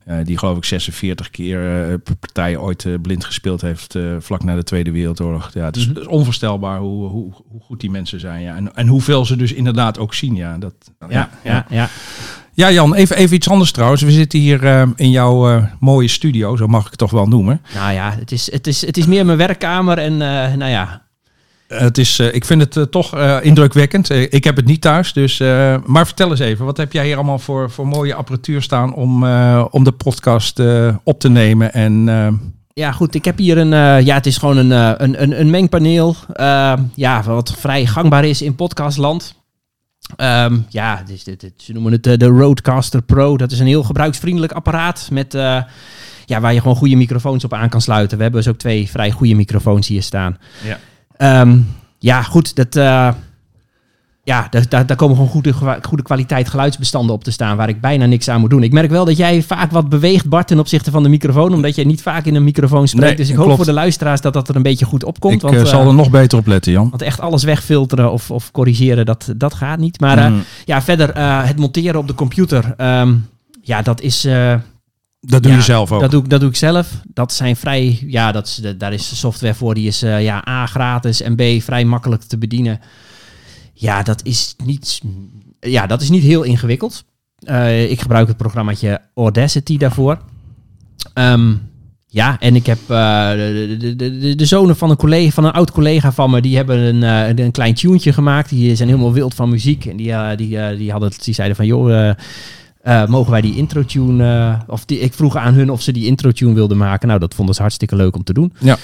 eh, 0.04 0.18
eh, 0.18 0.26
die 0.26 0.38
geloof 0.38 0.56
ik 0.56 0.64
46 0.64 1.30
keer 1.30 1.88
uh, 1.88 1.94
per 2.04 2.16
partij 2.16 2.56
ooit 2.56 2.84
uh, 2.84 2.94
blind 3.02 3.24
gespeeld 3.24 3.60
heeft 3.60 3.98
vlak 4.18 4.44
na 4.44 4.54
de 4.54 4.62
Tweede 4.62 4.90
Wereldoorlog. 4.90 5.50
Ja, 5.54 5.64
het 5.64 5.76
is, 5.76 5.88
mm 5.88 5.94
-hmm. 5.94 6.06
onvoorstelbaar 6.06 6.78
hoe, 6.78 7.08
hoe, 7.08 7.32
hoe, 7.48 7.60
goed 7.60 7.80
die 7.80 7.90
mensen 7.90 8.20
zijn. 8.20 8.42
Ja. 8.42 8.56
En, 8.56 8.74
en 8.74 8.86
hoeveel 8.86 9.24
ze 9.24 9.36
dus 9.36 9.52
inderdaad 9.52 9.98
ook 9.98 10.14
zien. 10.14 10.34
Ja, 10.34 10.58
dat, 10.58 10.74
ja, 11.00 11.08
ja, 11.08 11.28
ja. 11.42 11.66
ja. 11.68 11.88
ja 12.52 12.70
Jan, 12.70 12.94
even, 12.94 13.16
even 13.16 13.36
iets 13.36 13.48
anders 13.48 13.72
trouwens. 13.72 14.02
We 14.02 14.10
zitten 14.10 14.38
hier 14.38 14.88
in 14.96 15.10
jouw 15.10 15.68
mooie 15.80 16.08
studio, 16.08 16.56
zo 16.56 16.66
mag 16.66 16.84
ik 16.84 16.90
het 16.90 16.98
toch 16.98 17.10
wel 17.10 17.26
noemen. 17.26 17.60
Nou 17.74 17.92
ja, 17.92 18.14
het 18.18 18.32
is, 18.32 18.52
het 18.52 18.66
is, 18.66 18.86
het 18.86 18.96
is 18.96 19.06
meer 19.06 19.26
mijn 19.26 19.38
werkkamer 19.38 19.98
en 19.98 20.16
nou 20.58 20.70
ja, 20.70 21.03
het 21.68 21.98
is, 21.98 22.18
uh, 22.18 22.34
ik 22.34 22.44
vind 22.44 22.60
het 22.60 22.76
uh, 22.76 22.84
toch 22.84 23.14
uh, 23.14 23.36
indrukwekkend. 23.42 24.10
ik 24.10 24.44
heb 24.44 24.56
het 24.56 24.66
niet 24.66 24.80
thuis, 24.80 25.12
dus. 25.12 25.38
maar 25.86 26.06
vertel 26.06 26.30
eens 26.30 26.40
even, 26.40 26.64
wat 26.64 26.76
heb 26.76 26.92
jij 26.92 27.06
hier 27.06 27.16
allemaal 27.16 27.38
voor, 27.38 27.70
voor 27.70 27.86
mooie 27.86 28.14
apparatuur 28.14 28.62
staan 28.62 28.94
om, 28.94 29.24
om 29.70 29.84
de 29.84 29.92
podcast 29.92 30.60
op 31.04 31.20
te 31.20 31.28
nemen? 31.28 31.72
En, 31.72 32.08
ja, 32.72 32.92
goed. 32.92 33.14
Ik 33.14 33.24
heb 33.24 33.38
hier 33.38 33.58
een. 33.58 34.04
ja, 34.04 34.14
het 34.14 34.26
is 34.26 34.36
gewoon 34.36 34.56
een, 34.56 34.70
een, 35.02 35.22
een, 35.22 35.40
een 35.40 35.50
mengpaneel. 35.50 36.16
ja, 36.94 37.22
wat 37.22 37.54
vrij 37.58 37.86
gangbaar 37.86 38.24
is 38.24 38.42
in 38.42 38.54
podcastland. 38.54 39.42
Um, 40.16 40.66
ja, 40.68 41.02
dus 41.06 41.24
dit, 41.24 41.40
dit, 41.40 41.52
ze 41.56 41.72
noemen 41.72 41.92
het 41.92 42.02
de 42.02 42.26
Roadcaster 42.26 43.02
Pro. 43.02 43.36
Dat 43.36 43.52
is 43.52 43.58
een 43.58 43.66
heel 43.66 43.82
gebruiksvriendelijk 43.82 44.52
apparaat 44.52 45.08
met. 45.12 45.32
ja, 46.26 46.40
waar 46.40 46.52
je 46.52 46.60
gewoon 46.60 46.76
goede 46.76 46.96
microfoons 46.96 47.44
op 47.44 47.52
aan 47.52 47.68
kan 47.68 47.80
sluiten. 47.80 48.16
We 48.16 48.22
hebben 48.22 48.42
dus 48.42 48.52
ook 48.52 48.58
twee 48.58 48.90
vrij 48.90 49.10
goede 49.10 49.34
microfoons 49.34 49.88
hier 49.88 50.02
staan. 50.02 50.38
Ja. 50.64 50.78
Um, 51.18 51.66
ja, 51.98 52.22
goed, 52.22 52.56
dat, 52.56 52.76
uh, 52.76 53.08
ja, 54.24 54.46
daar, 54.50 54.86
daar, 54.86 54.96
komen 54.96 55.16
gewoon 55.16 55.30
goede, 55.30 55.52
goede 55.82 56.02
kwaliteit 56.02 56.48
geluidsbestanden 56.48 57.14
op 57.14 57.24
te 57.24 57.30
staan 57.30 57.56
waar 57.56 57.68
ik 57.68 57.80
bijna 57.80 58.06
niks 58.06 58.28
aan 58.28 58.40
moet 58.40 58.50
doen. 58.50 58.62
Ik 58.62 58.72
merk 58.72 58.90
wel 58.90 59.04
dat 59.04 59.16
jij 59.16 59.42
vaak 59.42 59.70
wat 59.70 59.88
beweegt, 59.88 60.28
Bart, 60.28 60.46
ten 60.46 60.58
opzichte 60.58 60.90
van 60.90 61.02
de 61.02 61.08
microfoon, 61.08 61.54
omdat 61.54 61.74
je 61.74 61.86
niet 61.86 62.02
vaak 62.02 62.24
in 62.24 62.34
een 62.34 62.44
microfoon 62.44 62.88
spreekt. 62.88 63.06
Nee, 63.06 63.16
dus 63.16 63.28
ik 63.28 63.34
klopt. 63.34 63.48
hoop 63.48 63.56
voor 63.56 63.66
de 63.66 63.72
luisteraars 63.72 64.20
dat 64.20 64.32
dat 64.32 64.48
er 64.48 64.56
een 64.56 64.62
beetje 64.62 64.84
goed 64.84 65.04
opkomt. 65.04 65.34
Ik 65.34 65.40
want, 65.40 65.54
uh, 65.54 65.64
zal 65.64 65.86
er 65.86 65.94
nog 65.94 66.10
beter 66.10 66.38
op 66.38 66.46
letten, 66.46 66.72
Jan. 66.72 66.90
Want 66.90 67.02
echt 67.02 67.20
alles 67.20 67.42
wegfilteren 67.42 68.12
of, 68.12 68.30
of 68.30 68.50
corrigeren, 68.50 69.06
dat, 69.06 69.32
dat 69.36 69.54
gaat 69.54 69.78
niet. 69.78 70.00
Maar 70.00 70.12
Mm. 70.30 70.42
ja, 70.64 70.82
verder 70.82 71.18
het 71.46 71.58
monteren 71.58 72.00
op 72.00 72.08
de 72.08 72.14
computer, 72.14 72.74
um, 72.78 73.28
ja, 73.62 73.82
dat 73.82 74.00
is... 74.00 74.26
Dat 75.26 75.42
doe 75.42 75.52
ja, 75.52 75.58
je 75.58 75.64
zelf 75.64 75.92
ook? 75.92 76.00
Dat 76.00 76.10
doe, 76.10 76.28
dat 76.28 76.40
doe 76.40 76.48
ik 76.48 76.56
zelf. 76.56 76.90
Dat 77.14 77.32
zijn 77.32 77.56
vrij, 77.56 78.04
ja, 78.06 78.32
dat 78.32 78.46
is, 78.46 78.60
daar 78.78 78.92
is 78.92 79.18
software 79.18 79.54
voor. 79.54 79.74
Die 79.74 79.86
is 79.86 80.02
uh, 80.02 80.22
ja, 80.22 80.48
A, 80.48 80.66
gratis 80.66 81.22
en 81.22 81.36
B, 81.36 81.62
vrij 81.62 81.84
makkelijk 81.84 82.22
te 82.22 82.38
bedienen. 82.38 82.80
Ja, 83.72 84.02
dat 84.02 84.24
is 84.24 84.54
niet, 84.64 85.00
ja, 85.60 85.86
dat 85.86 86.02
is 86.02 86.10
niet 86.10 86.22
heel 86.22 86.42
ingewikkeld. 86.42 87.04
Uh, 87.40 87.90
ik 87.90 88.00
gebruik 88.00 88.28
het 88.28 88.36
programmaatje 88.36 89.00
Audacity 89.14 89.76
daarvoor. 89.76 90.18
Um, 91.14 91.72
ja, 92.06 92.36
en 92.40 92.54
ik 92.54 92.66
heb 92.66 92.78
uh, 92.88 93.30
de, 93.30 93.76
de, 93.78 93.96
de, 93.96 94.34
de, 94.34 94.44
zonen 94.44 94.76
van 94.76 94.90
een, 94.90 94.96
collega, 94.96 95.30
van 95.30 95.44
een 95.44 95.52
oud 95.52 95.70
collega 95.70 96.12
van 96.12 96.30
me, 96.30 96.40
die 96.40 96.56
hebben 96.56 96.78
een, 96.78 97.36
uh, 97.36 97.44
een 97.44 97.52
klein 97.52 97.74
tuentje 97.74 98.12
gemaakt. 98.12 98.48
Die 98.48 98.76
zijn 98.76 98.88
helemaal 98.88 99.12
wild 99.12 99.34
van 99.34 99.48
muziek. 99.48 99.84
En 99.84 99.96
die, 99.96 100.08
uh, 100.08 100.28
die, 100.36 100.76
die, 100.76 100.90
hadden, 100.90 101.12
die 101.24 101.34
zeiden 101.34 101.56
van, 101.56 101.66
joh... 101.66 102.14
Uh, 102.84 103.06
mogen 103.06 103.30
wij 103.30 103.40
die 103.40 103.56
intro-tune, 103.56 104.24
uh, 104.24 104.60
of 104.66 104.84
die, 104.84 105.00
ik 105.00 105.14
vroeg 105.14 105.36
aan 105.36 105.54
hun 105.54 105.70
of 105.70 105.82
ze 105.82 105.92
die 105.92 106.06
intro-tune 106.06 106.54
wilden 106.54 106.76
maken. 106.76 107.08
Nou, 107.08 107.20
dat 107.20 107.34
vonden 107.34 107.54
ze 107.54 107.60
hartstikke 107.60 107.96
leuk 107.96 108.16
om 108.16 108.24
te 108.24 108.32
doen. 108.32 108.52
Ja. 108.58 108.76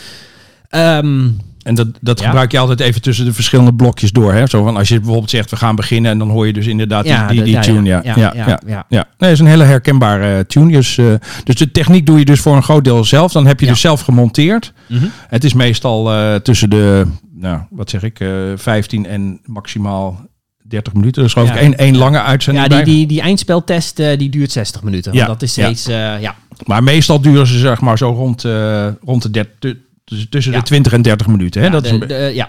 Um, 0.99 1.39
en 1.63 1.75
dat, 1.75 1.89
dat 2.01 2.21
ja. 2.21 2.27
gebruik 2.27 2.53
je 2.53 2.59
altijd 2.59 2.81
even 2.81 3.03
tussen 3.03 3.25
de 3.25 3.33
verschillende 3.33 3.75
blokjes 3.75 4.13
door. 4.13 4.33
Hè? 4.33 4.47
Zo 4.47 4.65
van 4.65 4.77
als 4.77 4.89
je 4.89 4.97
bijvoorbeeld 4.97 5.31
zegt 5.31 5.51
we 5.51 5.57
gaan 5.57 5.77
beginnen 5.77 6.11
en 6.11 6.19
dan 6.19 6.31
hoor 6.31 6.47
je 6.47 6.53
dus 6.53 6.67
inderdaad 6.67 7.07
ja, 7.07 7.29
die, 7.29 7.43
die, 7.43 7.59
tune. 7.59 7.89
Ja, 7.89 8.01
ja, 8.05 8.15
ja, 8.17 8.33
ja, 8.35 8.61
ja, 8.67 8.85
Nee, 8.89 9.05
dat 9.19 9.31
is 9.31 9.39
een 9.39 9.47
hele 9.47 9.65
herkenbare 9.65 10.37
uh, 10.37 10.41
tune. 10.41 10.73
Dus, 10.73 10.97
uh, 10.97 11.15
dus 11.45 11.55
de 11.55 11.71
techniek 11.71 12.07
doe 12.07 12.19
je 12.19 12.25
dus 12.25 12.41
voor 12.41 12.57
een 12.57 12.63
groot 12.63 12.85
deel 12.85 13.05
zelf. 13.05 13.33
Dan 13.33 13.47
heb 13.47 13.61
je 13.61 13.67
dus 13.67 13.81
zelf 13.81 14.01
gemonteerd. 14.01 14.73
Mhm. 14.87 14.99
Mm 14.99 15.05
-hmm. 15.05 15.13
Het 15.29 15.45
is 15.45 15.53
meestal 15.53 16.13
uh, 16.13 16.35
tussen 16.35 16.71
de, 16.71 17.07
nou, 17.35 17.61
wat 17.71 17.91
zeg 17.91 18.03
ik, 18.03 18.25
15 18.57 19.07
en 19.07 19.41
maximaal 19.45 20.29
30 20.71 20.93
minuten. 20.93 21.23
Dus 21.23 21.33
geloof 21.33 21.49
ik 21.49 21.57
één, 21.57 21.79
één 21.79 21.97
lange 21.97 22.23
uitzending. 22.23 22.67
Ja, 22.67 22.75
die, 22.75 22.85
bij. 22.85 22.95
die, 22.95 23.07
die 23.07 23.21
eindspeltest 23.21 23.99
uh, 23.99 24.19
die 24.19 24.29
duurt 24.29 24.53
60 24.53 24.83
minuten. 24.83 25.13
Ja, 25.13 25.27
dat 25.27 25.43
is 25.43 25.55
ja. 25.55 25.65
steeds, 25.65 25.89
uh, 25.89 26.21
ja. 26.21 26.35
Maar 26.67 26.83
meestal 26.83 27.21
duren 27.21 27.47
ze 27.47 27.59
zeg 27.59 27.81
maar 27.81 27.99
zo 27.99 28.11
rond, 28.11 28.45
uh, 28.45 28.87
rond 29.05 29.23
de 29.23 29.31
30, 29.31 29.75
dus 30.05 30.27
tussen 30.31 30.53
de 30.53 30.63
20 30.63 30.93
en 30.93 31.03
30 31.03 31.27
minuten. 31.27 31.63
Hè? 31.63 31.71
dat 31.71 31.85
is 31.85 31.91
de- 31.91 31.97
een, 32.01 32.09
de- 32.09 32.31
ja. 32.35 32.49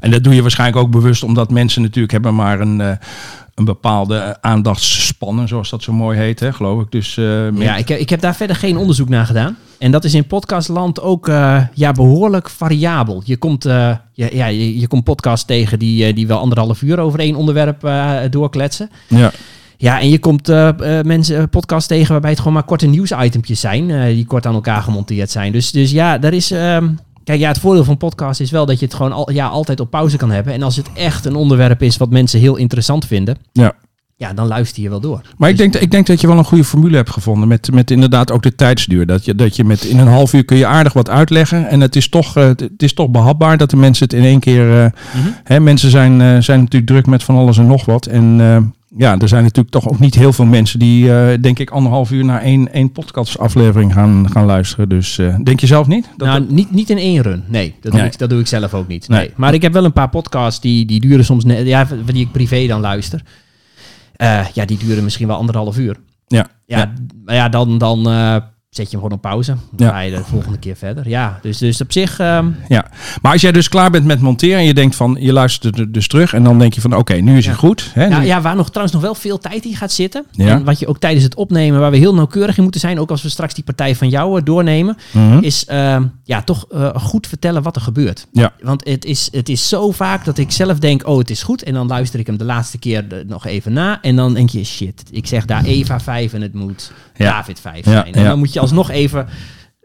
En 0.00 0.10
dat 0.10 0.24
doe 0.24 0.34
je 0.34 0.42
waarschijnlijk 0.42 0.78
ook 0.84 0.90
bewust 0.90 1.22
omdat 1.22 1.50
mensen 1.50 1.82
natuurlijk 1.82 2.12
hebben 2.12 2.34
maar 2.34 2.60
een, 2.60 2.80
eh, 2.80 2.92
een 3.54 3.64
bepaalde 3.64 4.36
aandachtsspannen, 4.40 5.48
zoals 5.48 5.70
dat 5.70 5.82
zo 5.82 5.92
mooi 5.92 6.18
heet, 6.18 6.40
hè, 6.40 6.52
geloof 6.52 6.82
ik. 6.82 6.90
Dus 6.90 7.16
eh, 7.16 7.58
ja, 7.58 7.76
ik, 7.76 7.88
heb- 7.88 7.98
ik 7.98 8.10
heb 8.10 8.20
daar 8.20 8.34
verder 8.34 8.56
geen 8.56 8.76
onderzoek 8.76 9.08
naar 9.08 9.26
gedaan. 9.26 9.56
En 9.78 9.90
dat 9.90 10.04
is 10.04 10.14
in 10.14 10.26
podcastland 10.26 11.00
ook 11.00 11.28
eh, 11.28 11.62
ja, 11.74 11.92
behoorlijk 11.92 12.50
variabel. 12.50 13.22
Je 13.24 13.36
komt, 13.36 13.64
eh, 13.64 13.72
ja, 14.12 14.28
ja, 14.32 14.46
je, 14.46 14.78
je 14.80 14.86
komt 14.86 15.04
podcasts 15.04 15.46
tegen 15.46 15.78
die, 15.78 16.12
die 16.12 16.26
wel 16.26 16.38
anderhalf 16.38 16.82
uur 16.82 16.98
over 16.98 17.18
één 17.18 17.34
onderwerp 17.34 17.88
doorkletsen. 18.30 18.90
ja. 19.08 19.30
Ja, 19.76 20.00
en 20.00 20.08
je 20.08 20.18
komt 20.18 20.46
mensen 21.04 21.48
podcasts 21.48 21.88
tegen 21.88 22.12
waarbij 22.12 22.30
het 22.30 22.38
gewoon 22.38 22.52
maar 22.54 22.62
korte 22.62 22.86
nieuwsitempjes 22.86 23.60
zijn. 23.60 24.14
die 24.14 24.26
kort 24.26 24.46
aan 24.46 24.54
elkaar 24.54 24.82
gemonteerd 24.82 25.30
zijn. 25.30 25.52
Dus, 25.52 25.70
dus 25.70 25.90
ja, 25.90 26.18
daar 26.18 26.32
is... 26.32 26.54
Kijk, 27.24 27.40
ja, 27.40 27.48
het 27.48 27.58
voordeel 27.58 27.84
van 27.84 27.96
podcast 27.96 28.40
is 28.40 28.50
wel 28.50 28.66
dat 28.66 28.78
je 28.78 28.84
het 28.84 28.94
gewoon 28.94 29.12
al, 29.12 29.30
ja, 29.32 29.46
altijd 29.46 29.80
op 29.80 29.90
pauze 29.90 30.16
kan 30.16 30.30
hebben. 30.30 30.52
En 30.52 30.62
als 30.62 30.76
het 30.76 30.90
echt 30.94 31.24
een 31.24 31.34
onderwerp 31.34 31.82
is 31.82 31.96
wat 31.96 32.10
mensen 32.10 32.40
heel 32.40 32.56
interessant 32.56 33.06
vinden, 33.06 33.36
Ja. 33.52 33.72
ja, 34.16 34.32
dan 34.32 34.46
luister 34.46 34.82
je 34.82 34.88
wel 34.88 35.00
door. 35.00 35.20
Maar 35.36 35.48
ik 35.50 35.56
Dus- 35.56 35.70
denk, 35.70 35.84
ik 35.84 35.90
denk 35.90 36.06
dat 36.06 36.20
je 36.20 36.26
wel 36.26 36.38
een 36.38 36.44
goede 36.44 36.64
formule 36.64 36.96
hebt 36.96 37.10
gevonden 37.10 37.48
met, 37.48 37.72
met 37.72 37.90
inderdaad 37.90 38.30
ook 38.30 38.42
de 38.42 38.54
tijdsduur. 38.54 39.06
Dat 39.06 39.24
je, 39.24 39.34
dat 39.34 39.56
je 39.56 39.64
met 39.64 39.84
in 39.84 39.98
een 39.98 40.06
half 40.06 40.32
uur 40.32 40.44
kun 40.44 40.56
je 40.56 40.66
aardig 40.66 40.92
wat 40.92 41.08
uitleggen. 41.10 41.68
En 41.68 41.80
het 41.80 41.96
is 41.96 42.08
toch, 42.08 42.36
eh, 42.36 42.44
het 42.44 42.82
is 42.82 42.94
toch 42.94 43.08
behapbaar 43.08 43.56
dat 43.56 43.70
de 43.70 43.76
mensen 43.76 44.04
het 44.04 44.12
in 44.12 44.24
één 44.24 44.40
keer... 44.40 44.82
eh, 44.84 44.90
Mhm. 45.14 45.28
hè, 45.44 45.60
mensen 45.60 45.90
zijn, 45.90 46.20
eh, 46.20 46.36
zijn 46.38 46.60
natuurlijk 46.60 46.90
druk 46.90 47.06
met 47.06 47.22
van 47.22 47.36
alles 47.36 47.58
en 47.58 47.66
nog 47.66 47.84
wat. 47.84 48.06
En 48.06 48.40
ja, 48.96 49.18
er 49.18 49.28
zijn 49.28 49.42
natuurlijk 49.42 49.70
toch 49.74 49.88
ook 49.88 49.98
niet 49.98 50.14
heel 50.14 50.32
veel 50.32 50.44
mensen 50.44 50.78
die, 50.78 51.14
eh, 51.14 51.38
denk 51.42 51.58
ik, 51.58 51.70
anderhalf 51.70 52.10
uur 52.10 52.24
naar 52.24 52.40
één, 52.40 52.72
één 52.72 52.92
podcastaflevering 52.92 53.92
gaan, 53.92 54.30
gaan 54.30 54.44
luisteren. 54.44 54.88
Dus 54.88 55.18
eh, 55.18 55.36
denk 55.42 55.60
je 55.60 55.66
zelf 55.66 55.86
niet? 55.86 56.08
Dat 56.16 56.28
nou, 56.28 56.44
niet, 56.48 56.70
niet 56.70 56.90
in 56.90 56.98
één 56.98 57.22
run. 57.22 57.44
Nee, 57.46 57.74
dat 57.80 57.92
doe. 57.92 58.00
Ik, 58.00 58.18
dat 58.18 58.30
doe 58.30 58.40
ik 58.40 58.46
zelf 58.46 58.74
ook 58.74 58.88
niet. 58.88 59.08
Nee. 59.08 59.18
Nee. 59.18 59.30
Maar 59.36 59.54
ik 59.54 59.62
heb 59.62 59.72
wel 59.72 59.84
een 59.84 59.92
paar 59.92 60.08
podcasts 60.08 60.60
die, 60.60 60.84
die 60.86 61.00
duren 61.00 61.24
soms... 61.24 61.44
net- 61.44 61.66
Ja, 61.66 61.86
die 62.06 62.22
ik 62.24 62.32
privé 62.32 62.66
dan 62.66 62.80
luister. 62.80 63.22
Eh, 64.16 64.46
ja, 64.54 64.64
die 64.64 64.78
duren 64.78 65.04
misschien 65.04 65.26
wel 65.26 65.36
anderhalf 65.36 65.78
uur. 65.78 65.96
ja, 66.26 66.46
Ja, 66.66 66.78
ja. 66.78 66.92
maar 67.24 67.34
ja, 67.34 67.48
dan, 67.48 67.78
dan 67.78 68.06
zet 68.72 68.84
je 68.90 68.96
hem 68.96 69.00
gewoon 69.00 69.16
op 69.16 69.22
pauze. 69.22 69.56
Dan 69.70 69.86
Ja. 69.86 69.92
ga 69.92 70.00
je 70.00 70.10
de 70.10 70.24
volgende 70.24 70.58
keer 70.58 70.76
verder. 70.76 71.08
Ja, 71.08 71.38
dus, 71.42 71.58
dus 71.58 71.80
op 71.80 71.92
zich... 71.92 72.18
ehm, 72.18 72.46
Ja, 72.68 72.86
maar 73.22 73.32
als 73.32 73.40
jij 73.40 73.52
dus 73.52 73.68
klaar 73.68 73.90
bent 73.90 74.04
met 74.04 74.20
monteren 74.20 74.56
en 74.58 74.64
je 74.64 74.74
denkt 74.74 74.94
van, 74.96 75.16
je 75.20 75.32
luistert 75.32 75.78
er 75.78 75.92
dus 75.92 76.08
terug 76.08 76.32
en 76.34 76.44
dan 76.44 76.58
denk 76.58 76.74
je 76.74 76.80
van, 76.80 76.96
oké, 76.96 77.14
nu 77.14 77.36
is 77.36 77.44
Ja. 77.44 77.50
het 77.50 77.58
goed. 77.60 77.90
Hè, 77.94 78.06
ja, 78.06 78.18
nu- 78.18 78.26
ja, 78.26 78.40
waar 78.40 78.56
nog 78.56 78.68
trouwens 78.68 78.92
nog 78.94 79.02
wel 79.02 79.14
veel 79.14 79.38
tijd 79.38 79.64
in 79.64 79.76
gaat 79.76 79.92
zitten. 79.92 80.24
Ja. 80.30 80.46
En 80.48 80.64
wat 80.64 80.78
je 80.78 80.86
ook 80.86 80.98
tijdens 80.98 81.24
het 81.24 81.34
opnemen, 81.34 81.80
waar 81.80 81.90
we 81.90 81.96
heel 81.96 82.14
nauwkeurig 82.14 82.56
in 82.56 82.62
moeten 82.62 82.80
zijn, 82.80 82.98
ook 83.00 83.10
als 83.10 83.22
we 83.22 83.28
straks 83.28 83.54
die 83.54 83.64
partij 83.64 83.94
van 83.96 84.08
jou 84.08 84.38
eh, 84.38 84.44
doornemen, 84.44 84.96
Mhm. 85.12 85.38
is 85.38 85.64
ehm, 85.64 86.04
ja, 86.32 86.42
toch 86.42 86.66
eh, 86.70 86.94
goed 86.94 87.26
vertellen 87.26 87.62
wat 87.62 87.76
er 87.76 87.82
gebeurt. 87.82 88.26
Ja. 88.32 88.52
Want 88.60 88.88
het 88.88 89.04
is, 89.04 89.28
het 89.32 89.48
is 89.48 89.68
zo 89.68 89.90
vaak 89.90 90.24
dat 90.24 90.38
ik 90.38 90.50
zelf 90.50 90.78
denk, 90.78 91.06
oh 91.06 91.18
het 91.18 91.30
is 91.30 91.42
goed. 91.42 91.62
En 91.62 91.74
dan 91.74 91.86
luister 91.86 92.20
ik 92.20 92.26
hem 92.26 92.36
de 92.36 92.44
laatste 92.44 92.78
keer 92.78 93.06
nog 93.26 93.46
even 93.46 93.72
na. 93.72 94.02
En 94.02 94.16
dan 94.16 94.34
denk 94.34 94.50
je, 94.50 94.64
shit, 94.64 95.02
ik 95.10 95.26
zeg 95.26 95.44
daar 95.44 95.64
Eva 95.64 96.00
5 96.00 96.32
en 96.32 96.40
het 96.40 96.54
moet 96.54 96.92
Ja. 97.16 97.30
David 97.30 97.60
5 97.60 97.84
Ja, 97.84 97.90
zijn. 97.90 98.14
En 98.14 98.24
dan 98.24 98.38
moet 98.38 98.52
je 98.52 98.60
alsnog 98.60 98.90
even... 98.90 99.26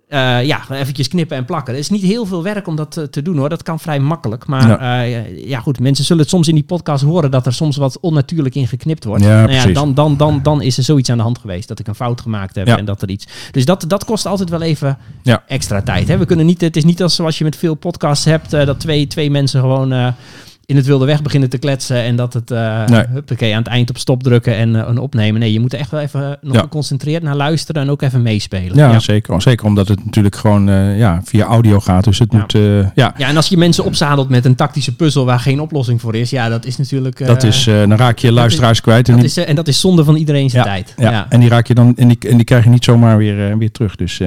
eh, 0.07 0.43
ja, 0.45 0.61
eventjes 0.71 1.07
knippen 1.07 1.37
en 1.37 1.45
plakken. 1.45 1.73
Het 1.73 1.83
is 1.83 1.89
niet 1.89 2.01
heel 2.01 2.25
veel 2.25 2.43
werk 2.43 2.67
om 2.67 2.75
dat 2.75 2.91
te, 2.91 3.09
te 3.09 3.21
doen 3.21 3.37
hoor. 3.37 3.49
Dat 3.49 3.63
kan 3.63 3.79
vrij 3.79 3.99
makkelijk. 3.99 4.45
Maar 4.45 4.67
Ja. 4.67 5.01
ja. 5.01 5.23
ja 5.45 5.59
goed, 5.59 5.79
mensen 5.79 6.05
zullen 6.05 6.21
het 6.21 6.31
soms 6.31 6.47
in 6.47 6.55
die 6.55 6.63
podcast 6.63 7.03
horen 7.03 7.31
dat 7.31 7.45
er 7.45 7.53
soms 7.53 7.77
wat 7.77 7.99
onnatuurlijk 7.99 8.55
in 8.55 8.67
geknipt 8.67 9.03
wordt. 9.03 9.23
Ja, 9.23 9.29
Nou 9.29 9.45
precies. 9.47 9.73
dan, 9.73 9.93
dan, 9.93 10.17
dan, 10.17 10.39
dan 10.43 10.61
is 10.61 10.77
er 10.77 10.83
zoiets 10.83 11.09
aan 11.09 11.17
de 11.17 11.23
hand 11.23 11.37
geweest 11.39 11.67
dat 11.67 11.79
ik 11.79 11.87
een 11.87 11.95
fout 11.95 12.21
gemaakt 12.21 12.55
heb 12.55 12.67
Ja. 12.67 12.77
en 12.77 12.85
dat 12.85 13.01
er 13.01 13.09
iets. 13.09 13.27
Dus 13.51 13.65
dat, 13.65 13.85
dat 13.87 14.05
kost 14.05 14.25
altijd 14.25 14.49
wel 14.49 14.61
even 14.61 14.97
Ja. 15.23 15.43
extra 15.47 15.81
tijd. 15.81 16.07
Hè? 16.07 16.17
We 16.17 16.25
kunnen 16.25 16.45
niet, 16.45 16.61
het 16.61 16.75
is 16.75 16.83
niet 16.83 17.01
als 17.01 17.15
zoals 17.15 17.37
je 17.37 17.43
met 17.43 17.55
veel 17.55 17.75
podcasts 17.75 18.25
hebt, 18.25 18.53
eh, 18.53 18.65
dat 18.65 18.79
twee, 18.79 19.07
twee 19.07 19.31
mensen 19.31 19.59
gewoon 19.59 19.91
eh, 19.91 20.07
in 20.67 20.75
het 20.75 20.85
wilde 20.85 21.05
weg 21.05 21.21
beginnen 21.21 21.49
te 21.49 21.57
kletsen 21.57 21.97
en 22.03 22.15
dat 22.15 22.33
het 22.33 22.49
Nee. 22.49 23.03
huppakee, 23.09 23.51
aan 23.53 23.57
het 23.63 23.67
eind 23.67 23.89
op 23.89 23.97
stop 23.97 24.23
drukken 24.23 24.55
en, 24.55 24.75
eh, 24.75 24.87
en 24.89 24.97
opnemen. 24.97 25.39
Nee, 25.39 25.53
je 25.53 25.59
moet 25.59 25.73
er 25.73 25.79
echt 25.79 25.91
wel 25.91 25.99
even 25.99 26.37
nog 26.41 26.55
Ja. 26.55 26.61
geconcentreerd 26.61 27.23
naar 27.23 27.35
luisteren 27.35 27.81
en 27.81 27.89
ook 27.89 28.01
even 28.01 28.21
meespelen. 28.21 28.77
Ja, 28.77 28.91
ja. 28.91 28.99
Zeker, 28.99 29.41
zeker 29.41 29.65
omdat 29.65 29.87
het 29.87 30.05
natuurlijk 30.05 30.35
gewoon 30.35 30.69
eh, 30.69 30.97
ja, 30.97 31.21
via 31.23 31.45
audio 31.45 31.79
gaat. 31.79 32.03
Dus 32.03 32.19
het 32.19 32.31
Ja. 32.31 32.37
moet, 32.37 32.51
ja, 32.51 33.13
Ja, 33.17 33.27
en 33.27 33.35
als 33.35 33.47
je 33.47 33.57
mensen 33.57 33.83
opzadelt 33.85 34.29
met 34.29 34.45
een 34.45 34.55
tactische 34.55 34.95
puzzel 34.95 35.25
waar 35.25 35.39
geen 35.39 35.59
oplossing 35.61 36.01
voor 36.01 36.15
is, 36.15 36.29
ja, 36.29 36.49
dat 36.49 36.65
is 36.65 36.77
natuurlijk. 36.77 37.25
dat 37.25 37.43
is, 37.43 37.63
dan 37.63 37.95
raak 37.95 38.17
je 38.19 38.31
luisteraars 38.31 38.81
kwijt. 38.81 39.09
En 39.09 39.15
dat 39.15 39.23
is, 39.25 39.37
en 39.37 39.55
dat 39.55 39.67
is 39.67 39.79
zonde 39.79 40.03
van 40.03 40.15
iedereen 40.15 40.49
zijn 40.49 40.63
tijd. 40.63 40.93
ja, 40.97 41.25
en 41.29 41.39
die 41.39 41.49
raak 41.49 41.67
je 41.67 41.73
dan 41.73 41.93
en 41.95 42.07
die, 42.07 42.17
en 42.29 42.35
die 42.35 42.45
krijg 42.45 42.63
je 42.63 42.69
niet 42.69 42.83
zomaar 42.83 43.17
weer, 43.17 43.57
weer 43.57 43.71
terug. 43.71 43.95
Dus, 43.95 44.19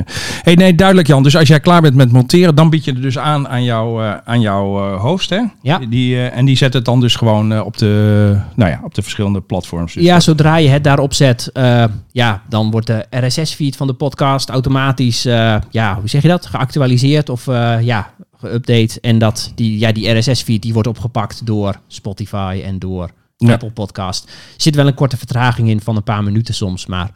hey, 0.42 0.54
nee, 0.54 0.74
duidelijk 0.74 1.08
Jan. 1.08 1.22
Dus 1.22 1.36
als 1.36 1.48
jij 1.48 1.60
klaar 1.60 1.80
bent 1.80 1.94
met 1.94 2.12
monteren, 2.12 2.54
dan 2.54 2.70
bied 2.70 2.84
je 2.84 2.92
er 2.92 3.02
dus 3.02 3.18
aan 3.18 3.48
aan, 3.48 3.64
jou, 3.64 4.04
eh, 4.04 4.12
aan 4.24 4.40
jouw 4.40 4.96
host. 4.98 5.30
Hè? 5.30 5.40
Ja. 5.62 5.78
Die, 5.90 6.29
en 6.32 6.44
die 6.44 6.56
zet 6.56 6.72
het 6.72 6.84
dan 6.84 7.00
dus 7.00 7.16
gewoon 7.16 7.52
eh, 7.52 7.64
op, 7.64 7.78
de, 7.78 8.40
nou 8.54 8.70
ja, 8.70 8.80
op 8.84 8.94
de 8.94 9.02
verschillende 9.02 9.40
platforms. 9.40 9.92
Dus 9.92 10.04
Ja, 10.04 10.20
zodra 10.20 10.56
je 10.56 10.68
het 10.68 10.84
daarop 10.84 11.14
zet, 11.14 11.50
eh, 11.52 11.84
ja, 12.12 12.42
dan 12.48 12.70
wordt 12.70 12.86
de 12.86 13.06
RSS-feed 13.10 13.76
van 13.76 13.86
de 13.86 13.92
podcast 13.92 14.48
automatisch, 14.48 15.24
eh, 15.24 15.56
ja, 15.70 15.94
hoe 15.98 16.08
zeg 16.08 16.22
je 16.22 16.28
dat, 16.28 16.46
geactualiseerd 16.46 17.28
of 17.28 17.48
eh, 17.48 17.80
ja, 17.80 18.14
geüpdate. 18.36 19.00
En 19.00 19.18
dat, 19.18 19.52
die, 19.54 19.78
ja, 19.78 19.92
die 19.92 20.10
RSS-feed 20.18 20.62
die 20.62 20.72
wordt 20.72 20.88
opgepakt 20.88 21.46
door 21.46 21.80
Spotify 21.86 22.62
en 22.64 22.78
door 22.78 23.10
Ja. 23.36 23.52
Apple 23.52 23.70
Podcast. 23.70 24.24
Er 24.24 24.30
zit 24.56 24.74
wel 24.74 24.86
een 24.86 24.94
korte 24.94 25.16
vertraging 25.16 25.68
in 25.68 25.80
van 25.80 25.96
een 25.96 26.02
paar 26.02 26.22
minuten 26.24 26.54
soms, 26.54 26.86
maar 26.86 27.10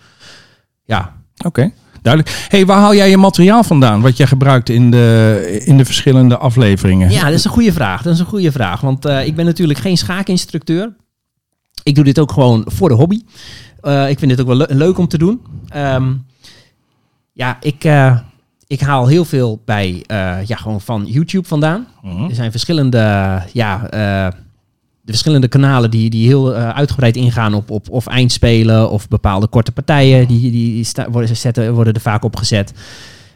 ja, 0.85 1.15
Oké, 1.45 1.73
duidelijk. 2.05 2.47
hey, 2.49 2.67
waar 2.67 2.79
haal 2.79 2.95
jij 2.95 3.11
je 3.11 3.17
materiaal 3.17 3.65
vandaan? 3.65 4.01
Wat 4.01 4.17
jij 4.17 4.27
gebruikt 4.27 4.69
in 4.69 4.91
de, 4.91 5.63
in 5.65 5.77
de 5.77 5.85
verschillende 5.85 6.37
afleveringen? 6.39 7.11
Ja, 7.11 7.25
dat 7.25 7.33
is 7.33 7.45
een 7.45 7.51
goede 7.51 7.73
vraag. 7.73 8.03
Dat 8.03 8.13
is 8.15 8.19
een 8.21 8.27
goede 8.27 8.53
vraag. 8.53 8.81
Want 8.81 9.05
eh, 9.05 9.27
ik 9.27 9.35
ben 9.37 9.45
natuurlijk 9.45 9.79
geen 9.79 9.97
schaakinstructeur. 9.97 10.93
Ik 11.83 11.95
doe 11.95 12.05
dit 12.05 12.19
ook 12.19 12.33
gewoon 12.33 12.65
voor 12.67 12.89
de 12.89 12.95
hobby. 12.95 13.21
Eh, 13.81 14.09
ik 14.09 14.19
vind 14.19 14.31
dit 14.31 14.41
ook 14.41 14.47
wel 14.47 14.57
le- 14.57 14.67
leuk 14.69 14.99
om 14.99 15.09
te 15.09 15.19
doen. 15.19 15.41
Ehm, 15.69 16.13
ja, 17.33 17.57
ik, 17.61 17.85
eh, 17.85 18.19
ik 18.67 18.81
haal 18.81 19.07
heel 19.07 19.25
veel 19.25 19.61
bij, 19.65 20.05
ja, 20.47 20.57
gewoon 20.57 20.81
van 20.81 21.05
YouTube 21.07 21.49
vandaan. 21.49 21.87
Mhm. 22.03 22.25
Er 22.25 22.35
zijn 22.35 22.51
verschillende, 22.51 23.43
ja, 23.53 23.89
de 25.05 25.13
verschillende 25.13 25.49
kanalen 25.49 25.91
die, 25.91 26.11
die 26.11 26.27
heel 26.27 26.55
eh, 26.55 26.69
uitgebreid 26.69 27.17
ingaan 27.17 27.55
op, 27.55 27.71
op 27.71 27.89
of 27.91 28.07
eindspelen 28.07 28.91
of 28.91 29.09
bepaalde 29.09 29.47
korte 29.47 29.73
partijen. 29.73 30.27
Die, 30.29 30.51
die 30.51 30.85
sta- 30.85 31.11
worden, 31.11 31.37
zetten, 31.37 31.75
worden 31.75 31.95
er 31.95 32.01
vaak 32.01 32.25
opgezet. 32.25 32.73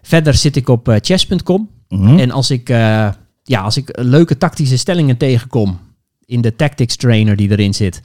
Verder 0.03 0.35
zit 0.35 0.57
ik 0.57 0.69
op 0.69 0.89
eh, 0.89 0.97
chess.com. 1.01 1.69
Mhm. 1.89 2.19
En 2.19 2.31
als 2.31 2.51
ik, 2.51 2.69
eh, 2.69 3.09
ja, 3.43 3.61
als 3.61 3.77
ik 3.77 3.99
leuke 4.01 4.39
tactische 4.39 4.77
stellingen 4.77 5.17
tegenkom 5.17 5.79
in 6.25 6.41
de 6.41 6.57
tactics 6.57 6.97
trainer 6.97 7.37
die 7.37 7.51
erin 7.51 7.75
zit, 7.75 8.01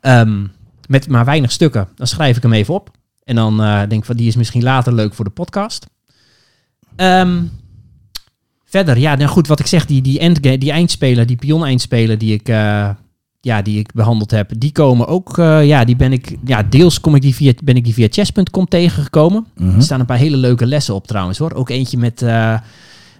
ehm, 0.00 0.42
met 0.88 1.08
maar 1.08 1.24
weinig 1.24 1.52
stukken, 1.52 1.88
dan 1.96 2.06
schrijf 2.06 2.36
ik 2.36 2.42
hem 2.42 2.52
even 2.52 2.74
op. 2.74 2.90
En 3.24 3.34
dan 3.34 3.56
denk 3.56 3.92
ik 3.92 4.04
van 4.04 4.16
die 4.16 4.28
is 4.28 4.36
misschien 4.36 4.62
later 4.62 4.94
leuk 4.94 5.14
voor 5.14 5.24
de 5.24 5.30
podcast. 5.30 5.86
Ehm, 6.96 7.42
verder, 8.74 8.98
ja, 8.98 9.14
nou 9.14 9.30
goed, 9.30 9.46
wat 9.46 9.60
ik 9.60 9.66
zeg, 9.66 9.86
die, 9.86 10.02
die, 10.02 10.18
endgame, 10.18 10.58
die 10.58 10.70
eindspeler, 10.70 11.26
die 11.26 11.36
pion-eindspeler 11.36 12.18
die 12.18 12.34
ik, 12.34 12.48
eh, 12.48 12.90
ja, 13.40 13.62
die 13.62 13.78
ik 13.78 13.92
behandeld 13.92 14.30
heb, 14.30 14.50
die 14.58 14.72
komen 14.72 15.06
ook, 15.06 15.38
eh, 15.38 15.66
ja, 15.66 15.84
die 15.84 15.96
ben 15.96 16.12
ik, 16.12 16.36
ja, 16.44 16.62
deels 16.62 17.00
kom 17.00 17.14
ik 17.14 17.22
die 17.22 17.34
via, 17.34 17.52
ben 17.64 17.76
ik 17.76 17.84
die 17.84 17.94
via 17.94 18.08
chess.com 18.10 18.68
tegengekomen. 18.68 19.46
Mhm. 19.56 19.76
Er 19.76 19.82
staan 19.82 20.00
een 20.00 20.06
paar 20.06 20.18
hele 20.18 20.36
leuke 20.36 20.66
lessen 20.66 20.94
op 20.94 21.06
trouwens 21.06 21.38
hoor. 21.38 21.52
Ook 21.52 21.68
eentje 21.68 21.98
met 21.98 22.22
eh, 22.22 22.58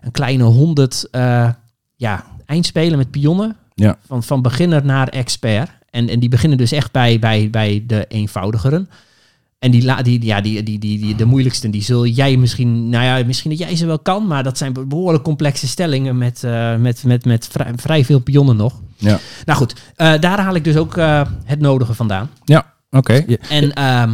een 0.00 0.10
kleine 0.10 0.44
honderd 0.44 1.08
eh, 1.10 1.48
ja, 1.96 2.24
eindspelen 2.46 2.98
met 2.98 3.10
pionnen. 3.10 3.56
Ja. 3.74 3.96
Van, 4.06 4.22
van 4.22 4.42
beginner 4.42 4.84
naar 4.84 5.08
expert. 5.08 5.70
En, 5.90 6.08
en 6.08 6.20
die 6.20 6.28
beginnen 6.28 6.58
dus 6.58 6.72
echt 6.72 6.92
bij, 6.92 7.18
bij, 7.18 7.50
bij 7.50 7.84
de 7.86 8.04
eenvoudigeren. 8.08 8.88
En 9.64 9.70
die, 9.70 9.84
la- 9.84 10.02
die, 10.02 10.24
ja, 10.24 10.40
die, 10.40 10.62
die, 10.62 10.78
die, 10.78 10.98
die, 10.98 11.14
de 11.14 11.24
moeilijkste, 11.24 11.70
die 11.70 11.82
zul 11.82 12.06
jij 12.06 12.36
misschien... 12.36 12.88
Nou 12.88 13.04
ja, 13.04 13.26
misschien 13.26 13.50
dat 13.50 13.58
jij 13.58 13.76
ze 13.76 13.86
wel 13.86 13.98
kan. 13.98 14.26
Maar 14.26 14.42
dat 14.42 14.58
zijn 14.58 14.72
be- 14.72 14.86
behoorlijk 14.86 15.24
complexe 15.24 15.66
stellingen 15.68 16.18
met, 16.18 16.44
eh, 16.44 16.76
met, 16.76 17.04
met, 17.04 17.24
met 17.24 17.48
vrij, 17.50 17.72
vrij 17.76 18.04
veel 18.04 18.18
pionnen 18.18 18.56
nog. 18.56 18.80
Ja. 18.96 19.18
Nou 19.44 19.58
goed, 19.58 19.74
eh, 19.96 20.12
daar 20.20 20.40
haal 20.40 20.54
ik 20.54 20.64
dus 20.64 20.76
ook 20.76 20.96
eh, 20.96 21.22
het 21.44 21.60
nodige 21.60 21.94
vandaan. 21.94 22.30
Ja, 22.44 22.72
oké. 22.90 23.12
En 23.48 23.72
ehm, 23.72 24.12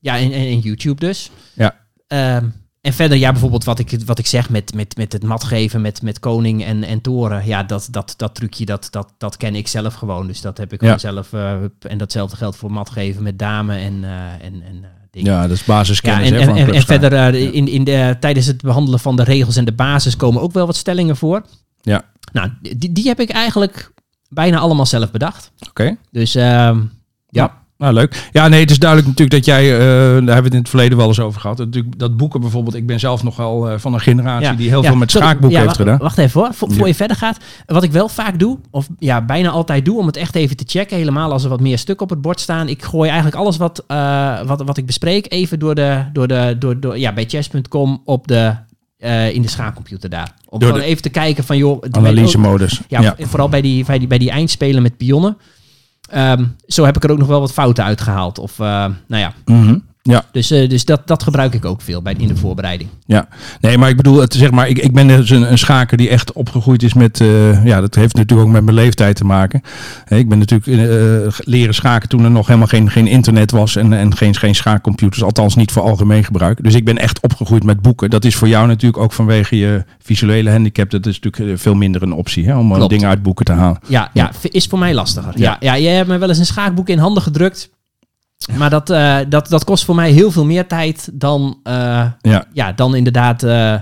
ja, 0.00 0.18
en, 0.18 0.32
en, 0.32 0.46
en 0.46 0.58
YouTube 0.58 1.00
dus. 1.06 1.30
Ja. 1.54 1.74
Ehm, 2.06 2.44
en 2.80 2.92
verder, 2.92 3.18
ja, 3.18 3.30
bijvoorbeeld 3.32 3.64
wat 3.64 3.78
ik, 3.78 3.98
wat 4.06 4.18
ik 4.18 4.26
zeg 4.26 4.50
met, 4.50 4.74
met, 4.74 4.96
met 4.96 5.12
het 5.12 5.22
mat 5.22 5.44
geven 5.44 5.80
met, 5.80 6.02
met 6.02 6.18
koning 6.20 6.64
en, 6.64 6.84
en 6.84 7.00
toren. 7.00 7.46
Ja, 7.46 7.62
dat, 7.62 7.88
dat, 7.90 8.14
dat 8.16 8.34
trucje, 8.34 8.64
dat, 8.64 8.88
dat, 8.90 9.12
dat 9.18 9.36
ken 9.36 9.54
ik 9.54 9.68
zelf 9.68 9.94
gewoon. 9.94 10.26
Dus 10.26 10.40
dat 10.40 10.58
heb 10.58 10.72
ik 10.72 10.80
Ja. 10.80 10.86
gewoon 10.98 11.00
zelf. 11.14 11.32
eh, 11.32 11.90
en 11.90 11.98
datzelfde 11.98 12.36
geldt 12.36 12.56
voor 12.56 12.72
mat 12.72 12.90
geven 12.90 13.22
met 13.22 13.38
dame 13.38 13.76
en, 13.76 14.04
eh, 14.04 14.10
en, 14.32 14.62
en 14.62 14.78
eh, 14.82 14.88
dingen. 15.10 15.32
ja, 15.32 15.42
dat 15.42 15.50
is 15.50 15.58
Ja, 15.58 15.64
basiskennis 15.66 16.28
en, 16.30 16.34
hè, 16.34 16.40
en, 16.40 16.56
en, 16.56 16.74
en 16.74 16.82
verder 16.82 17.34
in, 17.34 17.68
in 17.68 17.84
de, 17.84 18.16
tijdens 18.20 18.46
het 18.46 18.62
behandelen 18.62 19.00
van 19.00 19.16
de 19.16 19.22
regels 19.24 19.56
en 19.56 19.64
de 19.64 19.72
basis 19.72 20.16
komen 20.16 20.42
ook 20.42 20.52
wel 20.52 20.66
wat 20.66 20.76
stellingen 20.76 21.16
voor. 21.16 21.42
Ja. 21.80 22.04
Nou, 22.32 22.50
die, 22.76 22.92
die 22.92 23.06
heb 23.06 23.20
ik 23.20 23.30
eigenlijk 23.30 23.92
bijna 24.28 24.58
allemaal 24.58 24.86
zelf 24.86 25.10
bedacht. 25.10 25.50
Oké. 25.68 25.96
Dus 26.10 26.34
ehm, 26.34 26.80
ja. 27.28 27.57
Nou, 27.78 27.92
leuk. 27.92 28.28
Ja, 28.32 28.48
nee, 28.48 28.60
het 28.60 28.70
is 28.70 28.78
duidelijk 28.78 29.08
natuurlijk 29.08 29.44
dat 29.44 29.54
jij, 29.54 29.74
eh, 29.74 29.80
daar 29.80 30.14
hebben 30.14 30.24
we 30.24 30.32
het 30.34 30.52
in 30.52 30.58
het 30.58 30.68
verleden 30.68 30.98
wel 30.98 31.06
eens 31.06 31.20
over 31.20 31.40
gehad. 31.40 31.58
Natuurlijk, 31.58 31.98
dat 31.98 32.16
boeken 32.16 32.40
bijvoorbeeld, 32.40 32.74
ik 32.74 32.86
ben 32.86 33.00
zelf 33.00 33.22
nogal 33.22 33.68
eh, 33.68 33.78
van 33.78 33.94
een 33.94 34.00
generatie 34.00 34.46
Ja, 34.46 34.54
die 34.54 34.68
heel 34.68 34.82
ja, 34.82 34.88
veel 34.88 34.96
met 34.96 35.10
schaakboeken 35.10 35.50
ja, 35.50 35.64
heeft 35.64 35.76
wacht, 35.76 35.88
gedaan. 35.88 35.98
Wacht 35.98 36.18
even 36.18 36.40
hoor, 36.40 36.50
voor, 36.54 36.86
je 36.86 36.94
verder 36.94 37.16
gaat. 37.16 37.38
Wat 37.66 37.82
ik 37.82 37.92
wel 37.92 38.08
vaak 38.08 38.38
doe, 38.38 38.58
of 38.70 38.88
ja, 38.98 39.24
bijna 39.24 39.50
altijd 39.50 39.84
doe, 39.84 39.98
om 39.98 40.06
het 40.06 40.16
echt 40.16 40.34
even 40.34 40.56
te 40.56 40.64
checken, 40.66 40.96
helemaal 40.96 41.32
als 41.32 41.42
er 41.42 41.48
wat 41.48 41.60
meer 41.60 41.78
stukken 41.78 42.04
op 42.04 42.10
het 42.10 42.20
bord 42.20 42.40
staan. 42.40 42.68
Ik 42.68 42.82
gooi 42.82 43.08
eigenlijk 43.08 43.38
alles 43.38 43.56
wat, 43.56 43.84
eh, 43.86 44.40
wat, 44.42 44.62
wat 44.62 44.76
ik 44.76 44.86
bespreek 44.86 45.32
even 45.32 45.58
door 45.58 45.74
de, 45.74 46.04
door 46.12 46.28
de, 46.28 46.56
door, 46.58 46.80
door, 46.80 46.98
ja, 46.98 47.12
bij 47.12 47.24
chess.com 47.28 48.02
op 48.04 48.28
de, 48.28 48.54
in 49.32 49.42
de 49.42 49.48
schaakcomputer 49.48 50.10
daar. 50.10 50.34
Om 50.48 50.62
gewoon 50.62 50.80
even 50.80 51.02
te 51.02 51.08
kijken 51.10 51.44
van 51.44 51.56
joh... 51.56 51.82
Analysemodus. 51.90 52.80
Ja, 52.88 53.00
Ja. 53.00 53.14
vooral 53.18 53.48
bij 53.48 53.60
die, 53.60 53.84
bij, 53.84 53.98
die, 53.98 54.08
bij 54.08 54.18
die 54.18 54.30
eindspelen 54.30 54.82
met 54.82 54.96
pionnen. 54.96 55.36
Ehm, 56.08 56.44
zo 56.66 56.84
heb 56.84 56.96
ik 56.96 57.04
er 57.04 57.10
ook 57.10 57.18
nog 57.18 57.28
wel 57.28 57.40
wat 57.40 57.52
fouten 57.52 57.84
uitgehaald. 57.84 58.38
Of, 58.38 58.58
eh, 58.58 58.66
nou 59.06 59.22
ja, 59.22 59.32
Mhm. 59.44 59.78
Ja, 60.12 60.24
dus, 60.32 60.50
eh, 60.50 60.68
dus 60.68 60.84
dat, 60.84 61.06
dat 61.06 61.22
gebruik 61.22 61.54
ik 61.54 61.64
ook 61.64 61.82
veel 61.82 62.02
bij, 62.02 62.14
in 62.18 62.28
de 62.28 62.36
voorbereiding. 62.36 62.90
ja. 63.06 63.28
Nee, 63.60 63.78
maar 63.78 63.88
ik 63.88 63.96
bedoel, 63.96 64.20
het, 64.20 64.34
zeg 64.34 64.50
maar, 64.50 64.68
ik, 64.68 64.78
ik 64.78 64.92
ben 64.92 65.06
dus 65.08 65.30
een, 65.30 65.50
een 65.50 65.58
schaker 65.58 65.96
die 65.96 66.08
echt 66.08 66.32
opgegroeid 66.32 66.82
is 66.82 66.94
met, 66.94 67.20
eh, 67.20 67.64
ja, 67.64 67.80
dat 67.80 67.94
heeft 67.94 68.14
natuurlijk 68.14 68.48
ook 68.48 68.52
met 68.52 68.64
mijn 68.64 68.76
leeftijd 68.76 69.16
te 69.16 69.24
maken. 69.24 69.62
Ik 70.08 70.28
ben 70.28 70.38
natuurlijk 70.38 70.66
eh, 70.66 71.38
leren 71.38 71.74
schaken 71.74 72.08
toen 72.08 72.24
er 72.24 72.30
nog 72.30 72.46
helemaal 72.46 72.68
geen, 72.68 72.90
geen 72.90 73.06
internet 73.06 73.50
was 73.50 73.76
en, 73.76 73.92
en 73.92 74.16
geen, 74.16 74.34
geen 74.34 74.54
schaakcomputers, 74.54 75.22
althans 75.22 75.54
niet 75.54 75.72
voor 75.72 75.82
algemeen 75.82 76.24
gebruik. 76.24 76.62
Dus 76.62 76.74
ik 76.74 76.84
ben 76.84 76.98
echt 76.98 77.20
opgegroeid 77.20 77.64
met 77.64 77.82
boeken. 77.82 78.10
Dat 78.10 78.24
is 78.24 78.36
voor 78.36 78.48
jou 78.48 78.66
natuurlijk 78.66 79.02
ook 79.02 79.12
vanwege 79.12 79.56
je 79.56 79.84
visuele 80.02 80.50
handicap, 80.50 80.90
dat 80.90 81.06
is 81.06 81.20
natuurlijk 81.20 81.60
veel 81.60 81.74
minder 81.74 82.02
een 82.02 82.12
optie 82.12 82.46
hè, 82.46 82.56
om 82.56 82.72
Klopt. 82.72 82.90
dingen 82.90 83.08
uit 83.08 83.22
boeken 83.22 83.44
te 83.44 83.52
halen. 83.52 83.80
Ja, 83.86 84.10
ja, 84.12 84.30
is 84.42 84.66
voor 84.66 84.78
mij 84.78 84.94
lastiger. 84.94 85.32
Ja. 85.36 85.56
Ja. 85.60 85.74
Ja, 85.74 85.82
jij 85.82 85.92
hebt 85.92 86.08
me 86.08 86.18
wel 86.18 86.28
eens 86.28 86.38
een 86.38 86.46
schaakboek 86.46 86.88
in 86.88 86.98
handen 86.98 87.22
gedrukt. 87.22 87.70
Maar 88.56 88.70
dat, 88.70 88.90
eh, 88.90 89.16
dat, 89.28 89.48
dat 89.48 89.64
kost 89.64 89.84
voor 89.84 89.94
mij 89.94 90.10
heel 90.10 90.30
veel 90.30 90.44
meer 90.44 90.66
tijd 90.66 91.10
dan, 91.12 91.58
eh, 91.62 91.74
Ja. 92.20 92.44
ja, 92.52 92.72
dan 92.72 92.94
inderdaad 92.94 93.42
eh, 93.42 93.74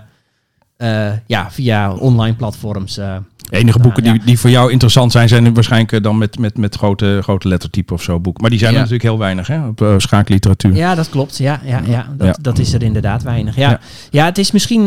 ja, 1.26 1.50
via 1.50 1.92
online 1.92 2.36
platforms. 2.36 2.94
De 2.94 3.22
enige 3.50 3.78
boeken 3.78 4.04
Ja. 4.04 4.12
die, 4.12 4.20
die 4.24 4.38
voor 4.38 4.50
jou 4.50 4.70
interessant 4.72 5.12
zijn, 5.12 5.28
zijn 5.28 5.54
waarschijnlijk 5.54 6.02
dan 6.02 6.18
met, 6.18 6.38
met, 6.38 6.56
met 6.58 6.76
grote, 6.76 7.18
grote 7.22 7.48
lettertype 7.48 7.92
of 7.92 8.02
zo 8.02 8.20
boeken. 8.20 8.40
Maar 8.42 8.50
die 8.50 8.58
zijn 8.58 8.70
er 8.72 8.76
natuurlijk 8.78 9.02
heel 9.04 9.18
weinig 9.18 9.46
hè, 9.46 9.66
op 9.66 9.94
schaakliteratuur. 9.96 10.74
Ja, 10.74 10.94
dat 10.94 11.08
klopt. 11.08 11.36
Ja, 11.38 11.60
ja, 11.64 11.80
ja, 11.86 12.06
dat, 12.16 12.38
dat 12.40 12.58
is 12.58 12.72
er 12.72 12.82
inderdaad 12.82 13.22
weinig. 13.22 13.56
Ja, 13.56 13.70
Ja. 13.70 13.80
ja. 14.10 14.24
het 14.24 14.38
is 14.38 14.50
misschien... 14.50 14.86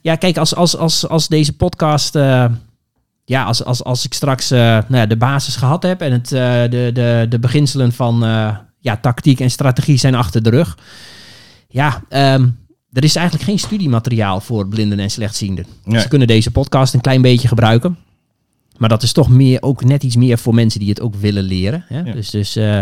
ja, 0.00 0.14
kijk, 0.18 0.36
als, 0.36 0.54
als, 0.54 0.76
als, 0.76 1.08
als 1.08 1.28
deze 1.28 1.56
podcast... 1.56 2.14
ja, 3.24 3.42
als, 3.44 3.64
als, 3.64 3.84
als 3.84 4.04
ik 4.04 4.14
straks 4.14 4.48
nou 4.50 4.84
ja, 4.90 5.06
de 5.06 5.16
basis 5.16 5.56
gehad 5.56 5.82
heb... 5.82 6.00
en 6.00 6.12
het, 6.12 6.28
de, 6.28 6.90
de, 6.94 7.26
de 7.28 7.38
beginselen 7.38 7.92
van 7.92 8.24
ja, 8.80 8.96
tactiek 8.96 9.40
en 9.40 9.50
strategie 9.50 9.96
zijn 9.96 10.14
achter 10.14 10.42
de 10.42 10.50
rug... 10.50 10.78
Ja, 11.72 12.02
ehm, 12.08 12.48
er 12.92 13.04
is 13.04 13.16
eigenlijk 13.16 13.48
geen 13.48 13.58
studiemateriaal 13.58 14.40
voor 14.40 14.68
blinden 14.68 14.98
en 14.98 15.10
slechtzienden. 15.10 15.66
Nee. 15.84 16.00
Ze 16.00 16.08
kunnen 16.08 16.26
deze 16.26 16.50
podcast 16.50 16.94
een 16.94 17.00
klein 17.00 17.22
beetje 17.22 17.48
gebruiken. 17.48 17.96
Maar 18.80 18.88
dat 18.88 19.02
is 19.02 19.12
toch 19.12 19.28
meer, 19.28 19.62
ook 19.62 19.84
net 19.84 20.02
iets 20.02 20.16
meer 20.16 20.38
voor 20.38 20.54
mensen 20.54 20.80
die 20.80 20.88
het 20.88 21.00
ook 21.00 21.14
willen 21.14 21.42
leren. 21.42 21.84
Hè? 21.86 22.00
Ja. 22.00 22.12
Dus, 22.12 22.30
dus, 22.30 22.56
eh, 22.56 22.80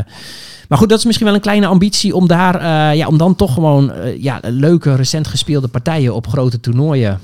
maar 0.68 0.78
goed, 0.78 0.88
dat 0.88 0.98
is 0.98 1.04
misschien 1.04 1.26
wel 1.26 1.34
een 1.34 1.40
kleine 1.40 1.66
ambitie 1.66 2.14
om 2.14 2.28
daar, 2.28 2.54
eh, 2.54 2.96
ja, 2.96 3.06
om 3.06 3.18
dan 3.18 3.36
toch 3.36 3.54
gewoon 3.54 3.92
eh, 3.92 4.22
ja, 4.22 4.40
leuke, 4.42 4.94
recent 4.94 5.26
gespeelde 5.26 5.68
partijen 5.68 6.14
op 6.14 6.26
grote 6.26 6.60
toernooien 6.60 7.20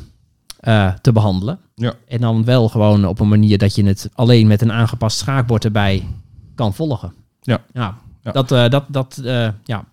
te 1.01 1.13
behandelen. 1.13 1.59
Ja. 1.75 1.95
En 2.09 2.21
dan 2.21 2.45
wel 2.45 2.69
gewoon 2.69 3.07
op 3.07 3.21
een 3.21 3.29
manier 3.29 3.59
dat 3.59 3.75
je 3.75 3.85
het 3.85 4.11
alleen 4.15 4.47
met 4.47 4.63
een 4.63 4.73
aangepast 4.73 5.19
schaakbord 5.19 5.65
erbij 5.65 6.07
kan 6.55 6.75
volgen. 6.75 7.13
Ja. 7.41 7.61
ja. 7.73 7.99
Ja. 8.25 8.33
Dat, 8.33 8.53
eh, 8.53 8.69
dat, 8.69 8.85
dat, 8.89 9.21
eh, 9.25 9.49
ja. 9.65 9.85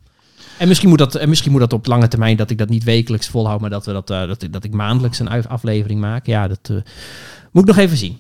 En 0.58 0.68
misschien 0.68 0.90
moet, 0.90 0.98
dat, 0.98 1.16
en 1.16 1.30
misschien 1.30 1.52
moet 1.52 1.60
dat 1.60 1.74
op 1.74 1.86
lange 1.86 2.08
termijn 2.08 2.38
dat 2.38 2.50
ik 2.50 2.58
dat 2.58 2.70
niet 2.70 2.84
wekelijks 2.84 3.28
volhoud, 3.28 3.62
maar 3.62 3.70
dat, 3.70 3.86
we 3.86 3.92
dat, 3.92 4.10
eh, 4.10 4.28
dat, 4.28 4.42
ik- 4.44 4.54
dat 4.54 4.64
ik 4.64 4.74
maandelijks 4.74 5.20
een 5.20 5.48
aflevering 5.48 6.00
maak. 6.00 6.26
Ja, 6.26 6.48
dat 6.48 6.60
eh, 6.64 6.76
moet 7.52 7.64
ik 7.70 7.76
nog 7.76 7.78
even 7.86 7.98
zien. 7.98 8.20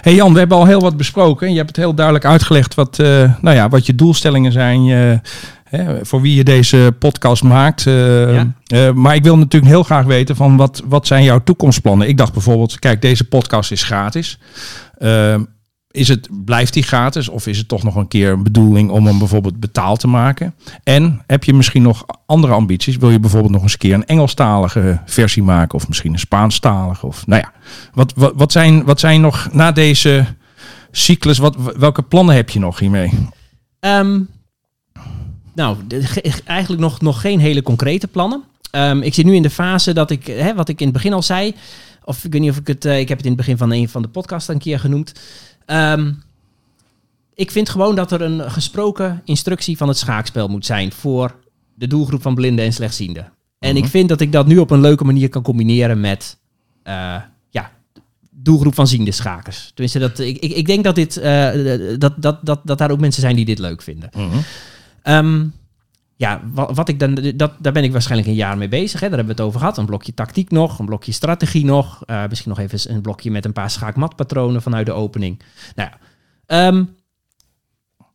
Hey 0.00 0.14
Jan, 0.14 0.32
we 0.32 0.38
hebben 0.38 0.56
al 0.56 0.66
heel 0.66 0.80
wat 0.80 0.96
besproken. 0.96 1.50
Je 1.50 1.56
hebt 1.56 1.68
het 1.68 1.76
heel 1.76 1.94
duidelijk 1.94 2.24
uitgelegd 2.24 2.74
wat, 2.74 2.98
eh, 2.98 3.32
nou 3.40 3.56
ja, 3.56 3.68
wat 3.68 3.86
je 3.86 3.94
doelstellingen 3.94 4.52
zijn. 4.52 4.88
eh, 4.90 5.18
hè, 5.64 6.04
voor 6.04 6.20
wie 6.20 6.34
je 6.34 6.44
deze 6.44 6.94
podcast 6.98 7.42
maakt. 7.42 7.86
eh, 7.86 8.34
Ja. 8.34 8.52
eh, 8.66 8.90
maar 8.92 9.14
ik 9.14 9.22
wil 9.22 9.36
natuurlijk 9.38 9.72
heel 9.72 9.82
graag 9.82 10.04
weten 10.04 10.36
van 10.36 10.56
wat, 10.56 10.82
wat 10.84 11.06
zijn 11.06 11.24
jouw 11.24 11.42
toekomstplannen? 11.44 12.08
Ik 12.08 12.16
dacht 12.16 12.32
bijvoorbeeld, 12.32 12.78
kijk, 12.78 13.02
deze 13.02 13.24
podcast 13.24 13.72
is 13.72 13.82
gratis. 13.82 14.38
Eh, 14.98 15.36
is 15.94 16.08
het, 16.08 16.28
blijft 16.44 16.72
die 16.72 16.82
gratis 16.82 17.28
of 17.28 17.46
is 17.46 17.58
het 17.58 17.68
toch 17.68 17.82
nog 17.82 17.94
een 17.94 18.08
keer 18.08 18.32
een 18.32 18.42
bedoeling 18.42 18.90
om 18.90 19.06
hem 19.06 19.18
bijvoorbeeld 19.18 19.60
betaald 19.60 20.00
te 20.00 20.06
maken? 20.06 20.54
En 20.82 21.22
heb 21.26 21.44
je 21.44 21.54
misschien 21.54 21.82
nog 21.82 22.04
andere 22.26 22.52
ambities? 22.52 22.96
Wil 22.96 23.10
je 23.10 23.20
bijvoorbeeld 23.20 23.52
nog 23.52 23.62
eens 23.62 23.72
een 23.72 23.78
keer 23.78 23.94
een 23.94 24.06
Engelstalige 24.06 25.00
versie 25.04 25.42
maken 25.42 25.74
of 25.74 25.88
misschien 25.88 26.12
een 26.12 26.18
Spaanstalige? 26.18 27.06
Of 27.06 27.26
nou 27.26 27.42
ja, 27.42 27.52
wat, 27.92 28.12
wat, 28.16 28.32
wat, 28.36 28.52
zijn, 28.52 28.84
wat 28.84 29.00
zijn 29.00 29.20
nog 29.20 29.48
na 29.52 29.72
deze 29.72 30.26
cyclus. 30.90 31.38
Wat, 31.38 31.56
welke 31.76 32.02
plannen 32.02 32.34
heb 32.34 32.50
je 32.50 32.58
nog 32.58 32.78
hiermee? 32.78 33.10
Ehm, 33.80 34.20
nou, 35.54 35.76
eigenlijk 36.44 36.82
nog, 36.82 37.00
nog 37.00 37.20
geen 37.20 37.40
hele 37.40 37.62
concrete 37.62 38.08
plannen. 38.08 38.42
Ehm, 38.70 39.02
ik 39.02 39.14
zit 39.14 39.24
nu 39.24 39.34
in 39.34 39.42
de 39.42 39.50
fase 39.50 39.92
dat 39.92 40.10
ik, 40.10 40.26
hè, 40.26 40.54
wat 40.54 40.68
ik 40.68 40.78
in 40.78 40.86
het 40.86 40.94
begin 40.94 41.12
al 41.12 41.22
zei, 41.22 41.54
of 42.04 42.24
ik 42.24 42.32
weet 42.32 42.40
niet 42.40 42.50
of 42.50 42.56
ik 42.56 42.66
het, 42.66 42.84
eh, 42.84 42.98
ik 42.98 43.08
heb 43.08 43.16
het 43.16 43.26
in 43.26 43.32
het 43.32 43.40
begin 43.40 43.58
van 43.58 43.72
een 43.72 43.88
van 43.88 44.02
de 44.02 44.08
podcasts 44.08 44.48
een 44.48 44.58
keer 44.58 44.78
genoemd. 44.78 45.12
Ehm, 45.66 46.12
ik 47.34 47.50
vind 47.50 47.68
gewoon 47.68 47.94
dat 47.94 48.12
er 48.12 48.22
een 48.22 48.50
gesproken 48.50 49.22
instructie 49.24 49.76
van 49.76 49.88
het 49.88 49.98
schaakspel 49.98 50.48
moet 50.48 50.66
zijn 50.66 50.92
voor 50.92 51.34
de 51.74 51.86
doelgroep 51.86 52.22
van 52.22 52.34
blinden 52.34 52.64
en 52.64 52.72
slechtzienden. 52.72 53.32
En 53.58 53.76
ik 53.76 53.82
Mhm. 53.82 53.90
vind 53.90 54.08
dat 54.08 54.20
ik 54.20 54.32
dat 54.32 54.46
nu 54.46 54.58
op 54.58 54.70
een 54.70 54.80
leuke 54.80 55.04
manier 55.04 55.28
kan 55.28 55.42
combineren 55.42 56.00
met, 56.00 56.38
eh, 56.82 57.16
ja, 57.50 57.70
doelgroep 58.30 58.74
van 58.74 58.86
ziende 58.86 59.10
schakers. 59.12 59.66
Tenminste, 59.74 59.98
dat, 59.98 60.18
ik, 60.18 60.36
ik, 60.38 60.52
ik 60.52 60.66
denk 60.66 60.84
dat, 60.84 60.94
dit, 60.94 61.16
eh, 61.16 61.50
dat, 61.98 62.12
dat, 62.22 62.38
dat, 62.46 62.60
dat 62.64 62.78
daar 62.78 62.90
ook 62.90 63.00
mensen 63.00 63.20
zijn 63.22 63.36
die 63.36 63.44
dit 63.44 63.58
leuk 63.58 63.82
vinden. 63.82 64.10
Ehm, 65.02 65.46
ja, 66.16 66.40
wat, 66.52 66.76
wat 66.76 66.88
ik 66.88 66.98
dan, 66.98 67.32
dat, 67.36 67.52
daar 67.58 67.72
ben 67.72 67.84
ik 67.84 67.92
waarschijnlijk 67.92 68.28
een 68.28 68.34
jaar 68.34 68.58
mee 68.58 68.68
bezig. 68.68 69.00
Hè. 69.00 69.08
Daar 69.08 69.16
hebben 69.16 69.36
we 69.36 69.40
het 69.42 69.48
over 69.48 69.60
gehad. 69.60 69.78
Een 69.78 69.86
blokje 69.86 70.14
tactiek 70.14 70.50
nog, 70.50 70.78
een 70.78 70.86
blokje 70.86 71.12
strategie 71.12 71.64
nog. 71.64 72.02
eh, 72.06 72.24
misschien 72.28 72.50
nog 72.50 72.58
even 72.58 72.94
een 72.94 73.00
blokje 73.00 73.30
met 73.30 73.44
een 73.44 73.52
paar 73.52 73.70
schaakmatpatronen 73.70 74.62
vanuit 74.62 74.86
de 74.86 74.92
opening. 74.92 75.42
Nou 75.74 75.88
ja, 75.90 75.98
ehm, 76.46 76.84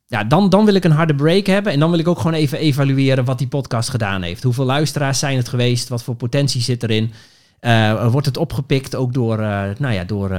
ja 0.06 0.24
dan, 0.24 0.50
dan 0.50 0.66
wil 0.66 0.74
ik 0.74 0.84
een 0.84 0.92
harde 0.92 1.16
break 1.16 1.46
hebben. 1.46 1.74
En 1.74 1.80
dan 1.80 1.90
wil 1.90 2.00
ik 2.00 2.08
ook 2.08 2.18
gewoon 2.18 2.34
even 2.34 2.58
evalueren 2.58 3.26
wat 3.26 3.38
die 3.38 3.48
podcast 3.48 3.90
gedaan 3.90 4.22
heeft. 4.22 4.44
Hoeveel 4.44 4.66
luisteraars 4.66 5.20
zijn 5.20 5.38
het 5.38 5.50
geweest? 5.50 5.90
Wat 5.90 6.04
voor 6.04 6.16
potentie 6.16 6.62
zit 6.62 6.84
erin? 6.84 7.12
Eh, 7.60 8.12
wordt 8.12 8.28
het 8.28 8.38
opgepikt 8.38 8.96
ook 8.96 9.14
door, 9.14 9.40
eh, 9.40 9.70
nou 9.78 9.94
ja, 9.94 10.04
door, 10.04 10.38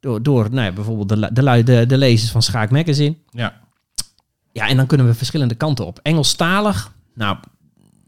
door, 0.00 0.22
door 0.22 0.50
nou 0.50 0.64
ja, 0.64 0.72
bijvoorbeeld 0.72 1.08
de, 1.08 1.32
de, 1.32 1.62
de, 1.64 1.86
de 1.86 1.98
lezers 1.98 2.30
van 2.30 2.42
Schaak 2.42 2.70
Magazine? 2.70 3.16
Ja. 3.30 3.60
Ja, 4.52 4.68
en 4.68 4.76
dan 4.76 4.86
kunnen 4.86 5.06
we 5.06 5.14
verschillende 5.14 5.54
kanten 5.54 5.86
op. 5.86 5.98
Engelstalig, 6.02 6.92
nou, 7.14 7.36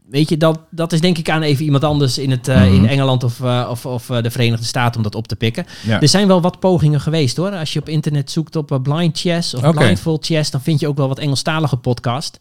weet 0.09 0.29
je, 0.29 0.37
dat, 0.37 0.59
dat 0.71 0.93
is 0.93 1.01
denk 1.01 1.17
ik 1.17 1.29
aan 1.29 1.41
even 1.41 1.65
iemand 1.65 1.83
anders 1.83 2.17
in, 2.17 2.31
het, 2.31 2.47
eh, 2.47 2.55
Mhm. 2.61 2.73
in 2.73 2.87
Engeland 2.87 3.23
of, 3.23 3.41
eh, 3.41 3.67
of, 3.69 3.85
of 3.85 4.09
eh, 4.09 4.21
de 4.21 4.31
Verenigde 4.31 4.65
Staten 4.65 4.97
om 4.97 5.03
dat 5.03 5.15
op 5.15 5.27
te 5.27 5.35
pikken. 5.35 5.65
Ja. 5.85 6.01
Er 6.01 6.07
zijn 6.07 6.27
wel 6.27 6.41
wat 6.41 6.59
pogingen 6.59 7.01
geweest 7.01 7.37
hoor. 7.37 7.51
Als 7.51 7.73
je 7.73 7.79
op 7.79 7.89
internet 7.89 8.31
zoekt 8.31 8.55
op 8.55 8.79
blind 8.83 9.19
chess 9.19 9.53
of 9.53 9.63
Oké. 9.63 9.77
blindfold 9.77 10.25
chess, 10.25 10.51
dan 10.51 10.61
vind 10.61 10.79
je 10.79 10.87
ook 10.87 10.97
wel 10.97 11.07
wat 11.07 11.19
Engelstalige 11.19 11.77
podcast. 11.77 12.37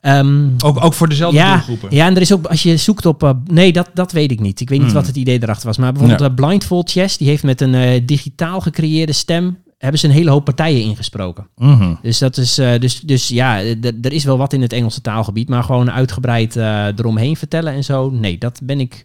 Ehm, 0.00 0.48
Ook, 0.64 0.84
ook 0.84 0.94
voor 0.94 1.08
dezelfde 1.08 1.38
ja, 1.38 1.52
doelgroepen. 1.54 1.88
ja, 1.96 2.06
en 2.06 2.14
er 2.14 2.20
is 2.20 2.32
ook, 2.32 2.46
als 2.46 2.62
je 2.62 2.76
zoekt 2.76 3.06
op, 3.06 3.36
nee, 3.44 3.72
dat, 3.72 3.90
dat 3.94 4.12
weet 4.12 4.30
ik 4.30 4.40
niet. 4.40 4.60
Ik 4.60 4.68
weet 4.68 4.78
niet 4.78 4.86
Hmm. 4.86 4.96
wat 4.96 5.06
het 5.06 5.16
idee 5.16 5.42
erachter 5.42 5.66
was. 5.66 5.76
Maar 5.76 5.92
bijvoorbeeld 5.92 6.20
Ja. 6.20 6.28
Blindfold 6.28 6.90
Chess, 6.90 7.16
die 7.16 7.28
heeft 7.28 7.42
met 7.42 7.60
een 7.60 8.06
digitaal 8.06 8.60
gecreëerde 8.60 9.12
stem, 9.12 9.58
hebben 9.78 10.00
ze 10.00 10.06
een 10.06 10.12
hele 10.12 10.30
hoop 10.30 10.44
partijen 10.44 10.82
ingesproken. 10.82 11.48
Mhm. 11.56 11.94
Dus 12.02 12.18
dat 12.18 12.36
is, 12.36 12.58
eh, 12.58 12.78
dus, 12.80 13.00
dus 13.00 13.28
ja, 13.28 13.60
eh, 13.60 13.84
er 14.02 14.12
is 14.12 14.24
wel 14.24 14.38
wat 14.38 14.52
in 14.52 14.62
het 14.62 14.72
Engelse 14.72 15.00
taalgebied, 15.00 15.48
maar 15.48 15.62
gewoon 15.62 15.90
uitgebreid 15.90 16.56
eh, 16.56 16.86
eromheen 16.86 17.36
vertellen 17.36 17.72
en 17.72 17.84
zo. 17.84 18.10
Nee, 18.10 18.38
dat 18.38 18.60
ben 18.62 18.80
ik 18.80 19.04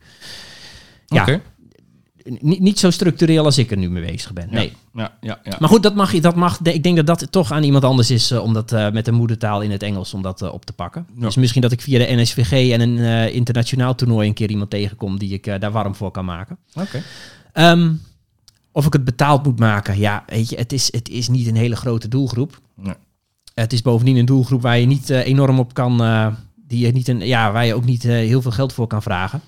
ja, 1.06 1.40
niet, 2.40 2.60
niet 2.60 2.80
zo 2.80 2.90
structureel 2.90 3.46
als 3.46 3.58
ik 3.58 3.72
er 3.72 3.78
nu 3.78 3.90
mee 3.90 4.06
bezig 4.06 4.34
ben. 4.34 4.48
Nee. 4.52 4.74
Ja, 4.94 5.18
ja, 5.22 5.40
ja. 5.44 5.56
Maar 5.60 5.70
goed, 5.70 5.84
dat 5.84 5.96
mag, 5.96 6.12
je- 6.14 6.22
dat 6.22 6.36
mag, 6.36 6.60
ik 6.64 6.84
denk 6.84 6.96
dat 6.96 7.06
dat 7.06 7.32
toch 7.32 7.52
aan 7.52 7.64
iemand 7.64 7.84
anders 7.84 8.12
is 8.12 8.32
eh, 8.32 8.44
om 8.44 8.54
dat 8.54 8.72
met 8.72 9.08
een 9.08 9.14
moedertaal 9.14 9.62
in 9.62 9.72
het 9.72 9.84
Engels 9.84 10.14
om 10.14 10.22
dat 10.22 10.42
op 10.52 10.66
te 10.66 10.74
pakken. 10.74 11.08
Dus 11.16 11.36
misschien 11.36 11.62
dat 11.62 11.72
ik 11.72 11.82
via 11.82 12.00
de 12.06 12.16
NSVG 12.16 12.72
en 12.72 12.82
een 12.82 13.34
internationaal 13.34 13.96
toernooi 13.96 14.28
een 14.28 14.34
keer 14.34 14.50
iemand 14.50 14.70
tegenkom 14.70 15.20
die 15.20 15.34
ik 15.34 15.46
daar 15.62 15.72
warm 15.72 15.96
voor 15.96 16.12
kan 16.12 16.26
maken. 16.26 16.58
Oké. 16.74 17.02
Ehm, 17.54 17.92
of 18.72 18.86
ik 18.86 18.94
het 18.94 19.04
betaald 19.04 19.44
moet 19.44 19.60
maken, 19.60 19.98
ja, 19.98 20.24
weet 20.28 20.50
je, 20.50 20.58
het 20.58 20.74
is, 20.74 20.92
het 20.92 21.10
is 21.10 21.30
niet 21.30 21.48
een 21.48 21.56
hele 21.56 21.76
grote 21.76 22.08
doelgroep. 22.08 22.60
Nee. 22.76 22.94
Het 23.54 23.74
is 23.74 23.82
bovendien 23.82 24.16
een 24.18 24.26
doelgroep 24.26 24.62
waar 24.62 24.78
je 24.80 24.86
niet 24.86 25.10
eh, 25.10 25.26
enorm 25.26 25.60
op 25.60 25.74
kan, 25.74 26.04
eh, 26.04 26.28
die 26.56 26.86
je 26.86 26.92
niet 26.92 27.08
een, 27.08 27.20
ja, 27.20 27.52
waar 27.52 27.66
je 27.66 27.74
ook 27.76 27.86
niet 27.86 28.06
eh, 28.06 28.12
heel 28.12 28.42
veel 28.42 28.52
geld 28.52 28.74
voor 28.74 28.88
kan 28.88 29.02
vragen. 29.02 29.42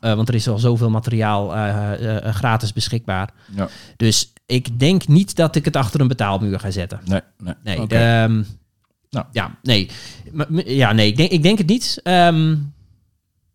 Want 0.00 0.28
er 0.28 0.34
is 0.34 0.48
al 0.48 0.58
zoveel 0.58 0.90
materiaal 0.90 1.48
gratis 2.32 2.72
beschikbaar. 2.72 3.30
Ja. 3.54 3.68
Dus 3.96 4.32
ik 4.46 4.78
denk 4.78 5.08
niet 5.08 5.36
dat 5.36 5.56
ik 5.56 5.64
het 5.64 5.76
achter 5.76 6.00
een 6.00 6.08
betaalmuur 6.08 6.60
ga 6.60 6.70
zetten. 6.70 7.00
Nee, 7.04 7.20
nee. 7.38 7.54
Nee, 7.62 7.86
ehm, 7.86 8.42
Nou. 9.10 9.26
ja, 9.32 9.58
nee. 9.62 9.90
M- 10.32 10.58
Ja, 10.64 10.92
nee, 10.92 11.06
ik 11.08 11.16
denk, 11.16 11.30
ik 11.30 11.42
denk 11.42 11.58
het 11.58 11.66
niet. 11.66 12.00
Ehm, 12.02 12.56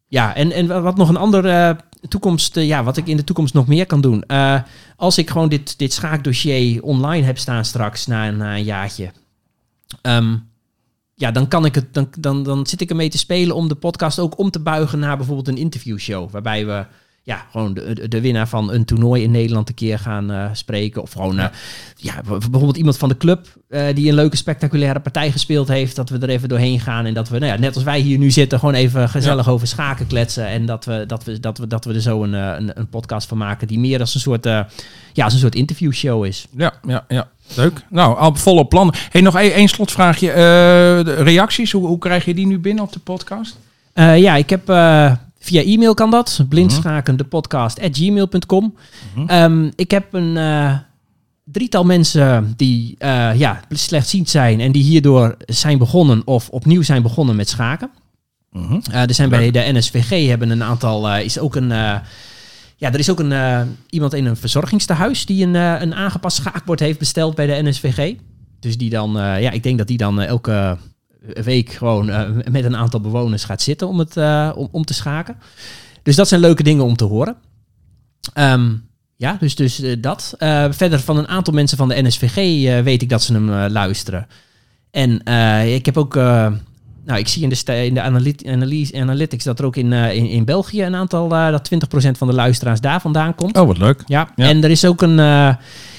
ja, 0.07 0.35
en, 0.35 0.51
en 0.51 0.83
wat 0.83 0.97
nog 0.97 1.09
een 1.09 1.17
andere 1.17 1.77
toekomst, 2.07 2.57
eh, 2.57 2.67
ja, 2.67 2.83
wat 2.83 2.97
ik 2.97 3.07
in 3.07 3.17
de 3.17 3.23
toekomst 3.23 3.53
nog 3.53 3.67
meer 3.67 3.85
kan 3.85 4.01
doen. 4.01 4.23
Eh, 4.23 4.61
als 4.95 5.17
ik 5.17 5.29
gewoon 5.29 5.49
dit, 5.49 5.77
dit 5.77 5.93
schaakdossier 5.93 6.83
online 6.83 7.25
heb 7.25 7.37
staan 7.37 7.65
straks 7.65 8.07
na, 8.07 8.27
een- 8.27 8.37
na 8.37 8.55
een 8.55 8.63
jaartje. 8.63 9.11
ehm, 10.01 10.35
ja, 11.15 11.31
dan 11.31 11.47
kan 11.47 11.65
ik 11.65 11.75
het, 11.75 11.93
dan, 11.93 12.07
dan, 12.19 12.43
dan 12.43 12.67
zit 12.67 12.81
ik 12.81 12.89
ermee 12.89 13.09
te 13.09 13.17
spelen 13.17 13.55
om 13.55 13.67
de 13.67 13.75
podcast 13.75 14.19
ook 14.19 14.37
om 14.37 14.51
te 14.51 14.59
buigen 14.59 14.99
naar 14.99 15.17
bijvoorbeeld 15.17 15.47
een 15.47 15.57
interviewshow. 15.57 16.31
Waarbij 16.31 16.65
we 16.65 16.85
ja, 17.23 17.45
gewoon 17.51 17.73
de, 17.73 18.07
de- 18.07 18.21
winnaar 18.21 18.47
van 18.47 18.71
een 18.71 18.85
toernooi 18.85 19.23
in 19.23 19.31
Nederland 19.31 19.69
een 19.69 19.75
keer 19.75 19.99
gaan 19.99 20.31
eh, 20.31 20.45
spreken. 20.53 21.01
Of 21.01 21.11
gewoon, 21.11 21.39
eh, 21.39 21.45
ja, 21.95 22.13
b- 22.21 22.27
bijvoorbeeld 22.27 22.77
iemand 22.77 22.97
van 22.97 23.09
de 23.09 23.17
club 23.17 23.47
eh, 23.69 23.83
die 23.95 24.09
een 24.09 24.15
leuke 24.15 24.35
spectaculaire 24.37 24.99
partij 24.99 25.31
gespeeld 25.31 25.67
heeft. 25.67 25.95
Dat 25.95 26.09
we 26.09 26.17
er 26.17 26.29
even 26.29 26.49
doorheen 26.49 26.79
gaan 26.79 27.05
en 27.05 27.13
dat 27.13 27.29
we, 27.29 27.39
nou 27.39 27.51
ja, 27.51 27.57
net 27.59 27.75
als 27.75 27.83
wij 27.83 27.99
hier 27.99 28.17
nu 28.17 28.31
zitten, 28.31 28.59
gewoon 28.59 28.73
even 28.73 29.09
gezellig 29.09 29.49
over 29.49 29.67
schaken 29.67 30.07
kletsen. 30.07 30.47
En 30.47 30.65
dat 30.65 30.85
we, 30.85 31.03
dat 31.07 31.23
we, 31.23 31.39
dat 31.39 31.57
we, 31.57 31.67
dat 31.67 31.85
we 31.85 31.93
er 31.93 32.01
zo 32.01 32.23
een, 32.23 32.33
eh, 32.33 32.53
een, 32.57 32.71
een 32.79 32.89
podcast 32.89 33.27
van 33.27 33.37
maken 33.37 33.67
die 33.67 33.79
meer 33.79 33.99
als 33.99 34.13
een 34.15 34.21
soort, 34.21 34.45
eh, 34.45 34.59
ja, 35.13 35.23
als 35.23 35.33
een 35.33 35.39
soort 35.39 35.55
interviewshow 35.55 36.25
is. 36.25 36.47
Ja, 36.57 36.73
ja, 36.87 37.05
ja. 37.07 37.29
Leuk. 37.55 37.81
Nou, 37.89 38.17
al 38.17 38.35
volop 38.35 38.69
plannen. 38.69 38.95
Hey, 39.09 39.21
nog 39.21 39.35
één 39.39 39.53
één 39.53 39.67
slotvraagje. 39.67 40.29
Eh, 40.29 40.35
de 41.05 41.15
reacties, 41.23 41.71
hoe, 41.71 41.87
hoe 41.87 41.97
krijg 41.97 42.25
je 42.25 42.33
die 42.33 42.47
nu 42.47 42.59
binnen 42.59 42.83
op 42.83 42.93
de 42.93 42.99
podcast? 42.99 43.57
Eh, 43.93 44.17
ja, 44.17 44.35
ik 44.35 44.49
heb 44.49 44.69
eh, 44.69 45.11
via 45.43 45.61
e-mail 45.63 45.93
kan 45.93 46.11
dat. 46.11 46.45
blindschakendepodcast.gmail.com 46.49 48.75
Mhm. 49.15 49.27
Ehm, 49.27 49.69
Ik 49.75 49.91
heb 49.91 50.13
een 50.13 50.37
eh, 50.37 50.75
drietal 51.43 51.83
mensen 51.83 52.53
die 52.55 52.95
eh, 52.97 53.39
ja, 53.39 53.59
slechtziend 53.69 54.29
zijn 54.29 54.59
en 54.59 54.71
die 54.71 54.83
hierdoor 54.83 55.35
zijn 55.45 55.77
begonnen 55.77 56.21
of 56.25 56.49
opnieuw 56.49 56.81
zijn 56.81 57.01
begonnen 57.01 57.35
met 57.35 57.49
schaken. 57.49 57.89
Mhm. 58.51 58.79
Eh, 58.91 59.01
er 59.01 59.13
zijn 59.13 59.29
bij 59.29 59.51
de 59.51 59.69
NSVG 59.71 60.27
hebben 60.27 60.49
een 60.49 60.63
aantal, 60.63 61.17
is 61.17 61.39
ook 61.39 61.55
een, 61.55 61.67
ja, 61.67 62.03
er 62.93 62.99
is 62.99 63.09
ook 63.09 63.19
een, 63.19 63.33
iemand 63.89 64.13
in 64.13 64.25
een 64.25 64.37
verzorgingstehuis 64.37 65.25
die 65.25 65.45
een, 65.45 65.55
een 65.55 65.95
aangepast 65.95 66.37
schaakbord 66.37 66.79
heeft 66.79 66.99
besteld 66.99 67.35
bij 67.35 67.45
de 67.45 67.69
NSVG. 67.69 68.15
Dus 68.59 68.77
die 68.77 68.89
dan, 68.89 69.11
ja, 69.15 69.51
ik 69.51 69.63
denk 69.63 69.77
dat 69.77 69.87
die 69.87 69.97
dan 69.97 70.21
eh, 70.21 70.71
week 71.21 71.71
gewoon 71.71 72.09
eh, 72.09 72.29
met 72.51 72.63
een 72.65 72.75
aantal 72.75 72.99
bewoners 73.01 73.43
gaat 73.43 73.61
zitten 73.61 73.87
om, 73.87 73.99
het, 73.99 74.17
eh, 74.17 74.51
om, 74.55 74.67
om 74.71 74.85
te 74.85 74.93
schaken. 74.93 75.35
Dus 76.03 76.15
dat 76.15 76.27
zijn 76.27 76.41
leuke 76.41 76.63
dingen 76.63 76.83
om 76.83 76.95
te 76.95 77.03
horen. 77.03 77.35
Ehm, 78.33 78.73
ja, 79.15 79.37
dus, 79.39 79.55
dus 79.55 79.81
eh, 79.81 79.95
dat. 79.99 80.35
Verder 80.69 80.99
van 80.99 81.17
een 81.17 81.27
aantal 81.27 81.53
mensen 81.53 81.77
van 81.77 81.87
de 81.87 82.01
NSVG 82.01 82.35
weet 82.83 83.01
ik 83.01 83.09
dat 83.09 83.23
ze 83.23 83.33
hem 83.33 83.49
luisteren. 83.49 84.27
En 84.91 85.21
ik 85.67 85.85
heb 85.85 85.97
ook, 85.97 86.15
nou, 86.15 86.59
ik 87.19 87.27
zie 87.27 87.43
in 87.43 87.49
de, 87.49 87.85
in 87.85 87.93
de 87.93 88.01
analyse, 88.01 88.99
analytics 88.99 89.43
dat 89.43 89.59
er 89.59 89.65
ook 89.65 89.75
in, 89.75 89.93
in, 89.93 90.27
in 90.27 90.45
België 90.45 90.83
een 90.83 90.95
aantal, 90.95 91.29
dat 91.29 91.69
20% 91.73 91.77
van 92.11 92.27
de 92.27 92.33
luisteraars 92.33 92.81
daar 92.81 93.01
vandaan 93.01 93.35
komt. 93.35 93.57
Oh, 93.57 93.67
wat 93.67 93.77
leuk. 93.77 94.03
Ja, 94.05 94.29
Ja. 94.35 94.47
en 94.47 94.63
er 94.63 94.69
is 94.69 94.85
ook 94.85 95.01
een, 95.01 95.15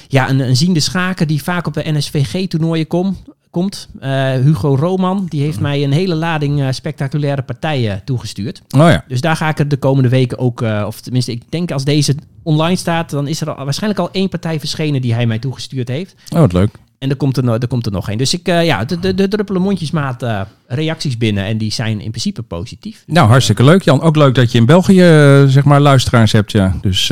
ja, 0.07 0.29
een, 0.29 0.39
een 0.39 0.55
ziende 0.55 0.79
schaker 0.79 1.27
die 1.27 1.43
vaak 1.43 1.67
op 1.67 1.73
de 1.73 1.91
NSVG-toernooien 1.91 2.87
kom, 2.87 3.17
komt. 3.53 3.89
Eh, 3.99 4.31
Hugo 4.31 4.75
Roman, 4.75 5.25
die 5.29 5.41
heeft 5.41 5.59
mij 5.59 5.83
een 5.83 5.91
hele 5.91 6.15
lading 6.15 6.61
eh, 6.61 6.67
spectaculaire 6.71 7.41
partijen 7.41 8.01
toegestuurd. 8.05 8.61
Oh 8.77 8.89
ja. 8.89 9.03
Dus 9.07 9.21
daar 9.21 9.35
ga 9.35 9.49
ik 9.49 9.59
er 9.59 9.67
de 9.67 9.77
komende 9.77 10.09
weken 10.09 10.37
ook, 10.37 10.61
eh, 10.61 10.83
of 10.87 11.01
tenminste, 11.01 11.31
ik 11.31 11.41
denk 11.49 11.71
als 11.71 11.83
deze 11.83 12.15
online 12.43 12.75
staat, 12.75 13.09
dan 13.09 13.27
is 13.27 13.41
er 13.41 13.53
al, 13.53 13.63
waarschijnlijk 13.65 14.01
al 14.01 14.11
één 14.11 14.29
partij 14.29 14.59
verschenen 14.59 15.01
die 15.01 15.13
hij 15.13 15.25
mij 15.25 15.39
toegestuurd 15.39 15.87
heeft. 15.87 16.15
Oh, 16.33 16.39
wat 16.39 16.53
leuk. 16.53 16.75
En 17.03 17.09
er 17.09 17.15
komt 17.15 17.37
er, 17.37 17.49
er, 17.49 17.67
komt 17.67 17.85
er 17.85 17.91
nog 17.91 18.09
één. 18.09 18.17
Dus 18.17 18.33
ik, 18.33 18.47
eh, 18.47 18.65
ja, 18.65 18.85
de, 18.85 18.99
de, 18.99 19.13
de 19.13 19.27
druppelen 19.27 19.61
mondjesmaat 19.61 20.23
eh, 20.23 20.41
reacties 20.67 21.17
binnen 21.17 21.45
en 21.45 21.57
die 21.57 21.71
zijn 21.71 22.01
in 22.01 22.09
principe 22.09 22.41
positief. 22.41 23.03
Nou, 23.07 23.27
hartstikke 23.27 23.63
leuk, 23.63 23.81
Jan. 23.81 24.01
Ook 24.01 24.15
leuk 24.15 24.35
dat 24.35 24.51
je 24.51 24.57
in 24.57 24.65
België, 24.65 25.01
eh, 25.01 25.43
zeg 25.43 25.63
maar, 25.63 25.79
luisteraars 25.79 26.31
hebt, 26.31 26.51
ja. 26.51 26.75
Dus 26.81 27.07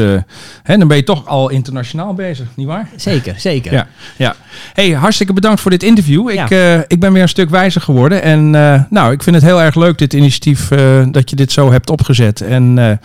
hè, 0.63 0.77
dan 0.77 0.87
ben 0.87 0.97
je 0.97 1.03
toch 1.03 1.27
al 1.27 1.49
internationaal 1.49 2.13
bezig, 2.13 2.47
nietwaar? 2.55 2.89
Zeker, 2.95 3.39
zeker. 3.39 3.71
Ja, 3.71 3.87
ja. 4.17 4.35
Hey, 4.73 4.91
hartstikke 4.91 5.33
bedankt 5.33 5.61
voor 5.61 5.71
dit 5.71 5.83
interview. 5.83 6.29
Ik, 6.29 6.49
ik 6.87 6.99
ben 6.99 7.13
weer 7.13 7.21
een 7.21 7.29
stuk 7.29 7.49
wijzer 7.49 7.81
geworden. 7.81 8.21
En 8.21 8.49
nou, 8.89 9.11
ik 9.11 9.23
vind 9.23 9.35
het 9.35 9.45
heel 9.45 9.61
erg 9.61 9.75
leuk, 9.75 9.97
dit 9.97 10.13
initiatief, 10.13 10.67
dat 11.11 11.29
je 11.29 11.35
dit 11.35 11.51
zo 11.51 11.71
hebt 11.71 11.89
opgezet. 11.89 12.41
En 12.41 12.99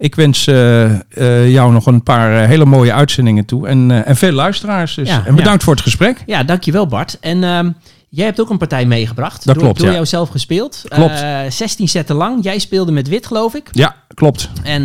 ik 0.00 0.14
wens 0.14 0.46
eh, 0.46 0.84
eh, 0.84 1.50
jou 1.50 1.72
nog 1.72 1.86
een 1.86 2.02
paar 2.02 2.42
eh, 2.42 2.48
hele 2.48 2.64
mooie 2.64 2.92
uitzendingen 2.92 3.44
toe. 3.44 3.68
En, 3.68 4.04
en 4.04 4.16
veel 4.16 4.32
luisteraars. 4.32 4.94
Dus. 4.94 5.08
Ja, 5.08 5.26
en 5.26 5.34
bedankt 5.34 5.62
voor 5.62 5.74
het 5.74 5.82
gesprek. 5.82 6.22
Ja, 6.26 6.44
dankjewel 6.44 6.86
Bart. 6.86 7.18
En 7.20 7.44
ehm, 7.44 7.70
jij 8.08 8.24
hebt 8.24 8.40
ook 8.40 8.50
een 8.50 8.58
partij 8.58 8.86
meegebracht. 8.86 9.44
Dat 9.44 9.54
door, 9.54 9.64
klopt, 9.64 9.78
Door 9.78 9.86
ja. 9.86 9.92
jou 9.94 10.06
zelf 10.06 10.28
gespeeld. 10.28 10.82
Klopt. 10.88 11.20
Eh, 11.20 11.38
16 11.48 11.88
zetten 11.88 12.16
lang. 12.16 12.44
Jij 12.44 12.58
speelde 12.58 12.92
met 12.92 13.08
wit, 13.08 13.26
geloof 13.26 13.54
ik. 13.54 13.68
Ja, 13.72 13.96
klopt. 14.14 14.50
En 14.62 14.82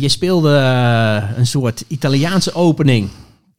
je 0.00 0.08
speelde 0.08 0.50
een 1.36 1.46
soort 1.46 1.84
Italiaanse 1.88 2.54
opening. 2.54 3.08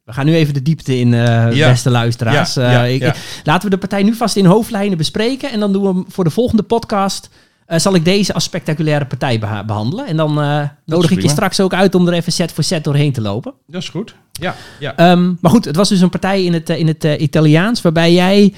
We 0.03 0.13
gaan 0.13 0.25
nu 0.25 0.35
even 0.35 0.53
de 0.53 0.61
diepte 0.61 0.99
in, 0.99 1.11
Ja. 1.11 1.69
beste 1.69 1.89
luisteraars. 1.89 2.53
Ja, 2.53 2.83
ik-. 2.83 3.15
Laten 3.43 3.63
we 3.63 3.75
de 3.75 3.77
partij 3.77 4.03
nu 4.03 4.13
vast 4.13 4.35
in 4.35 4.45
hoofdlijnen 4.45 4.97
bespreken. 4.97 5.51
En 5.51 5.59
dan 5.59 5.73
doen 5.73 5.81
we 5.81 5.87
hem 5.87 6.05
voor 6.07 6.23
de 6.23 6.29
volgende 6.29 6.63
podcast. 6.63 7.29
Eh, 7.67 7.79
zal 7.79 7.95
ik 7.95 8.05
deze 8.05 8.33
als 8.33 8.43
spectaculaire 8.43 9.05
partij 9.05 9.39
beha- 9.39 9.63
behandelen. 9.63 10.07
En 10.07 10.17
dan 10.17 10.29
eh, 10.41 10.61
nodig 10.85 11.11
ik 11.11 11.21
je 11.21 11.29
straks 11.29 11.59
ook 11.59 11.73
uit 11.73 11.95
om 11.95 12.07
er 12.07 12.13
even 12.13 12.31
set 12.31 12.51
voor 12.51 12.63
set 12.63 12.83
doorheen 12.83 13.11
te 13.11 13.21
lopen. 13.21 13.53
Dat 13.67 13.81
is 13.81 13.89
goed. 13.89 14.15
Ja, 14.31 14.55
ja. 14.79 14.95
Ehm, 14.95 15.33
maar 15.41 15.51
goed, 15.51 15.65
het 15.65 15.75
was 15.75 15.89
dus 15.89 16.01
een 16.01 16.09
partij 16.09 16.43
in 16.43 16.53
het, 16.53 16.69
eh, 16.69 16.79
in 16.79 16.87
het 16.87 17.03
Italiaans. 17.03 17.81
Waarbij 17.81 18.13
jij. 18.13 18.53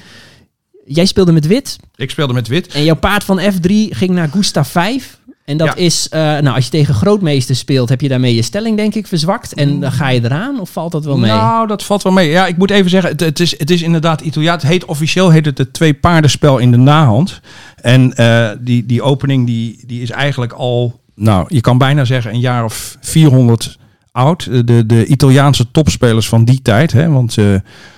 Jij 0.85 1.05
speelde 1.05 1.31
met 1.31 1.47
wit. 1.47 1.75
Ik 1.95 2.09
speelde 2.09 2.33
met 2.33 2.47
wit. 2.47 2.67
En 2.67 2.83
jouw 2.83 2.95
paard 2.95 3.23
van 3.23 3.39
F3 3.39 3.69
ging 3.89 4.09
naar 4.09 4.27
Gustav 4.29 4.69
5. 4.69 5.18
En 5.49 5.57
dat 5.57 5.67
Ja. 5.67 5.75
is, 5.75 6.09
eh, 6.09 6.19
nou, 6.21 6.55
als 6.55 6.65
je 6.65 6.71
tegen 6.71 6.93
grootmeester 6.93 7.55
speelt, 7.55 7.89
heb 7.89 8.01
je 8.01 8.07
daarmee 8.07 8.35
je 8.35 8.41
stelling, 8.41 8.77
denk 8.77 8.95
ik, 8.95 9.07
verzwakt. 9.07 9.53
En 9.53 9.79
dan 9.79 9.91
ga 9.91 10.09
je 10.09 10.23
eraan, 10.23 10.59
of 10.59 10.69
valt 10.69 10.91
dat 10.91 11.05
wel 11.05 11.17
mee? 11.17 11.31
Nou, 11.31 11.67
dat 11.67 11.83
valt 11.83 12.03
wel 12.03 12.11
mee. 12.11 12.29
Ja, 12.29 12.47
ik 12.47 12.57
moet 12.57 12.71
even 12.71 12.89
zeggen, 12.89 13.11
het, 13.11 13.19
het, 13.19 13.39
is, 13.39 13.59
het 13.59 13.69
is 13.69 13.81
inderdaad 13.81 14.21
Italiaans. 14.21 14.61
Het 14.61 14.71
heet 14.71 14.85
officieel 14.85 15.29
heet 15.29 15.45
het 15.45 15.57
het 15.57 15.73
twee 15.73 15.93
paardenspel 15.93 16.57
in 16.57 16.71
de 16.71 16.77
nahand. 16.77 17.39
En 17.81 18.13
eh, 18.13 18.49
die, 18.59 18.85
die 18.85 19.01
opening 19.01 19.45
die, 19.45 19.83
die 19.87 20.01
is 20.01 20.09
eigenlijk 20.09 20.51
al, 20.53 20.99
nou, 21.15 21.45
je 21.47 21.61
kan 21.61 21.77
bijna 21.77 22.05
zeggen 22.05 22.33
een 22.33 22.39
jaar 22.39 22.63
of 22.63 22.97
400 23.01 23.77
oud. 24.11 24.43
De, 24.67 24.85
de 24.85 25.05
Italiaanse 25.05 25.71
topspelers 25.71 26.27
van 26.29 26.45
die 26.45 26.61
tijd, 26.61 26.91
hè, 26.91 27.09
want 27.09 27.37
eh, 27.37 27.45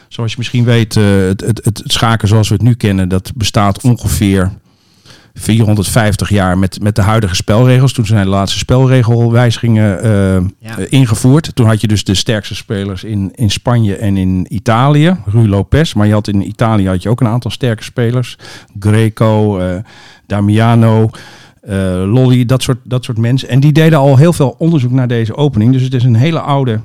zoals 0.08 0.32
je 0.32 0.38
misschien 0.38 0.64
weet, 0.64 0.96
het, 0.96 1.42
het, 1.42 1.60
het 1.64 1.82
schaken 1.86 2.28
zoals 2.28 2.48
we 2.48 2.54
het 2.54 2.64
nu 2.64 2.74
kennen, 2.74 3.10
dat 3.10 3.32
bestaat 3.36 3.84
ongeveer 3.84 4.52
450 5.34 6.30
jaar 6.30 6.58
met, 6.58 6.82
met 6.82 6.96
de 6.96 7.02
huidige 7.02 7.36
spelregels. 7.36 7.94
Toen 7.94 8.06
zijn 8.06 8.24
de 8.24 8.30
laatste 8.30 8.58
spelregelwijzigingen 8.58 9.84
Ja. 10.60 10.78
eh, 10.78 10.86
ingevoerd. 10.90 11.56
Toen 11.56 11.66
had 11.68 11.82
je 11.82 11.88
dus 11.88 12.04
de 12.04 12.14
sterkste 12.16 12.56
spelers 12.56 13.04
in, 13.04 13.32
in 13.36 13.50
Spanje 13.52 13.96
en 13.96 14.18
in 14.18 14.46
Italië. 14.50 15.16
Rui 15.26 15.48
Lopez. 15.50 15.94
Maar 15.94 16.08
je 16.08 16.14
had 16.14 16.28
in 16.28 16.48
Italië 16.48 16.88
had 16.88 17.04
je 17.04 17.10
ook 17.10 17.22
een 17.22 17.28
aantal 17.28 17.52
sterke 17.52 17.84
spelers. 17.84 18.38
Greco, 18.80 19.60
eh, 19.60 19.76
Damiano, 20.28 21.10
eh, 21.62 21.76
Lolly, 22.06 22.46
dat 22.46 22.62
soort, 22.62 22.78
dat 22.84 23.04
soort 23.04 23.18
mensen. 23.18 23.50
En 23.50 23.60
die 23.60 23.72
deden 23.72 24.00
al 24.00 24.18
heel 24.18 24.34
veel 24.34 24.56
onderzoek 24.58 24.92
naar 24.92 25.08
deze 25.08 25.36
opening. 25.36 25.72
Dus 25.74 25.82
het 25.82 25.94
is 25.94 26.04
een 26.04 26.16
hele 26.16 26.40
oude 26.40 26.80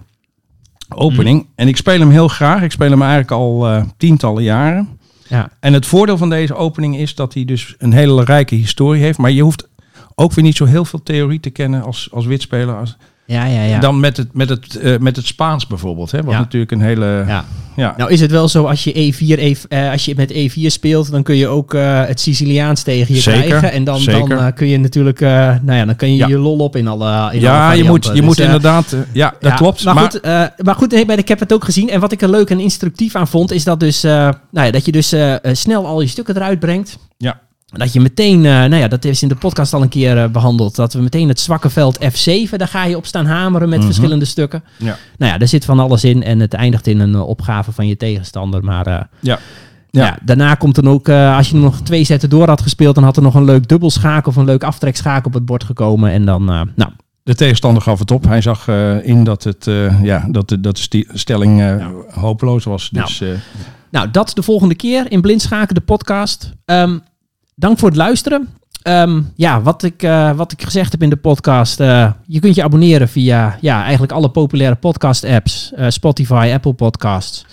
opening. 0.94 1.46
En 1.54 1.68
ik 1.68 1.76
speel 1.76 1.98
hem 1.98 2.10
heel 2.10 2.28
graag. 2.28 2.62
Ik 2.62 2.72
speel 2.72 2.90
hem 2.90 3.00
eigenlijk 3.02 3.30
al 3.30 3.82
tientallen 3.96 4.42
jaren. 4.42 4.95
Ja. 5.28 5.50
En 5.60 5.72
het 5.72 5.86
voordeel 5.86 6.16
van 6.16 6.30
deze 6.30 6.54
opening 6.54 6.96
is 6.96 7.14
dat 7.14 7.34
hij 7.34 7.44
dus 7.44 7.74
een 7.78 7.92
hele 7.92 8.24
rijke 8.24 8.54
historie 8.54 9.02
heeft. 9.02 9.18
Maar 9.18 9.30
je 9.30 9.42
hoeft 9.42 9.68
ook 10.14 10.32
weer 10.32 10.44
niet 10.44 10.56
zo 10.56 10.64
heel 10.64 10.84
veel 10.84 11.02
theorie 11.02 11.40
te 11.40 11.50
kennen 11.50 11.82
als, 11.82 12.08
als 12.12 12.26
witspeler. 12.26 12.76
Als, 12.76 12.96
Ja, 13.26 13.44
ja, 13.44 13.62
ja. 13.62 13.78
Dan 13.78 14.00
met 14.00 14.16
het, 14.16 14.34
met, 14.34 14.48
het, 14.48 14.76
eh, 14.76 14.98
met 14.98 15.16
het 15.16 15.26
Spaans 15.26 15.66
bijvoorbeeld. 15.66 16.10
Hè, 16.10 16.22
wat 16.22 16.32
Ja. 16.32 16.38
natuurlijk 16.38 16.72
een 16.72 16.80
hele... 16.80 17.24
Ja. 17.26 17.44
Ja. 17.76 17.94
Nou 17.96 18.10
is 18.10 18.20
het 18.20 18.30
wel 18.30 18.48
zo, 18.48 18.64
als 18.64 18.84
je, 18.84 18.92
E4, 18.92 19.38
E, 19.38 19.54
eh, 19.68 19.90
als 19.90 20.04
je 20.04 20.14
met 20.16 20.32
E4 20.32 20.66
speelt, 20.66 21.10
dan 21.10 21.22
kun 21.22 21.36
je 21.36 21.48
ook 21.48 21.74
eh, 21.74 22.04
het 22.06 22.20
Siciliaans 22.20 22.82
tegen 22.82 23.14
je 23.14 23.20
Zeker, 23.20 23.42
krijgen. 23.44 23.72
En 23.72 23.84
dan, 23.84 24.04
dan 24.04 24.32
eh, 24.32 24.46
kun 24.54 24.68
je 24.68 24.78
natuurlijk, 24.78 25.20
nou 25.20 25.72
ja, 25.72 25.84
dan 25.84 25.96
kun 25.96 26.10
je 26.10 26.16
Ja. 26.16 26.26
je 26.26 26.38
lol 26.38 26.58
op 26.58 26.76
in 26.76 26.88
alle 26.88 27.06
in 27.06 27.12
alle 27.12 27.40
ja, 27.40 27.72
je 27.72 27.84
moet, 27.84 28.10
je 28.14 28.22
moet 28.22 28.36
Dus, 28.36 28.38
eh, 28.38 28.44
inderdaad... 28.44 28.96
ja, 29.12 29.34
dat 29.40 29.50
Ja, 29.50 29.56
klopt. 29.56 29.84
Maar, 29.84 29.96
goed, 29.96 30.22
maar 30.62 30.74
goed 30.74 30.92
ik 30.92 31.28
heb 31.28 31.40
het 31.40 31.52
ook 31.52 31.64
gezien. 31.64 31.88
En 31.90 32.00
wat 32.00 32.12
ik 32.12 32.22
er 32.22 32.30
leuk 32.30 32.50
en 32.50 32.60
instructief 32.60 33.14
aan 33.14 33.28
vond, 33.28 33.52
is 33.52 33.64
dat, 33.64 33.80
dus, 33.80 34.02
nou 34.02 34.34
ja, 34.50 34.70
dat 34.70 34.84
je 34.84 34.92
dus 34.92 35.14
snel 35.52 35.86
al 35.86 36.00
je 36.00 36.06
stukken 36.06 36.36
eruit 36.36 36.58
brengt. 36.58 36.98
Ja. 37.16 37.40
Dat 37.78 37.92
je 37.92 38.00
meteen, 38.00 38.36
eh, 38.44 38.50
nou 38.52 38.74
ja, 38.76 38.88
dat 38.88 39.04
is 39.04 39.22
in 39.22 39.28
de 39.28 39.34
podcast 39.34 39.72
al 39.74 39.82
een 39.82 39.88
keer 39.88 40.18
eh, 40.22 40.28
behandeld. 40.28 40.76
Dat 40.76 40.92
we 40.92 41.00
meteen 41.00 41.28
het 41.28 41.40
zwakke 41.40 41.70
veld 41.70 41.98
F7, 42.04 42.50
daar 42.56 42.68
ga 42.68 42.84
je 42.84 42.96
op 42.96 43.06
staan 43.06 43.26
hameren 43.26 43.68
met 43.68 43.78
Mhm. 43.78 43.86
verschillende 43.86 44.24
stukken. 44.24 44.64
Ja. 44.78 44.96
Nou 45.18 45.32
ja, 45.32 45.38
er 45.38 45.48
zit 45.48 45.64
van 45.64 45.78
alles 45.78 46.04
in 46.04 46.22
en 46.22 46.40
het 46.40 46.54
eindigt 46.54 46.86
in 46.86 47.00
een 47.00 47.14
eh, 47.14 47.28
opgave 47.28 47.72
van 47.72 47.86
je 47.86 47.96
tegenstander. 47.96 48.64
Maar 48.64 48.88
Ja. 48.88 49.08
ja. 49.20 49.38
Ja. 49.90 50.18
daarna 50.24 50.54
komt 50.54 50.74
dan 50.74 50.88
ook, 50.88 51.08
als 51.08 51.50
je 51.50 51.56
nog 51.56 51.80
twee 51.80 52.04
zetten 52.04 52.30
door 52.30 52.48
had 52.48 52.60
gespeeld, 52.60 52.94
dan 52.94 53.04
had 53.04 53.16
er 53.16 53.22
nog 53.22 53.34
een 53.34 53.44
leuk 53.44 53.68
dubbelschaak 53.68 54.26
of 54.26 54.36
een 54.36 54.44
leuk 54.44 54.62
aftrekschaak 54.64 55.26
op 55.26 55.34
het 55.34 55.44
bord 55.44 55.64
gekomen. 55.64 56.10
En 56.10 56.24
dan, 56.24 56.44
nou, 56.44 56.90
De 57.22 57.34
tegenstander 57.34 57.82
gaf 57.82 57.98
het 57.98 58.10
op. 58.10 58.24
Hij 58.24 58.40
zag 58.40 58.68
in 59.02 59.24
dat, 59.24 59.44
het, 59.44 59.64
ja, 60.02 60.26
dat, 60.30 60.48
de, 60.48 60.60
dat 60.60 60.86
de 60.88 61.08
stelling 61.12 61.58
Ja. 61.58 61.90
hopeloos 62.10 62.64
was. 62.64 62.90
Dus 62.90 63.20
eh, 63.20 63.28
Nou, 63.90 64.10
dat 64.10 64.30
de 64.34 64.42
volgende 64.42 64.74
keer 64.74 65.10
in 65.12 65.20
Blindschaken, 65.20 65.74
de 65.74 65.80
podcast. 65.80 66.52
Ehm, 66.64 66.98
dank 67.56 67.78
voor 67.78 67.88
het 67.88 67.96
luisteren. 67.96 68.48
Ehm, 68.82 69.20
ja, 69.34 69.62
wat 69.62 69.82
ik, 69.82 70.02
eh, 70.02 70.30
wat 70.30 70.52
ik 70.52 70.62
gezegd 70.62 70.92
heb 70.92 71.02
in 71.02 71.10
de 71.10 71.16
podcast. 71.16 71.80
eh, 71.80 72.10
je 72.26 72.40
kunt 72.40 72.54
je 72.54 72.62
abonneren 72.62 73.08
via 73.08 73.58
ja, 73.60 73.82
eigenlijk 73.82 74.12
alle 74.12 74.28
populaire 74.30 74.74
podcast-apps. 74.74 75.72
eh, 75.76 75.86
Spotify, 75.88 76.50
Apple 76.54 76.72
Podcasts. 76.72 77.46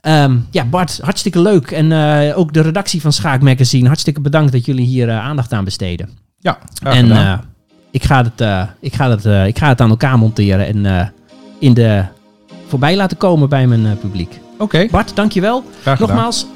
Ehm, 0.00 0.36
ja, 0.50 0.64
Bart, 0.64 0.98
hartstikke 1.02 1.40
leuk. 1.40 1.70
En 1.70 1.92
ook 2.34 2.52
de 2.52 2.60
redactie 2.60 3.00
van 3.00 3.12
Schaak 3.12 3.42
Magazine. 3.42 3.86
Hartstikke 3.86 4.20
bedankt 4.20 4.52
dat 4.52 4.64
jullie 4.64 4.86
hier 4.86 5.10
aandacht 5.10 5.52
aan 5.52 5.64
besteden. 5.64 6.08
ja, 6.38 6.58
en 6.82 7.40
ik, 7.90 8.04
ga 8.04 8.24
het, 8.24 8.68
ik, 8.80 8.94
ga 8.94 9.10
het, 9.10 9.24
ik 9.48 9.58
ga 9.58 9.68
het 9.68 9.80
aan 9.80 9.90
elkaar 9.90 10.18
monteren 10.18 10.66
en 10.86 11.12
in 11.58 11.74
de 11.74 12.04
voorbij 12.68 12.96
laten 12.96 13.16
komen 13.16 13.48
bij 13.48 13.66
mijn 13.66 13.98
publiek. 13.98 14.40
Oké, 14.58 14.86
Bart, 14.90 15.16
dankjewel. 15.16 15.64
graag 15.80 15.98
gedaan. 15.98 16.14
Nogmaals, 16.14 16.46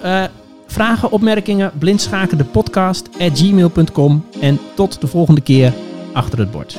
vragen, 0.71 1.11
opmerkingen, 1.11 1.73
blindschaken 1.79 2.39
de 2.39 2.45
podcast 2.45 3.09
at 3.19 3.39
gmail.com. 3.39 4.25
En 4.41 4.59
tot 4.75 5.01
de 5.01 5.07
volgende 5.07 5.41
keer 5.41 5.73
achter 6.13 6.39
het 6.39 6.51
bord. 6.51 6.79